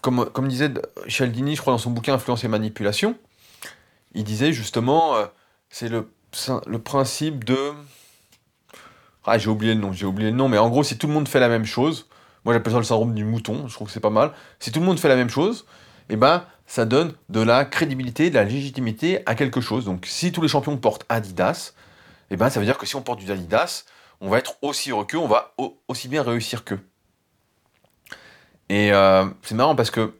comme, 0.00 0.28
comme 0.30 0.48
disait 0.48 0.72
Cialdini, 1.06 1.54
je 1.54 1.60
crois, 1.60 1.74
dans 1.74 1.78
son 1.78 1.90
bouquin 1.90 2.14
Influence 2.14 2.42
et 2.42 2.48
Manipulation, 2.48 3.16
il 4.14 4.24
disait 4.24 4.52
justement, 4.52 5.14
euh, 5.14 5.26
c'est 5.68 5.88
le, 5.88 6.10
le 6.66 6.78
principe 6.78 7.44
de. 7.44 7.72
Ah, 9.26 9.38
j'ai 9.38 9.48
oublié 9.48 9.74
le 9.74 9.80
nom, 9.80 9.92
j'ai 9.92 10.06
oublié 10.06 10.30
le 10.30 10.36
nom, 10.36 10.48
mais 10.48 10.58
en 10.58 10.68
gros, 10.68 10.82
si 10.82 10.98
tout 10.98 11.06
le 11.06 11.12
monde 11.12 11.28
fait 11.28 11.40
la 11.40 11.48
même 11.48 11.64
chose, 11.64 12.08
moi 12.44 12.52
j'appelle 12.52 12.72
ça 12.72 12.78
le 12.78 12.84
syndrome 12.84 13.14
du 13.14 13.24
mouton, 13.24 13.68
je 13.68 13.74
trouve 13.74 13.86
que 13.86 13.92
c'est 13.92 14.00
pas 14.00 14.10
mal. 14.10 14.32
Si 14.58 14.70
tout 14.70 14.80
le 14.80 14.86
monde 14.86 14.98
fait 14.98 15.08
la 15.08 15.16
même 15.16 15.30
chose, 15.30 15.66
eh 16.10 16.16
ben, 16.16 16.44
ça 16.66 16.84
donne 16.84 17.14
de 17.28 17.40
la 17.40 17.64
crédibilité, 17.64 18.30
de 18.30 18.34
la 18.34 18.44
légitimité 18.44 19.20
à 19.26 19.34
quelque 19.34 19.60
chose. 19.60 19.84
Donc, 19.84 20.06
si 20.06 20.32
tous 20.32 20.42
les 20.42 20.48
champions 20.48 20.76
portent 20.76 21.04
Adidas, 21.08 21.72
eh 22.30 22.36
ben, 22.36 22.50
ça 22.50 22.60
veut 22.60 22.66
dire 22.66 22.78
que 22.78 22.86
si 22.86 22.96
on 22.96 23.02
porte 23.02 23.20
du 23.20 23.30
Adidas, 23.30 23.84
on 24.20 24.28
va 24.28 24.38
être 24.38 24.56
aussi 24.62 24.90
heureux 24.90 25.06
qu'eux, 25.06 25.18
on 25.18 25.28
va 25.28 25.54
aussi 25.88 26.08
bien 26.08 26.22
réussir 26.22 26.64
qu'eux. 26.64 26.80
Et 28.68 28.92
euh, 28.92 29.26
c'est 29.42 29.54
marrant 29.54 29.76
parce 29.76 29.90
que 29.90 30.14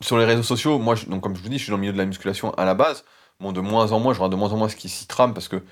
sur 0.00 0.18
les 0.18 0.24
réseaux 0.24 0.42
sociaux, 0.42 0.78
moi, 0.78 0.94
donc 1.06 1.22
comme 1.22 1.36
je 1.36 1.42
vous 1.42 1.48
dis, 1.48 1.58
je 1.58 1.64
suis 1.64 1.70
dans 1.70 1.76
le 1.76 1.82
milieu 1.82 1.92
de 1.92 1.98
la 1.98 2.06
musculation 2.06 2.52
à 2.54 2.64
la 2.64 2.74
base. 2.74 3.04
Bon, 3.40 3.52
de 3.52 3.60
moins 3.60 3.92
en 3.92 4.00
moins, 4.00 4.12
je 4.12 4.18
vois 4.18 4.28
de 4.28 4.36
moins 4.36 4.50
en 4.52 4.56
moins 4.56 4.68
ce 4.68 4.76
qui 4.76 4.88
s'y 4.88 5.06
trame 5.06 5.34
parce 5.34 5.48
que 5.48 5.62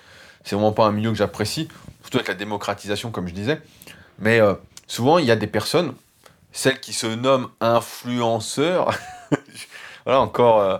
c'est 0.45 0.55
vraiment 0.55 0.73
pas 0.73 0.87
un 0.87 0.93
milieu 0.93 1.11
que 1.11 1.17
j'apprécie, 1.17 1.69
surtout 2.03 2.19
avec 2.19 2.29
la 2.29 2.35
démocratisation, 2.35 3.11
comme 3.11 3.29
je 3.29 3.35
disais. 3.35 3.61
Mais 4.19 4.41
euh, 4.41 4.55
souvent, 4.87 5.19
il 5.19 5.25
y 5.27 5.31
a 5.31 5.37
des 5.37 5.47
personnes, 5.47 5.95
celles 6.53 6.81
qui 6.81 6.93
se 6.93 7.07
nomment 7.07 7.49
influenceurs, 7.61 8.93
voilà 10.05 10.21
encore 10.21 10.61
euh, 10.61 10.79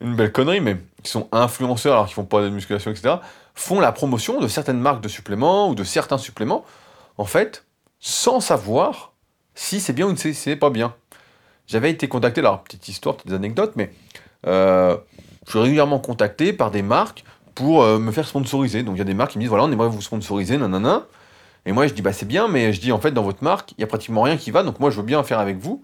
une 0.00 0.16
belle 0.16 0.32
connerie, 0.32 0.60
mais 0.60 0.76
qui 1.02 1.10
sont 1.10 1.28
influenceurs 1.32 1.94
alors 1.94 2.06
qu'ils 2.06 2.14
font 2.14 2.24
pas 2.24 2.42
de 2.42 2.48
musculation, 2.48 2.90
etc 2.90 3.16
font 3.54 3.80
la 3.80 3.92
promotion 3.92 4.40
de 4.40 4.48
certaines 4.48 4.80
marques 4.80 5.00
de 5.00 5.08
suppléments 5.08 5.68
ou 5.68 5.74
de 5.74 5.84
certains 5.84 6.18
suppléments, 6.18 6.64
en 7.18 7.24
fait, 7.24 7.64
sans 8.00 8.40
savoir 8.40 9.12
si 9.54 9.80
c'est 9.80 9.92
bien 9.92 10.06
ou 10.06 10.16
si 10.16 10.34
c'est 10.34 10.56
pas 10.56 10.70
bien. 10.70 10.94
J'avais 11.66 11.90
été 11.90 12.08
contacté, 12.08 12.40
alors 12.40 12.62
petite 12.62 12.88
histoire, 12.88 13.16
petites 13.16 13.32
anecdotes, 13.32 13.72
mais 13.76 13.92
euh, 14.46 14.96
je 15.46 15.50
suis 15.50 15.60
régulièrement 15.60 16.00
contacté 16.00 16.52
par 16.52 16.70
des 16.70 16.82
marques 16.82 17.24
pour 17.54 17.82
euh, 17.82 17.98
me 17.98 18.12
faire 18.12 18.26
sponsoriser. 18.26 18.82
Donc 18.82 18.96
il 18.96 18.98
y 18.98 19.02
a 19.02 19.04
des 19.04 19.14
marques 19.14 19.32
qui 19.32 19.38
me 19.38 19.42
disent 19.42 19.50
voilà, 19.50 19.64
on 19.64 19.72
aimerait 19.72 19.88
vous 19.88 20.02
sponsoriser, 20.02 20.56
nanana. 20.56 21.06
Et 21.66 21.72
moi 21.72 21.86
je 21.86 21.94
dis 21.94 22.02
bah 22.02 22.12
c'est 22.12 22.26
bien, 22.26 22.48
mais 22.48 22.72
je 22.72 22.80
dis 22.80 22.92
en 22.92 23.00
fait 23.00 23.12
dans 23.12 23.22
votre 23.22 23.42
marque, 23.42 23.72
il 23.72 23.80
y 23.80 23.84
a 23.84 23.86
pratiquement 23.86 24.22
rien 24.22 24.36
qui 24.36 24.50
va, 24.50 24.62
donc 24.62 24.80
moi 24.80 24.90
je 24.90 24.96
veux 24.96 25.02
bien 25.02 25.22
faire 25.22 25.38
avec 25.38 25.58
vous. 25.58 25.82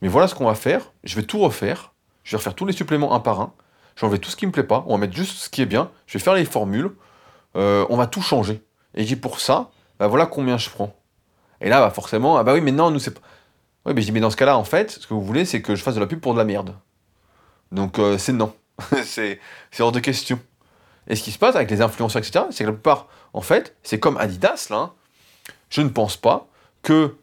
Mais 0.00 0.08
voilà 0.08 0.26
ce 0.26 0.34
qu'on 0.34 0.46
va 0.46 0.54
faire, 0.54 0.92
je 1.04 1.14
vais 1.16 1.22
tout 1.22 1.38
refaire, 1.38 1.92
je 2.24 2.32
vais 2.32 2.38
refaire 2.38 2.54
tous 2.54 2.66
les 2.66 2.72
suppléments 2.72 3.14
un 3.14 3.20
par 3.20 3.40
un, 3.40 3.52
J'enlève 3.96 4.18
tout 4.18 4.30
ce 4.30 4.36
qui 4.36 4.46
me 4.46 4.52
plaît 4.52 4.62
pas, 4.62 4.84
on 4.86 4.92
va 4.92 4.98
mettre 4.98 5.14
juste 5.14 5.36
ce 5.36 5.50
qui 5.50 5.60
est 5.62 5.66
bien, 5.66 5.90
je 6.06 6.16
vais 6.16 6.24
faire 6.24 6.34
les 6.34 6.44
formules, 6.44 6.92
euh, 7.56 7.86
on 7.90 7.96
va 7.96 8.06
tout 8.06 8.22
changer. 8.22 8.62
Et 8.94 9.04
j'ai 9.04 9.16
pour 9.16 9.38
ça, 9.40 9.70
bah 9.98 10.06
voilà 10.06 10.26
combien 10.26 10.56
je 10.56 10.70
prends. 10.70 10.96
Et 11.60 11.68
là, 11.68 11.80
bah 11.80 11.90
forcément, 11.90 12.36
ah 12.38 12.42
bah 12.42 12.54
oui, 12.54 12.60
mais 12.60 12.72
non, 12.72 12.90
nous 12.90 12.98
c'est 12.98 13.12
pas. 13.12 13.20
Oui, 13.84 13.92
mais 13.94 14.00
je 14.00 14.06
dis, 14.06 14.12
mais 14.12 14.20
dans 14.20 14.30
ce 14.30 14.36
cas-là, 14.36 14.56
en 14.56 14.64
fait, 14.64 14.92
ce 14.92 15.06
que 15.06 15.14
vous 15.14 15.22
voulez, 15.22 15.44
c'est 15.44 15.60
que 15.60 15.74
je 15.74 15.82
fasse 15.82 15.94
de 15.94 16.00
la 16.00 16.06
pub 16.06 16.20
pour 16.20 16.32
de 16.32 16.38
la 16.38 16.44
merde. 16.44 16.74
Donc 17.70 17.98
euh, 17.98 18.16
c'est 18.18 18.32
non. 18.32 18.54
c'est 19.04 19.38
hors 19.78 19.92
de 19.92 20.00
question. 20.00 20.38
Et 21.08 21.16
ce 21.16 21.22
qui 21.22 21.32
se 21.32 21.38
passe 21.38 21.56
avec 21.56 21.70
les 21.70 21.80
influenceurs, 21.80 22.22
etc., 22.22 22.46
c'est 22.50 22.64
que 22.64 22.70
la 22.70 22.74
plupart, 22.74 23.08
en 23.32 23.40
fait, 23.40 23.76
c'est 23.82 23.98
comme 23.98 24.16
Adidas, 24.16 24.68
là. 24.70 24.92
Je 25.68 25.80
ne 25.80 25.88
pense 25.88 26.16
pas 26.16 26.46
que 26.82 27.16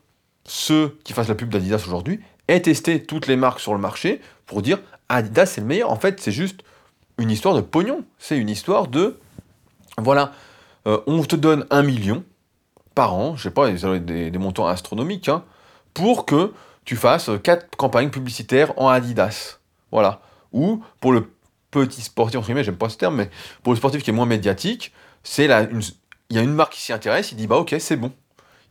ceux 0.45 0.97
qui 1.03 1.13
fassent 1.13 1.27
la 1.27 1.35
pub 1.35 1.49
d'Adidas 1.49 1.83
aujourd'hui 1.85 2.19
aient 2.47 2.61
testé 2.61 3.03
toutes 3.03 3.27
les 3.27 3.35
marques 3.35 3.59
sur 3.59 3.73
le 3.73 3.79
marché 3.79 4.21
pour 4.47 4.61
dire 4.61 4.79
Adidas 5.07 5.45
c'est 5.45 5.61
le 5.61 5.67
meilleur. 5.67 5.91
En 5.91 5.97
fait, 5.97 6.19
c'est 6.19 6.31
juste 6.31 6.61
une 7.17 7.29
histoire 7.29 7.53
de 7.53 7.61
pognon. 7.61 8.03
C'est 8.17 8.37
une 8.37 8.49
histoire 8.49 8.87
de 8.87 9.19
voilà, 9.97 10.31
euh, 10.87 10.99
on 11.07 11.23
te 11.23 11.35
donne 11.35 11.65
un 11.69 11.83
million 11.83 12.23
par 12.95 13.13
an, 13.13 13.35
je 13.35 13.43
sais 13.43 13.51
pas, 13.51 13.69
des, 13.69 14.31
des 14.31 14.37
montants 14.39 14.67
astronomiques, 14.67 15.29
hein, 15.29 15.43
pour 15.93 16.25
que 16.25 16.53
tu 16.85 16.95
fasses 16.95 17.29
quatre 17.43 17.75
campagnes 17.75 18.09
publicitaires 18.09 18.73
en 18.77 18.87
Adidas. 18.87 19.59
Voilà. 19.91 20.21
Ou 20.53 20.83
pour 20.99 21.11
le 21.11 21.29
petit 21.71 22.01
sportif, 22.01 22.37
entre 22.37 22.47
guillemets, 22.47 22.63
j'aime 22.63 22.77
pas 22.77 22.89
ce 22.89 22.97
terme, 22.97 23.15
mais 23.15 23.29
pour 23.63 23.73
le 23.73 23.77
sportif 23.77 24.03
qui 24.03 24.09
est 24.09 24.13
moins 24.13 24.25
médiatique, 24.25 24.93
c'est 25.23 25.45
il 25.45 26.35
y 26.35 26.39
a 26.39 26.41
une 26.41 26.53
marque 26.53 26.73
qui 26.73 26.81
s'y 26.81 26.93
intéresse, 26.93 27.31
il 27.31 27.35
dit 27.35 27.47
bah 27.47 27.57
ok, 27.57 27.75
c'est 27.79 27.95
bon. 27.95 28.11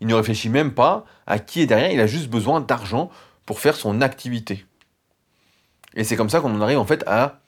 Il 0.00 0.06
ne 0.06 0.14
réfléchit 0.14 0.48
même 0.48 0.72
pas 0.72 1.04
à 1.26 1.38
qui 1.38 1.60
est 1.60 1.66
derrière, 1.66 1.90
il 1.90 2.00
a 2.00 2.06
juste 2.06 2.28
besoin 2.28 2.60
d'argent 2.60 3.10
pour 3.46 3.60
faire 3.60 3.76
son 3.76 4.00
activité. 4.00 4.64
Et 5.94 6.04
c'est 6.04 6.16
comme 6.16 6.30
ça 6.30 6.40
qu'on 6.40 6.54
en 6.54 6.60
arrive 6.60 6.78
en 6.78 6.84
fait 6.84 7.02
à 7.06 7.40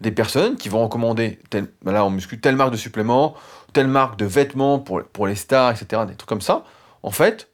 des 0.00 0.12
personnes 0.12 0.56
qui 0.56 0.68
vont 0.68 0.82
recommander, 0.82 1.38
tel, 1.48 1.68
ben 1.82 1.98
on 2.02 2.10
muscule, 2.10 2.40
telle 2.40 2.56
marque 2.56 2.72
de 2.72 2.76
suppléments, 2.76 3.34
telle 3.72 3.88
marque 3.88 4.18
de 4.18 4.26
vêtements 4.26 4.78
pour, 4.78 5.02
pour 5.04 5.26
les 5.26 5.36
stars, 5.36 5.70
etc., 5.70 6.02
des 6.06 6.14
trucs 6.14 6.28
comme 6.28 6.42
ça. 6.42 6.64
En 7.02 7.10
fait, 7.10 7.48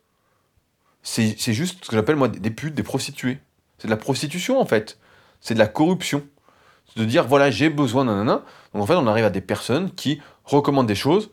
c'est 1.03 1.53
juste 1.53 1.85
ce 1.85 1.91
que 1.91 1.97
j'appelle 1.97 2.17
moi 2.17 2.29
des 2.29 2.51
putes, 2.51 2.75
des 2.75 2.83
prostituées. 2.83 3.39
C'est 3.79 3.87
de 3.87 3.93
la 3.93 3.97
prostitution 3.97 4.61
en 4.61 4.67
fait. 4.67 4.99
C'est 5.41 5.55
de 5.55 5.59
la 5.59 5.67
corruption. 5.67 6.25
De 6.97 7.05
dire 7.05 7.27
voilà, 7.27 7.51
j'ai 7.51 7.71
besoin 7.71 8.05
d'un 8.05 8.25
Donc 8.25 8.43
en 8.75 8.87
fait, 8.87 8.95
on 8.95 9.07
arrive 9.07 9.25
à 9.25 9.31
des 9.31 9.41
personnes 9.41 9.91
qui 9.91 10.21
recommandent 10.45 10.87
des 10.87 10.95
choses 10.95 11.31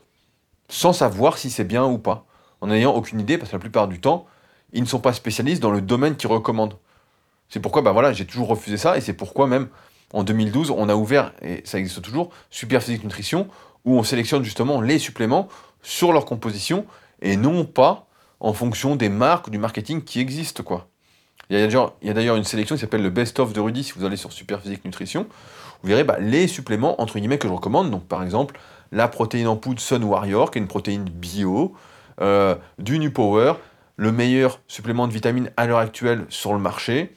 sans 0.68 0.92
savoir 0.92 1.36
si 1.36 1.50
c'est 1.50 1.64
bien 1.64 1.84
ou 1.84 1.98
pas. 1.98 2.26
En 2.60 2.68
n'ayant 2.68 2.94
aucune 2.94 3.20
idée, 3.20 3.38
parce 3.38 3.50
que 3.50 3.56
la 3.56 3.60
plupart 3.60 3.88
du 3.88 4.00
temps, 4.00 4.26
ils 4.72 4.82
ne 4.82 4.86
sont 4.86 5.00
pas 5.00 5.12
spécialistes 5.12 5.62
dans 5.62 5.70
le 5.70 5.80
domaine 5.80 6.16
qu'ils 6.16 6.30
recommandent. 6.30 6.78
C'est 7.48 7.60
pourquoi 7.60 7.82
bah 7.82 7.92
voilà, 7.92 8.12
j'ai 8.12 8.26
toujours 8.26 8.48
refusé 8.48 8.76
ça, 8.76 8.96
et 8.96 9.00
c'est 9.00 9.12
pourquoi 9.12 9.46
même 9.46 9.68
en 10.12 10.22
2012, 10.24 10.70
on 10.70 10.88
a 10.88 10.94
ouvert, 10.94 11.32
et 11.40 11.62
ça 11.64 11.78
existe 11.78 12.02
toujours, 12.02 12.30
Super 12.50 12.82
Physique 12.82 13.04
Nutrition, 13.04 13.48
où 13.84 13.98
on 13.98 14.02
sélectionne 14.02 14.42
justement 14.44 14.80
les 14.80 14.98
suppléments 14.98 15.48
sur 15.82 16.12
leur 16.12 16.24
composition, 16.24 16.86
et 17.22 17.36
non 17.36 17.64
pas 17.64 18.06
en 18.40 18.52
fonction 18.52 18.96
des 18.96 19.08
marques 19.08 19.50
du 19.50 19.58
marketing 19.58 20.02
qui 20.02 20.20
existent, 20.20 20.62
quoi. 20.62 20.89
Il 21.50 21.58
y 21.58 21.62
a 22.10 22.14
d'ailleurs 22.14 22.36
une 22.36 22.44
sélection 22.44 22.76
qui 22.76 22.80
s'appelle 22.80 23.02
le 23.02 23.10
Best 23.10 23.40
of 23.40 23.52
de 23.52 23.58
Rudy, 23.58 23.82
si 23.82 23.92
vous 23.96 24.04
allez 24.04 24.16
sur 24.16 24.32
Super 24.32 24.60
Physique 24.60 24.84
Nutrition, 24.84 25.26
vous 25.82 25.88
verrez 25.88 26.04
bah, 26.04 26.18
les 26.20 26.46
suppléments, 26.46 27.00
entre 27.02 27.18
guillemets, 27.18 27.38
que 27.38 27.48
je 27.48 27.52
recommande, 27.52 27.90
donc 27.90 28.06
par 28.06 28.22
exemple, 28.22 28.58
la 28.92 29.08
protéine 29.08 29.48
en 29.48 29.56
poudre 29.56 29.80
Sun 29.80 30.04
Warrior, 30.04 30.52
qui 30.52 30.58
est 30.58 30.62
une 30.62 30.68
protéine 30.68 31.04
bio, 31.04 31.74
euh, 32.20 32.54
du 32.78 33.00
New 33.00 33.10
Power, 33.10 33.54
le 33.96 34.12
meilleur 34.12 34.60
supplément 34.68 35.08
de 35.08 35.12
vitamines 35.12 35.50
à 35.56 35.66
l'heure 35.66 35.78
actuelle 35.78 36.24
sur 36.28 36.52
le 36.52 36.60
marché, 36.60 37.12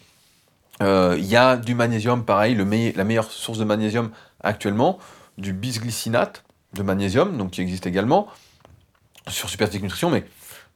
euh, 0.81 1.15
il 1.19 1.25
y 1.25 1.35
a 1.35 1.55
du 1.55 1.75
magnésium, 1.75 2.25
pareil, 2.25 2.55
le 2.55 2.63
la 2.95 3.03
meilleure 3.03 3.29
source 3.29 3.59
de 3.59 3.65
magnésium 3.65 4.09
actuellement, 4.41 4.97
du 5.37 5.53
bisglycinate 5.53 6.43
de 6.73 6.81
magnésium, 6.81 7.37
donc 7.37 7.51
qui 7.51 7.61
existe 7.61 7.85
également 7.85 8.27
sur 9.27 9.47
Superphysique 9.47 9.83
Nutrition, 9.83 10.09
mais 10.09 10.25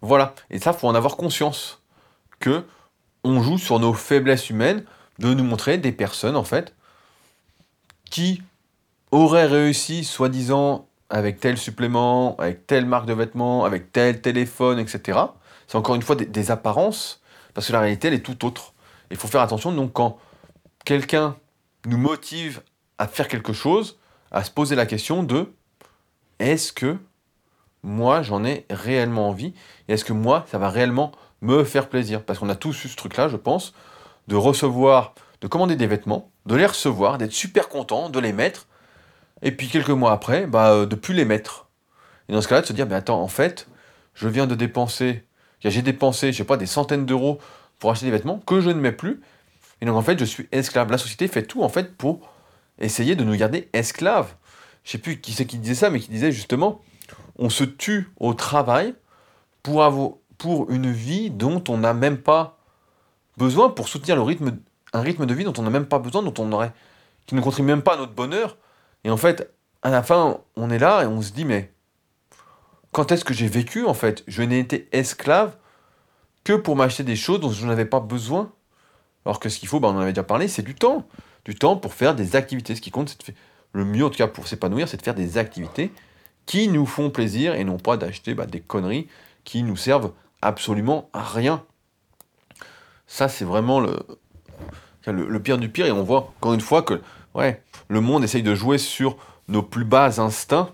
voilà. 0.01 0.35
Et 0.51 0.59
ça, 0.59 0.73
faut 0.73 0.87
en 0.87 0.93
avoir 0.93 1.17
conscience 1.17 1.81
que 2.39 2.63
on 3.23 3.41
joue 3.41 3.57
sur 3.57 3.79
nos 3.79 3.93
faiblesses 3.93 4.49
humaines, 4.49 4.83
de 5.19 5.33
nous 5.33 5.43
montrer 5.43 5.77
des 5.77 5.91
personnes 5.91 6.35
en 6.35 6.43
fait 6.43 6.73
qui 8.09 8.41
auraient 9.11 9.47
réussi, 9.47 10.03
soi-disant, 10.03 10.87
avec 11.09 11.39
tel 11.39 11.57
supplément, 11.57 12.35
avec 12.37 12.67
telle 12.67 12.85
marque 12.85 13.05
de 13.05 13.13
vêtements, 13.13 13.65
avec 13.65 13.91
tel 13.91 14.21
téléphone, 14.21 14.79
etc. 14.79 15.19
C'est 15.67 15.77
encore 15.77 15.95
une 15.95 16.01
fois 16.01 16.15
des, 16.15 16.51
apparences, 16.51 17.21
parce 17.53 17.67
que 17.67 17.73
la 17.73 17.79
réalité, 17.79 18.07
elle 18.09 18.13
est 18.13 18.25
tout 18.25 18.45
autre. 18.45 18.73
Il 19.11 19.17
faut 19.17 19.27
faire 19.27 19.41
attention, 19.41 19.71
donc, 19.71 19.93
quand 19.93 20.17
quelqu'un 20.85 21.35
nous 21.85 21.97
motive 21.97 22.61
à 22.97 23.07
faire 23.07 23.27
quelque 23.27 23.53
chose, 23.53 23.97
à 24.31 24.43
se 24.43 24.51
poser 24.51 24.75
la 24.75 24.85
question 24.85 25.23
de 25.23 25.53
est-ce 26.39 26.73
que 26.73 26.97
moi 27.83 28.21
j'en 28.21 28.43
ai 28.43 28.65
réellement 28.69 29.29
envie 29.29 29.53
est-ce 29.87 30.03
que 30.03 30.13
moi 30.13 30.45
ça 30.51 30.57
va 30.57 30.69
réellement 30.69 31.11
me 31.41 31.63
faire 31.63 31.89
plaisir 31.89 32.23
Parce 32.23 32.39
qu'on 32.39 32.49
a 32.49 32.55
tous 32.55 32.85
eu 32.85 32.87
ce 32.87 32.95
truc-là, 32.95 33.27
je 33.29 33.37
pense, 33.37 33.73
de 34.27 34.35
recevoir, 34.35 35.13
de 35.41 35.47
commander 35.47 35.75
des 35.75 35.87
vêtements, 35.87 36.31
de 36.45 36.55
les 36.55 36.65
recevoir, 36.65 37.17
d'être 37.17 37.31
super 37.31 37.69
content, 37.69 38.09
de 38.09 38.19
les 38.19 38.33
mettre, 38.33 38.67
et 39.41 39.51
puis 39.51 39.67
quelques 39.67 39.89
mois 39.89 40.11
après, 40.11 40.47
bah, 40.47 40.71
euh, 40.71 40.85
de 40.85 40.95
plus 40.95 41.13
les 41.13 41.25
mettre. 41.25 41.67
Et 42.29 42.33
dans 42.33 42.41
ce 42.41 42.47
cas-là, 42.47 42.61
de 42.61 42.65
se 42.65 42.73
dire, 42.73 42.87
mais 42.87 42.95
attends, 42.95 43.21
en 43.21 43.27
fait, 43.27 43.67
je 44.13 44.27
viens 44.27 44.47
de 44.47 44.55
dépenser, 44.55 45.23
j'ai 45.61 45.81
dépensé, 45.81 46.31
je 46.31 46.37
sais 46.37 46.43
pas, 46.43 46.57
des 46.57 46.65
centaines 46.65 47.05
d'euros 47.05 47.39
pour 47.79 47.91
acheter 47.91 48.05
des 48.05 48.11
vêtements 48.11 48.39
que 48.39 48.61
je 48.61 48.69
ne 48.69 48.79
mets 48.79 48.91
plus. 48.91 49.21
Et 49.81 49.85
donc 49.85 49.95
en 49.95 50.01
fait, 50.01 50.19
je 50.19 50.25
suis 50.25 50.47
esclave. 50.51 50.89
La 50.91 50.97
société 50.97 51.27
fait 51.27 51.43
tout 51.43 51.61
en 51.61 51.69
fait 51.69 51.95
pour 51.95 52.31
essayer 52.79 53.15
de 53.15 53.23
nous 53.23 53.35
garder 53.35 53.69
esclaves. 53.73 54.33
Je 54.83 54.91
sais 54.91 54.97
plus 54.97 55.19
qui 55.19 55.33
c'est 55.33 55.45
qui 55.45 55.57
disait 55.57 55.75
ça, 55.75 55.89
mais 55.89 55.99
qui 55.99 56.09
disait 56.09 56.31
justement, 56.31 56.81
on 57.37 57.49
se 57.49 57.63
tue 57.63 58.09
au 58.19 58.33
travail 58.33 58.95
pour, 59.61 59.83
avoir, 59.83 60.11
pour 60.37 60.69
une 60.71 60.91
vie 60.91 61.29
dont 61.29 61.63
on 61.69 61.77
n'a 61.77 61.93
même 61.93 62.17
pas 62.17 62.57
besoin, 63.37 63.69
pour 63.69 63.87
soutenir 63.87 64.15
le 64.15 64.21
rythme, 64.21 64.57
un 64.93 65.01
rythme 65.01 65.25
de 65.25 65.33
vie 65.33 65.43
dont 65.43 65.53
on 65.57 65.63
n'a 65.63 65.69
même 65.69 65.85
pas 65.85 65.99
besoin, 65.99 66.23
dont 66.23 66.33
on 66.37 66.51
aurait, 66.51 66.71
qui 67.25 67.35
ne 67.35 67.41
contribue 67.41 67.67
même 67.67 67.81
pas 67.81 67.93
à 67.93 67.97
notre 67.97 68.13
bonheur. 68.13 68.57
Et 69.03 69.09
en 69.09 69.17
fait, 69.17 69.51
à 69.81 69.89
la 69.89 70.03
fin, 70.03 70.39
on 70.55 70.69
est 70.69 70.79
là 70.79 71.03
et 71.03 71.05
on 71.05 71.21
se 71.21 71.31
dit, 71.31 71.45
mais 71.45 71.71
quand 72.91 73.11
est-ce 73.11 73.25
que 73.25 73.33
j'ai 73.33 73.47
vécu 73.47 73.85
en 73.85 73.93
fait? 73.93 74.23
Je 74.27 74.41
n'ai 74.41 74.59
été 74.59 74.87
esclave 74.91 75.55
que 76.43 76.53
pour 76.53 76.75
m'acheter 76.75 77.03
des 77.03 77.15
choses 77.15 77.39
dont 77.39 77.51
je 77.51 77.65
n'avais 77.67 77.85
pas 77.85 77.99
besoin. 77.99 78.51
Alors 79.25 79.39
que 79.39 79.49
ce 79.49 79.59
qu'il 79.59 79.67
faut, 79.67 79.79
bah, 79.79 79.89
on 79.89 79.97
en 79.97 79.99
avait 79.99 80.13
déjà 80.13 80.23
parlé, 80.23 80.47
c'est 80.47 80.61
du 80.61 80.75
temps. 80.75 81.05
Du 81.45 81.55
temps 81.55 81.75
pour 81.75 81.93
faire 81.93 82.15
des 82.15 82.35
activités. 82.35 82.75
Ce 82.75 82.81
qui 82.81 82.91
compte, 82.91 83.09
c'est 83.09 83.19
de 83.19 83.23
faire, 83.23 83.35
le 83.73 83.85
mieux 83.85 84.05
en 84.05 84.09
tout 84.09 84.17
cas 84.17 84.27
pour 84.27 84.47
s'épanouir, 84.47 84.87
c'est 84.87 84.97
de 84.97 85.01
faire 85.01 85.15
des 85.15 85.37
activités 85.37 85.91
qui 86.45 86.69
nous 86.69 86.85
font 86.85 87.09
plaisir 87.09 87.53
et 87.53 87.63
non 87.63 87.77
pas 87.77 87.97
d'acheter 87.97 88.33
bah, 88.33 88.45
des 88.45 88.61
conneries 88.61 89.07
qui 89.43 89.63
nous 89.63 89.75
servent 89.75 90.13
absolument 90.41 91.09
rien. 91.13 91.63
Ça, 93.07 93.29
c'est 93.29 93.45
vraiment 93.45 93.79
le, 93.79 95.39
pire 95.39 95.57
du 95.57 95.69
pire. 95.69 95.85
Et 95.85 95.91
on 95.91 96.03
voit 96.03 96.33
encore 96.37 96.53
une 96.53 96.61
fois 96.61 96.81
que 96.81 97.01
le 97.87 98.01
monde 98.01 98.23
essaye 98.23 98.43
de 98.43 98.55
jouer 98.55 98.77
sur 98.77 99.17
nos 99.47 99.63
plus 99.63 99.85
bas 99.85 100.19
instincts 100.19 100.69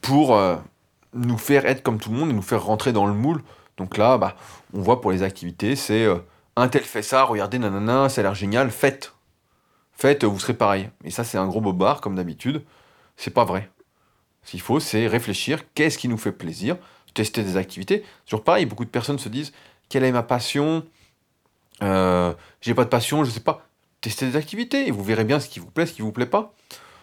pour 0.00 0.34
euh, 0.34 0.56
nous 1.14 1.38
faire 1.38 1.64
être 1.66 1.82
comme 1.82 1.98
tout 1.98 2.10
le 2.10 2.16
monde 2.16 2.30
et 2.30 2.32
nous 2.32 2.42
faire 2.42 2.64
rentrer 2.64 2.92
dans 2.92 3.06
le 3.06 3.12
moule 3.12 3.42
donc 3.76 3.96
là, 3.96 4.18
bah, 4.18 4.36
on 4.72 4.80
voit 4.80 5.00
pour 5.00 5.12
les 5.12 5.22
activités, 5.22 5.76
c'est 5.76 6.04
euh, 6.04 6.16
un 6.56 6.68
tel 6.68 6.82
fait 6.82 7.02
ça, 7.02 7.24
regardez, 7.24 7.58
nanana, 7.58 8.08
ça 8.08 8.20
a 8.20 8.24
l'air 8.24 8.34
génial, 8.34 8.70
faites. 8.70 9.12
Faites, 9.92 10.24
vous 10.24 10.38
serez 10.38 10.54
pareil. 10.54 10.90
Et 11.04 11.10
ça, 11.10 11.24
c'est 11.24 11.38
un 11.38 11.46
gros 11.46 11.60
bobard, 11.60 12.00
comme 12.00 12.16
d'habitude. 12.16 12.64
C'est 13.16 13.32
pas 13.32 13.44
vrai. 13.44 13.70
Ce 14.42 14.52
qu'il 14.52 14.60
faut, 14.60 14.80
c'est 14.80 15.06
réfléchir, 15.06 15.60
qu'est-ce 15.74 15.98
qui 15.98 16.08
nous 16.08 16.18
fait 16.18 16.32
plaisir, 16.32 16.76
tester 17.16 17.42
des 17.42 17.56
activités. 17.56 18.04
Toujours 18.26 18.44
pareil, 18.44 18.66
beaucoup 18.66 18.84
de 18.84 18.90
personnes 18.90 19.18
se 19.18 19.28
disent, 19.28 19.52
quelle 19.88 20.04
est 20.04 20.12
ma 20.12 20.22
passion? 20.22 20.84
Euh, 21.82 22.32
J'ai 22.60 22.74
pas 22.74 22.84
de 22.84 22.90
passion, 22.90 23.24
je 23.24 23.30
sais 23.30 23.40
pas. 23.40 23.66
Testez 24.02 24.26
des 24.26 24.36
activités 24.36 24.86
et 24.86 24.90
vous 24.90 25.02
verrez 25.02 25.24
bien 25.24 25.40
ce 25.40 25.48
qui 25.48 25.58
vous 25.58 25.70
plaît, 25.70 25.86
ce 25.86 25.92
qui 25.92 26.02
vous 26.02 26.12
plaît 26.12 26.26
pas. 26.26 26.54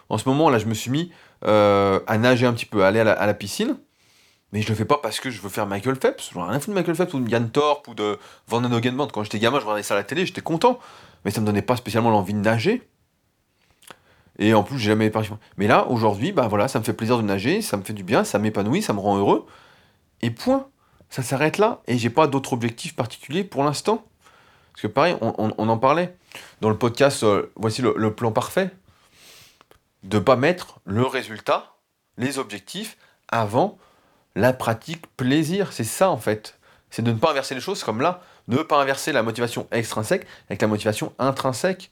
En 0.09 0.17
ce 0.17 0.29
moment, 0.29 0.49
là, 0.49 0.59
je 0.59 0.65
me 0.65 0.73
suis 0.73 0.91
mis 0.91 1.11
euh, 1.45 1.99
à 2.07 2.17
nager 2.17 2.45
un 2.45 2.53
petit 2.53 2.67
peu, 2.67 2.83
à 2.83 2.87
aller 2.87 2.99
à 2.99 3.25
la 3.25 3.33
piscine. 3.33 3.77
Mais 4.51 4.61
je 4.61 4.69
le 4.69 4.75
fais 4.75 4.85
pas 4.85 4.99
parce 5.01 5.19
que 5.19 5.31
je 5.31 5.41
veux 5.41 5.49
faire 5.49 5.65
Michael 5.65 5.95
Phelps. 5.95 6.29
J'en 6.31 6.45
ai 6.45 6.51
rien 6.51 6.59
foutu 6.59 6.69
de 6.69 6.75
Michael 6.75 6.95
Phelps 6.95 7.13
ou 7.15 7.19
de 7.19 7.27
Yann 7.27 7.49
Thorpe 7.49 7.87
ou 7.87 7.95
de 7.95 8.19
Van 8.47 8.61
Band. 8.61 9.07
Quand 9.07 9.23
j'étais 9.23 9.39
gamin, 9.39 9.59
je 9.59 9.63
regardais 9.65 9.81
ça 9.81 9.95
à 9.95 9.97
la 9.97 10.03
télé, 10.03 10.27
j'étais 10.27 10.41
content. 10.41 10.79
Mais 11.25 11.31
ça 11.31 11.41
me 11.41 11.45
donnait 11.47 11.63
pas 11.63 11.75
spécialement 11.75 12.11
l'envie 12.11 12.35
de 12.35 12.39
nager. 12.39 12.83
Et 14.37 14.53
en 14.53 14.61
plus, 14.61 14.77
j'ai 14.77 14.91
jamais 14.91 15.07
épargné. 15.07 15.29
Mais 15.57 15.65
là, 15.67 15.87
aujourd'hui, 15.87 16.31
bah 16.31 16.47
voilà, 16.47 16.67
ça 16.67 16.77
me 16.77 16.83
fait 16.83 16.93
plaisir 16.93 17.17
de 17.17 17.23
nager, 17.23 17.61
ça 17.63 17.77
me 17.77 17.83
fait 17.83 17.93
du 17.93 18.03
bien, 18.03 18.23
ça 18.23 18.37
m'épanouit, 18.37 18.83
ça 18.83 18.93
me 18.93 18.99
rend 18.99 19.17
heureux. 19.17 19.47
Et 20.23 20.31
point. 20.31 20.69
Ça 21.09 21.21
s'arrête 21.21 21.59
là. 21.59 21.81
Et 21.85 21.99
j'ai 21.99 22.09
pas 22.09 22.25
d'autres 22.25 22.53
objectifs 22.53 22.95
particuliers 22.95 23.43
pour 23.43 23.63
l'instant. 23.63 24.05
Parce 24.71 24.81
que 24.81 24.87
pareil, 24.87 25.15
on, 25.21 25.69
en 25.69 25.77
parlait 25.77 26.15
dans 26.61 26.69
le 26.69 26.77
podcast 26.77 27.23
euh, 27.23 27.51
Voici 27.55 27.83
le, 27.83 28.15
plan 28.15 28.31
parfait. 28.31 28.71
De 30.01 30.17
pas 30.17 30.37
mettre 30.37 30.79
le 30.85 31.05
résultat, 31.05 31.75
les 32.17 32.39
objectifs, 32.39 32.97
avant 33.27 33.77
la 34.35 34.53
pratique 34.53 35.05
plaisir. 35.15 35.73
C'est 35.73 35.83
ça 35.83 36.09
en 36.09 36.17
fait. 36.17 36.57
C'est 36.89 37.01
de 37.01 37.11
ne 37.11 37.17
pas 37.17 37.31
inverser 37.31 37.53
les 37.53 37.61
choses 37.61 37.83
comme 37.83 38.01
là, 38.01 38.21
ne 38.47 38.57
pas 38.57 38.81
inverser 38.81 39.11
la 39.11 39.23
motivation 39.23 39.67
extrinsèque 39.71 40.25
avec 40.49 40.61
la 40.61 40.67
motivation 40.67 41.13
intrinsèque. 41.19 41.91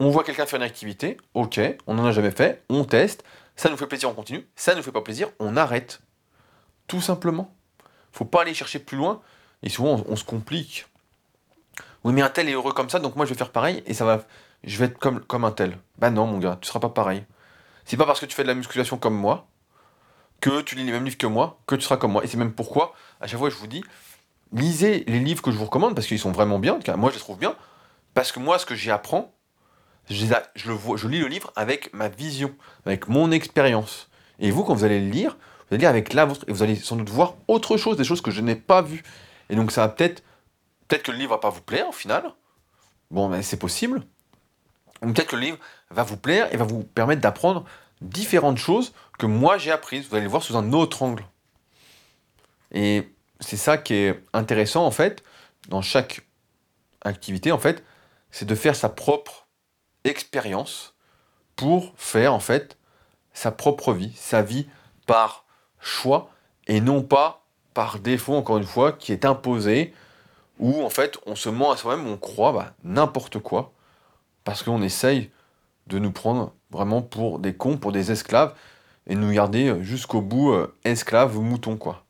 On 0.00 0.08
voit 0.10 0.24
quelqu'un 0.24 0.46
faire 0.46 0.58
une 0.58 0.64
activité, 0.64 1.18
ok, 1.34 1.60
on 1.86 1.94
n'en 1.94 2.06
a 2.06 2.12
jamais 2.12 2.30
fait, 2.30 2.62
on 2.68 2.84
teste, 2.84 3.24
ça 3.56 3.68
nous 3.68 3.76
fait 3.76 3.86
plaisir, 3.86 4.08
on 4.08 4.14
continue, 4.14 4.46
ça 4.56 4.72
ne 4.72 4.78
nous 4.78 4.82
fait 4.82 4.92
pas 4.92 5.02
plaisir, 5.02 5.28
on 5.38 5.56
arrête. 5.56 6.00
Tout 6.92 7.00
simplement. 7.00 7.50
Faut 8.12 8.26
pas 8.26 8.42
aller 8.42 8.52
chercher 8.52 8.78
plus 8.78 8.98
loin, 8.98 9.22
et 9.62 9.70
souvent 9.70 10.04
on, 10.06 10.14
se 10.14 10.24
complique. 10.24 10.84
Oui, 12.04 12.12
mais 12.12 12.20
un 12.20 12.28
tel 12.28 12.50
est 12.50 12.52
heureux 12.52 12.74
comme 12.74 12.90
ça, 12.90 12.98
donc 12.98 13.16
moi 13.16 13.24
je 13.24 13.30
vais 13.30 13.38
faire 13.38 13.48
pareil, 13.48 13.82
et 13.86 13.94
ça 13.94 14.04
va. 14.04 14.20
Je 14.62 14.76
vais 14.76 14.84
être 14.84 14.98
comme, 14.98 15.20
comme 15.20 15.46
un 15.46 15.52
tel. 15.52 15.78
Bah 15.96 16.10
non, 16.10 16.26
mon 16.26 16.36
gars, 16.36 16.58
tu 16.60 16.68
seras 16.68 16.80
pas 16.80 16.90
pareil. 16.90 17.24
C'est 17.86 17.96
pas 17.96 18.04
parce 18.04 18.20
que 18.20 18.26
tu 18.26 18.36
fais 18.36 18.42
de 18.42 18.48
la 18.48 18.54
musculation 18.54 18.98
comme 18.98 19.14
moi 19.14 19.46
que 20.42 20.60
tu 20.60 20.74
lis 20.74 20.84
les 20.84 20.92
mêmes 20.92 21.06
livres 21.06 21.16
que 21.16 21.26
moi, 21.26 21.60
que 21.66 21.76
tu 21.76 21.80
seras 21.80 21.96
comme 21.96 22.12
moi. 22.12 22.22
Et 22.24 22.26
c'est 22.26 22.36
même 22.36 22.52
pourquoi, 22.52 22.92
à 23.22 23.26
chaque 23.26 23.38
fois, 23.38 23.48
je 23.48 23.56
vous 23.56 23.68
dis, 23.68 23.82
lisez 24.52 25.04
les 25.06 25.20
livres 25.20 25.40
que 25.40 25.50
je 25.50 25.56
vous 25.56 25.64
recommande, 25.64 25.94
parce 25.94 26.06
qu'ils 26.06 26.18
sont 26.18 26.32
vraiment 26.32 26.58
bien, 26.58 26.78
moi 26.98 27.08
je 27.08 27.14
les 27.14 27.20
trouve 27.20 27.38
bien, 27.38 27.56
parce 28.12 28.32
que 28.32 28.38
moi, 28.38 28.58
ce 28.58 28.66
que 28.66 28.74
j'y 28.74 28.90
apprends, 28.90 29.32
je, 30.10 30.26
le 30.66 30.74
vois, 30.74 30.98
je 30.98 31.08
lis 31.08 31.20
le 31.20 31.28
livre 31.28 31.54
avec 31.56 31.90
ma 31.94 32.08
vision, 32.08 32.54
avec 32.84 33.08
mon 33.08 33.30
expérience. 33.30 34.10
Et 34.40 34.50
vous, 34.50 34.62
quand 34.62 34.74
vous 34.74 34.84
allez 34.84 35.00
le 35.00 35.08
lire, 35.08 35.38
vous 35.76 35.84
allez 35.86 35.86
avec 35.86 36.14
vous 36.48 36.62
allez 36.62 36.76
sans 36.76 36.96
doute 36.96 37.08
voir 37.08 37.34
autre 37.48 37.76
chose, 37.78 37.96
des 37.96 38.04
choses 38.04 38.20
que 38.20 38.30
je 38.30 38.42
n'ai 38.42 38.56
pas 38.56 38.82
vues. 38.82 39.02
Et 39.48 39.56
donc 39.56 39.72
ça 39.72 39.82
va 39.82 39.88
peut-être, 39.88 40.22
peut-être 40.86 41.02
que 41.02 41.12
le 41.12 41.18
livre 41.18 41.30
va 41.30 41.38
pas 41.38 41.50
vous 41.50 41.62
plaire 41.62 41.88
au 41.88 41.92
final, 41.92 42.32
bon, 43.10 43.28
ben, 43.28 43.42
c'est 43.42 43.56
possible, 43.56 44.02
ou 45.02 45.12
peut-être 45.12 45.28
que 45.28 45.36
le 45.36 45.42
livre 45.42 45.58
va 45.90 46.02
vous 46.02 46.16
plaire 46.16 46.52
et 46.52 46.56
va 46.56 46.64
vous 46.64 46.82
permettre 46.82 47.22
d'apprendre 47.22 47.64
différentes 48.02 48.58
choses 48.58 48.92
que 49.18 49.26
moi 49.26 49.58
j'ai 49.58 49.70
apprises. 49.70 50.08
Vous 50.08 50.14
allez 50.14 50.24
le 50.24 50.30
voir 50.30 50.42
sous 50.42 50.56
un 50.56 50.72
autre 50.72 51.02
angle. 51.02 51.24
Et 52.72 53.08
c'est 53.40 53.56
ça 53.56 53.78
qui 53.78 53.94
est 53.94 54.22
intéressant 54.32 54.84
en 54.84 54.90
fait, 54.90 55.22
dans 55.68 55.82
chaque 55.82 56.22
activité 57.02 57.50
en 57.50 57.58
fait, 57.58 57.82
c'est 58.30 58.46
de 58.46 58.54
faire 58.54 58.76
sa 58.76 58.88
propre 58.88 59.46
expérience 60.04 60.94
pour 61.56 61.92
faire 61.96 62.34
en 62.34 62.40
fait 62.40 62.76
sa 63.32 63.50
propre 63.50 63.92
vie, 63.92 64.12
sa 64.16 64.42
vie 64.42 64.66
par 65.06 65.44
choix 65.82 66.30
et 66.66 66.80
non 66.80 67.02
pas 67.02 67.42
par 67.74 67.98
défaut, 67.98 68.34
encore 68.34 68.58
une 68.58 68.64
fois, 68.64 68.92
qui 68.92 69.12
est 69.12 69.24
imposé, 69.24 69.92
où 70.58 70.82
en 70.82 70.90
fait 70.90 71.18
on 71.26 71.34
se 71.34 71.48
ment 71.48 71.72
à 71.72 71.76
soi-même, 71.76 72.06
on 72.06 72.16
croit 72.16 72.52
bah, 72.52 72.72
n'importe 72.84 73.38
quoi, 73.38 73.72
parce 74.44 74.62
qu'on 74.62 74.82
essaye 74.82 75.30
de 75.88 75.98
nous 75.98 76.12
prendre 76.12 76.54
vraiment 76.70 77.02
pour 77.02 77.38
des 77.38 77.54
cons, 77.54 77.76
pour 77.76 77.92
des 77.92 78.12
esclaves, 78.12 78.54
et 79.08 79.14
nous 79.14 79.32
garder 79.32 79.82
jusqu'au 79.82 80.20
bout 80.20 80.52
euh, 80.52 80.74
esclaves 80.84 81.36
ou 81.36 81.42
moutons, 81.42 81.76
quoi. 81.76 82.04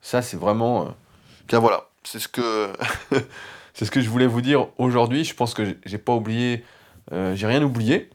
Ça, 0.00 0.22
c'est 0.22 0.38
vraiment... 0.38 0.86
Euh, 0.86 0.90
Car 1.48 1.60
voilà, 1.60 1.88
c'est 2.02 2.18
ce 2.18 2.28
que... 2.28 2.72
c'est 3.74 3.84
ce 3.84 3.90
que 3.90 4.00
je 4.00 4.08
voulais 4.08 4.26
vous 4.26 4.40
dire 4.40 4.68
aujourd'hui. 4.78 5.24
Je 5.24 5.34
pense 5.34 5.52
que 5.54 5.76
j'ai 5.84 5.98
pas 5.98 6.14
oublié... 6.14 6.64
Euh, 7.12 7.36
j'ai 7.36 7.46
rien 7.46 7.62
oublié. 7.62 8.08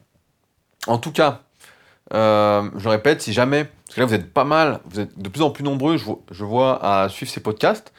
En 0.87 0.97
tout 0.97 1.11
cas, 1.11 1.43
je 2.11 2.87
répète, 2.87 3.21
si 3.21 3.31
jamais... 3.31 3.69
Parce 3.87 3.95
que 3.95 4.01
là, 4.01 4.05
vous 4.05 4.13
êtes 4.13 4.33
pas 4.33 4.43
mal, 4.43 4.81
vous 4.85 4.99
êtes 4.99 5.17
de 5.17 5.29
plus 5.29 5.41
en 5.41 5.49
plus 5.49 5.63
nombreux, 5.63 5.97
je, 5.97 6.43
vois, 6.43 6.83
à 6.83 7.09
suivre 7.09 7.31
ces 7.31 7.41
podcasts. 7.41 7.93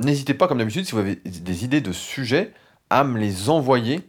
N'hésitez 0.00 0.34
pas, 0.34 0.48
comme 0.48 0.58
d'habitude, 0.58 0.84
si 0.84 0.92
vous 0.92 0.98
avez 0.98 1.16
des 1.16 1.64
idées 1.64 1.80
de 1.80 1.92
sujets, 1.92 2.52
à 2.90 3.04
me 3.04 3.18
les 3.18 3.48
envoyer 3.50 4.00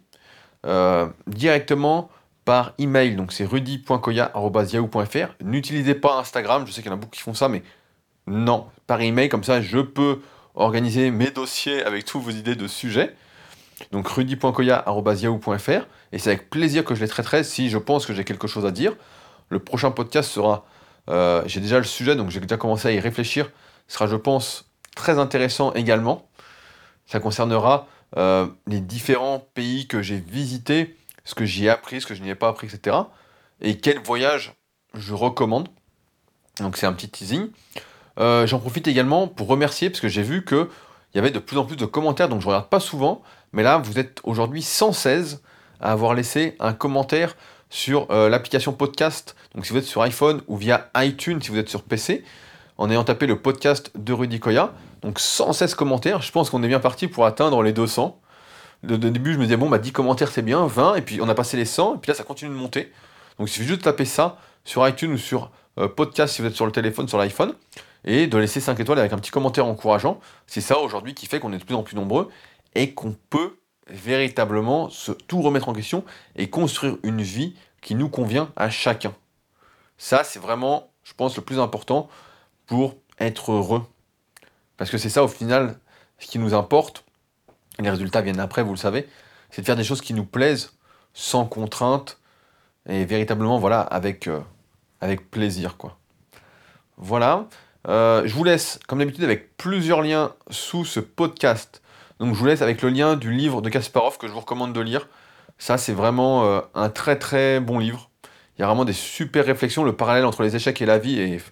directement 1.28 2.10
par 2.45 2.74
email. 2.78 3.16
Donc 3.16 3.32
c'est 3.32 3.45
rudy.koya.yahoo.fr. 3.45 5.36
N'utilisez 5.43 5.95
pas 5.95 6.20
Instagram, 6.20 6.66
je 6.66 6.72
sais 6.72 6.82
qu'il 6.82 6.91
y 6.91 6.93
en 6.93 6.97
a 6.97 6.99
beaucoup 6.99 7.12
qui 7.12 7.22
font 7.22 7.34
ça, 7.34 7.47
mais 7.47 7.64
non, 8.28 8.68
par 8.88 9.02
email, 9.02 9.30
comme 9.30 9.43
ça 9.43 9.62
je 9.62 9.80
peux 9.80 10.20
organiser 10.56 11.12
mes 11.12 11.32
dossiers 11.32 11.84
avec 11.84 12.06
toutes 12.06 12.24
vos 12.24 12.32
idées 12.32 12.56
de 12.56 12.68
sujets. 12.68 13.16
Donc 13.91 14.08
rudy.koya.yahoo.fr. 14.08 15.88
Et 16.12 16.20
c'est 16.20 16.30
avec 16.30 16.49
plaisir 16.49 16.84
que 16.84 16.93
je 16.93 17.02
les 17.02 17.08
traiterai 17.08 17.43
si 17.43 17.70
je 17.70 17.78
pense 17.78 18.06
que 18.06 18.14
j'ai 18.14 18.24
quelque 18.24 18.47
chose 18.47 18.66
à 18.66 18.72
dire. 18.72 18.93
Le 19.52 19.60
prochain 19.60 19.91
podcast 19.91 20.32
sera. 20.32 20.66
Euh, 21.10 21.43
j'ai 21.45 21.60
déjà 21.60 21.78
le 21.78 21.84
sujet, 21.84 22.16
donc 22.16 22.30
j'ai 22.32 22.39
déjà 22.39 22.58
commencé 22.58 22.88
à 22.88 22.91
y 22.91 22.99
réfléchir. 22.99 23.52
Ce 23.88 23.95
sera, 23.95 24.08
je 24.08 24.16
pense, 24.16 24.72
très 24.95 25.20
intéressant 25.20 25.74
également. 25.74 26.30
Ça 27.06 27.20
concernera 27.20 27.88
euh, 28.18 28.47
les 28.66 28.80
différents 28.80 29.45
pays 29.54 29.88
que 29.88 30.02
j'ai 30.02 30.20
visités 30.20 30.95
ce 31.26 31.36
que 31.36 31.45
j'y 31.45 31.66
ai 31.66 31.70
appris, 31.70 31.99
ce 32.02 32.08
que 32.08 32.16
je 32.16 32.24
n'y 32.24 32.30
ai 32.30 32.36
pas 32.36 32.47
appris, 32.47 32.68
etc. 32.68 32.95
Et 33.60 33.78
quel 33.78 33.99
voyage 33.99 34.54
je 34.93 35.14
recommande. 35.14 35.68
Donc 36.60 36.78
c'est 36.78 36.86
un 36.86 36.93
petit 36.93 37.10
teasing. 37.10 37.49
Euh, 38.20 38.47
j'en 38.47 38.60
profite 38.60 38.88
également 38.88 39.28
pour 39.28 39.47
remercier, 39.47 39.89
parce 39.89 39.99
que 39.99 40.08
j'ai 40.08 40.24
vu 40.24 40.45
qu'il 40.45 40.68
y 41.16 41.20
avait 41.20 41.32
de 41.32 41.39
plus 41.39 41.58
en 41.58 41.66
plus 41.66 41.76
de 41.76 41.86
commentaires, 41.86 42.30
donc 42.30 42.39
je 42.39 42.47
ne 42.47 42.52
regarde 42.52 42.70
pas 42.70 42.80
souvent, 42.80 43.22
mais 43.52 43.64
là 43.64 43.78
vous 43.78 43.99
êtes 43.99 44.22
aujourd'hui 44.24 44.62
116 44.62 45.41
à 45.82 45.91
avoir 45.91 46.14
laissé 46.14 46.56
un 46.60 46.74
commentaire 46.74 47.36
sur 47.72 48.05
euh, 48.11 48.30
l'application 48.30 48.74
podcast. 48.74 49.36
Donc 49.55 49.65
si 49.65 49.74
vous 49.74 49.80
êtes 49.80 49.86
sur 49.86 50.03
iPhone 50.03 50.41
ou 50.47 50.57
via 50.57 50.91
iTunes, 50.97 51.41
si 51.41 51.49
vous 51.49 51.57
êtes 51.57 51.69
sur 51.69 51.82
PC, 51.82 52.24
en 52.78 52.91
ayant 52.91 53.03
tapé 53.03 53.26
le 53.26 53.39
podcast 53.39 53.91
de 53.95 54.13
Rudy 54.13 54.39
Koya. 54.39 54.74
Donc 55.01 55.19
116 55.19 55.74
commentaires, 55.74 56.22
je 56.22 56.32
pense 56.32 56.51
qu'on 56.51 56.61
est 56.61 56.67
bien 56.67 56.80
parti 56.80 57.07
pour 57.07 57.26
atteindre 57.26 57.63
les 57.63 57.74
200 57.74 58.22
de, 58.84 58.95
début, 58.95 59.34
je 59.34 59.38
me 59.38 59.43
disais, 59.43 59.57
bon, 59.57 59.69
bah 59.69 59.78
10 59.78 59.91
commentaires, 59.91 60.32
c'est 60.32 60.41
bien, 60.41 60.65
20, 60.65 60.95
et 60.95 61.01
puis 61.01 61.22
on 61.22 61.30
a 61.30 61.36
passé 61.36 61.57
les 61.57 61.65
100, 61.65 61.95
et 61.95 61.97
puis 61.99 62.09
là, 62.09 62.15
ça 62.15 62.24
continue 62.24 62.51
de 62.51 62.55
monter. 62.55 62.91
Donc 63.38 63.47
il 63.47 63.51
suffit 63.51 63.67
juste 63.67 63.80
de 63.80 63.84
taper 63.84 64.05
ça 64.05 64.38
sur 64.63 64.88
iTunes 64.88 65.13
ou 65.13 65.17
sur 65.17 65.51
euh, 65.78 65.88
podcast 65.88 66.36
si 66.36 66.41
vous 66.41 66.47
êtes 66.47 66.55
sur 66.55 66.65
le 66.65 66.72
téléphone, 66.72 67.07
sur 67.07 67.17
l'iPhone, 67.17 67.53
et 68.05 68.28
de 68.28 68.38
laisser 68.38 68.59
5 68.59 68.80
étoiles 68.80 68.99
avec 68.99 69.13
un 69.13 69.17
petit 69.17 69.32
commentaire 69.32 69.65
encourageant. 69.65 70.19
C'est 70.47 70.61
ça 70.61 70.80
aujourd'hui 70.80 71.13
qui 71.13 71.28
fait 71.28 71.39
qu'on 71.39 71.53
est 71.53 71.59
de 71.59 71.63
plus 71.63 71.76
en 71.76 71.84
plus 71.84 71.95
nombreux 71.95 72.30
et 72.74 72.93
qu'on 72.93 73.15
peut 73.30 73.57
véritablement 73.91 74.89
se 74.89 75.11
tout 75.11 75.41
remettre 75.41 75.69
en 75.69 75.73
question 75.73 76.03
et 76.35 76.49
construire 76.49 76.97
une 77.03 77.21
vie 77.21 77.55
qui 77.81 77.95
nous 77.95 78.09
convient 78.09 78.51
à 78.55 78.69
chacun. 78.69 79.13
Ça, 79.97 80.23
c'est 80.23 80.39
vraiment, 80.39 80.91
je 81.03 81.13
pense, 81.13 81.35
le 81.35 81.43
plus 81.43 81.59
important 81.59 82.09
pour 82.65 82.95
être 83.19 83.51
heureux. 83.51 83.85
Parce 84.77 84.89
que 84.89 84.97
c'est 84.97 85.09
ça, 85.09 85.23
au 85.23 85.27
final, 85.27 85.77
ce 86.17 86.27
qui 86.27 86.39
nous 86.39 86.53
importe 86.53 87.03
les 87.79 87.89
résultats 87.89 88.21
viennent 88.21 88.39
après, 88.39 88.63
vous 88.63 88.71
le 88.71 88.77
savez, 88.77 89.07
c'est 89.49 89.61
de 89.61 89.65
faire 89.65 89.75
des 89.75 89.83
choses 89.83 90.01
qui 90.01 90.13
nous 90.13 90.25
plaisent, 90.25 90.73
sans 91.13 91.45
contrainte, 91.45 92.19
et 92.87 93.05
véritablement, 93.05 93.59
voilà, 93.59 93.81
avec, 93.81 94.27
euh, 94.27 94.41
plaisir, 95.31 95.77
quoi. 95.77 95.97
Voilà. 96.97 97.47
Euh, 97.87 98.23
je 98.25 98.33
vous 98.35 98.43
laisse, 98.43 98.79
comme 98.87 98.99
d'habitude, 98.99 99.23
avec 99.23 99.57
plusieurs 99.57 100.01
liens 100.01 100.33
sous 100.49 100.85
ce 100.85 100.99
podcast. 100.99 101.80
Donc 102.22 102.34
je 102.34 102.39
vous 102.39 102.45
laisse 102.45 102.61
avec 102.61 102.82
le 102.82 102.88
lien 102.88 103.17
du 103.17 103.34
livre 103.34 103.61
de 103.61 103.69
Kasparov 103.69 104.17
que 104.17 104.28
je 104.28 104.32
vous 104.32 104.39
recommande 104.39 104.72
de 104.72 104.80
lire. 104.80 105.09
Ça, 105.57 105.78
c'est 105.78 105.93
vraiment 105.93 106.45
euh, 106.45 106.61
un 106.74 106.89
très 106.89 107.19
très 107.19 107.59
bon 107.59 107.80
livre. 107.80 108.09
Il 108.57 108.61
y 108.61 108.63
a 108.63 108.67
vraiment 108.67 108.86
des 108.86 108.93
super 108.93 109.45
réflexions. 109.45 109.84
Le 109.84 109.93
parallèle 109.93 110.26
entre 110.26 110.43
les 110.43 110.55
échecs 110.55 110.82
et 110.82 110.86
la 110.86 110.97
vie 110.97 111.19
est 111.19 111.43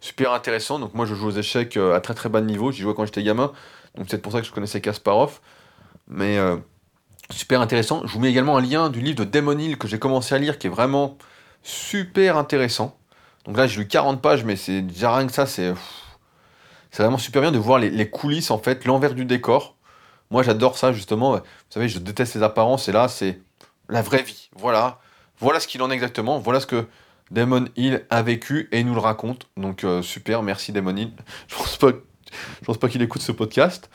super 0.00 0.34
intéressant. 0.34 0.78
Donc 0.78 0.92
moi, 0.92 1.06
je 1.06 1.14
joue 1.14 1.28
aux 1.28 1.38
échecs 1.38 1.78
à 1.78 2.00
très 2.00 2.12
très 2.12 2.28
bas 2.28 2.42
niveau. 2.42 2.70
J'y 2.70 2.82
jouais 2.82 2.92
quand 2.94 3.06
j'étais 3.06 3.22
gamin. 3.22 3.52
Donc 3.94 4.06
c'est 4.10 4.20
pour 4.20 4.32
ça 4.32 4.40
que 4.40 4.46
je 4.46 4.52
connaissais 4.52 4.82
Kasparov 4.82 5.40
mais 6.08 6.38
euh, 6.38 6.56
super 7.30 7.60
intéressant. 7.60 8.02
Je 8.06 8.12
vous 8.12 8.20
mets 8.20 8.30
également 8.30 8.56
un 8.56 8.60
lien 8.60 8.90
du 8.90 9.00
livre 9.00 9.18
de 9.18 9.24
Damon 9.24 9.58
Hill 9.58 9.78
que 9.78 9.86
j'ai 9.86 9.98
commencé 9.98 10.34
à 10.34 10.38
lire, 10.38 10.58
qui 10.58 10.66
est 10.66 10.70
vraiment 10.70 11.16
super 11.62 12.36
intéressant. 12.36 12.96
Donc 13.44 13.56
là, 13.56 13.66
j'ai 13.66 13.80
lu 13.80 13.86
40 13.86 14.20
pages, 14.20 14.44
mais 14.44 14.56
c'est 14.56 14.82
déjà 14.82 15.14
rien 15.14 15.26
que 15.26 15.32
ça, 15.32 15.46
c'est 15.46 15.74
vraiment 16.96 17.18
super 17.18 17.42
bien 17.42 17.52
de 17.52 17.58
voir 17.58 17.78
les, 17.78 18.10
coulisses, 18.10 18.50
en 18.50 18.58
fait, 18.58 18.84
l'envers 18.84 19.14
du 19.14 19.24
décor. 19.24 19.76
Moi, 20.30 20.42
j'adore 20.42 20.76
ça, 20.76 20.92
justement. 20.92 21.36
Vous 21.36 21.42
savez, 21.70 21.88
je 21.88 21.98
déteste 21.98 22.34
les 22.34 22.42
apparences, 22.42 22.88
et 22.88 22.92
là, 22.92 23.08
c'est 23.08 23.40
la 23.88 24.02
vraie 24.02 24.22
vie. 24.22 24.50
Voilà. 24.56 25.00
Voilà 25.40 25.60
ce 25.60 25.68
qu'il 25.68 25.82
en 25.82 25.90
est 25.90 25.94
exactement. 25.94 26.38
Voilà 26.38 26.60
ce 26.60 26.66
que 26.66 26.86
Damon 27.30 27.66
Hill 27.76 28.04
a 28.10 28.22
vécu 28.22 28.68
et 28.72 28.82
nous 28.84 28.94
le 28.94 29.00
raconte. 29.00 29.46
Donc, 29.56 29.84
euh, 29.84 30.02
super, 30.02 30.42
merci 30.42 30.72
Damon 30.72 30.96
Hill. 30.96 31.12
Je 31.48 31.56
pense 31.56 31.76
pas, 31.76 31.92
pense 32.64 32.78
pas 32.78 32.88
qu'il 32.88 33.02
écoute 33.02 33.22
ce 33.22 33.32
podcast. 33.32 33.88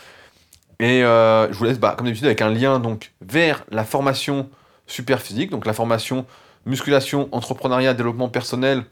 Et 0.80 1.04
euh, 1.04 1.52
je 1.52 1.58
vous 1.58 1.66
laisse, 1.66 1.80
bah, 1.80 1.96
comme 1.98 2.08
d'habitude, 2.08 2.26
avec 2.26 2.42
un 2.42 2.50
lien 2.50 2.80
donc, 2.80 3.14
vers 3.22 3.64
la 3.70 3.84
formation 3.84 4.50
super 4.88 5.22
physique, 5.22 5.50
donc 5.50 5.66
la 5.66 5.74
formation 5.74 6.26
musculation, 6.66 7.30
entrepreneuriat, 7.32 7.94
développement 7.94 8.30
personnel, 8.30 8.84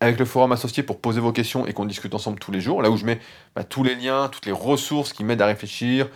avec 0.00 0.18
le 0.18 0.24
forum 0.24 0.52
associé 0.52 0.82
pour 0.82 1.00
poser 1.00 1.20
vos 1.20 1.32
questions 1.32 1.66
et 1.66 1.72
qu'on 1.72 1.84
discute 1.84 2.14
ensemble 2.14 2.38
tous 2.38 2.52
les 2.52 2.60
jours, 2.60 2.82
là 2.82 2.90
où 2.90 2.96
je 2.96 3.04
mets 3.04 3.20
bah, 3.54 3.64
tous 3.64 3.82
les 3.82 3.94
liens, 3.94 4.28
toutes 4.28 4.46
les 4.46 4.52
ressources 4.52 5.12
qui 5.12 5.24
m'aident 5.24 5.42
à 5.42 5.46
réfléchir, 5.46 6.08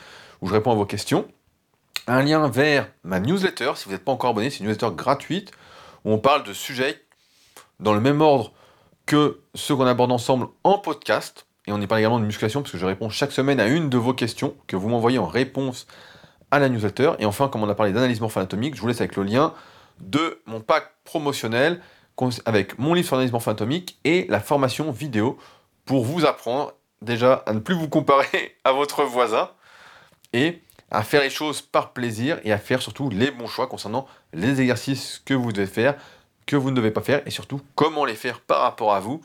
où 0.43 0.49
je 0.49 0.53
réponds 0.53 0.73
à 0.73 0.75
vos 0.75 0.85
questions. 0.85 1.27
Un 2.07 2.23
lien 2.23 2.49
vers 2.49 2.89
ma 3.05 3.21
newsletter, 3.21 3.73
si 3.77 3.87
vous 3.87 3.93
n'êtes 3.93 4.05
pas 4.05 4.13
encore 4.13 4.31
abonné, 4.31 4.51
c'est 4.51 4.59
une 4.59 4.67
newsletter 4.67 4.95
gratuite, 4.95 5.53
où 6.05 6.11
on 6.11 6.19
parle 6.19 6.43
de 6.43 6.53
sujets 6.53 7.01
dans 7.81 7.95
le 7.95 8.01
même 8.01 8.21
ordre 8.21 8.53
que 9.07 9.41
ceux 9.55 9.77
qu'on 9.77 9.87
aborde 9.87 10.13
ensemble 10.13 10.49
en 10.65 10.79
podcast. 10.79 11.47
Et 11.67 11.73
on 11.73 11.81
y 11.81 11.87
parle 11.87 12.01
également 12.01 12.19
de 12.19 12.25
musculation, 12.25 12.61
parce 12.61 12.73
que 12.73 12.79
je 12.79 12.87
réponds 12.87 13.09
chaque 13.09 13.31
semaine 13.31 13.61
à 13.61 13.69
une 13.69 13.89
de 13.89 13.97
vos 13.97 14.13
questions 14.13 14.55
que 14.67 14.75
vous 14.75 14.89
m'envoyez 14.89 15.19
en 15.19 15.27
réponse 15.27 15.87
à 16.51 16.59
la 16.59 16.69
newsletter. 16.69 17.13
Et 17.21 17.25
enfin, 17.25 17.49
comme 17.49 17.63
on 17.63 17.69
a 17.69 17.75
parlé 17.77 17.93
d'analyse 17.93 18.21
morpho-anatomique, 18.21 18.75
je 18.75 18.81
vous 18.81 18.89
laisse 18.89 19.01
avec 19.01 19.15
le 19.15 19.23
lien 19.23 19.55
de 20.01 20.43
mon 20.47 20.61
pack 20.61 20.91
promotionnel 21.05 21.81
avec 22.45 22.79
mon 22.79 22.95
livre 22.95 23.07
sur 23.07 23.17
l'analyse 23.17 23.33
morpho-anatomique 23.33 23.99
et 24.05 24.27
la 24.29 24.41
formation 24.41 24.91
vidéo 24.91 25.39
pour 25.85 26.05
vous 26.05 26.25
apprendre 26.25 26.73
déjà 27.01 27.43
à 27.47 27.53
ne 27.53 27.61
plus 27.61 27.75
vous 27.75 27.89
comparer 27.89 28.57
à 28.65 28.73
votre 28.73 29.05
voisin 29.05 29.51
et 30.33 30.63
à 30.91 31.03
faire 31.03 31.23
les 31.23 31.31
choses 31.31 31.63
par 31.63 31.93
plaisir 31.93 32.39
et 32.45 32.53
à 32.53 32.59
faire 32.59 32.83
surtout 32.83 33.09
les 33.09 33.31
bons 33.31 33.47
choix 33.47 33.67
concernant 33.67 34.07
les 34.33 34.61
exercices 34.61 35.23
que 35.25 35.35
vous 35.35 35.53
devez 35.53 35.67
faire, 35.67 35.97
que 36.47 36.57
vous 36.57 36.71
ne 36.71 36.77
devez 36.77 36.91
pas 36.91 37.01
faire 37.01 37.23
et 37.27 37.31
surtout 37.31 37.61
comment 37.75 38.05
les 38.05 38.15
faire 38.15 38.41
par 38.41 38.61
rapport 38.61 38.95
à 38.95 39.01
vous 39.01 39.21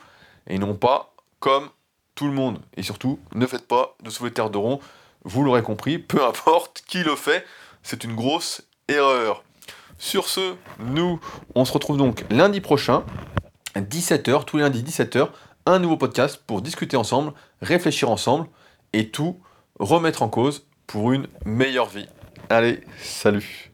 et 0.48 0.60
non 0.60 0.76
pas 0.76 1.14
comme 1.40 1.70
tout 2.16 2.26
le 2.26 2.34
monde. 2.34 2.60
Et 2.76 2.84
surtout, 2.84 3.20
ne 3.34 3.46
faites 3.46 3.68
pas 3.68 3.96
de 4.02 4.10
soulevé 4.10 4.34
de 4.34 4.58
rond. 4.58 4.80
Vous 5.24 5.44
l'aurez 5.44 5.62
compris, 5.62 6.00
peu 6.00 6.24
importe 6.26 6.84
qui 6.88 7.04
le 7.04 7.16
fait, 7.16 7.46
c'est 7.84 8.04
une 8.04 8.16
grosse 8.16 8.64
erreur. 8.88 9.44
Sur 9.98 10.30
ce, 10.30 10.56
nous, 10.80 11.20
on 11.56 11.66
se 11.66 11.74
retrouve 11.74 11.98
donc 11.98 12.24
lundi 12.30 12.62
prochain, 12.62 13.04
17h, 13.76 14.46
tous 14.46 14.58
les 14.58 14.64
lundis 14.64 14.84
17h, 14.84 15.30
un 15.66 15.80
nouveau 15.80 15.98
podcast 15.98 16.42
pour 16.48 16.62
discuter 16.62 16.98
ensemble, 16.98 17.34
réfléchir 17.62 18.10
ensemble 18.10 18.48
et 18.94 19.10
tout 19.10 19.40
remettre 19.80 20.24
en 20.24 20.30
cause 20.30 20.66
pour 20.88 21.12
une 21.12 21.28
meilleure 21.46 21.90
vie. 21.90 22.08
Allez, 22.50 22.80
salut 23.02 23.67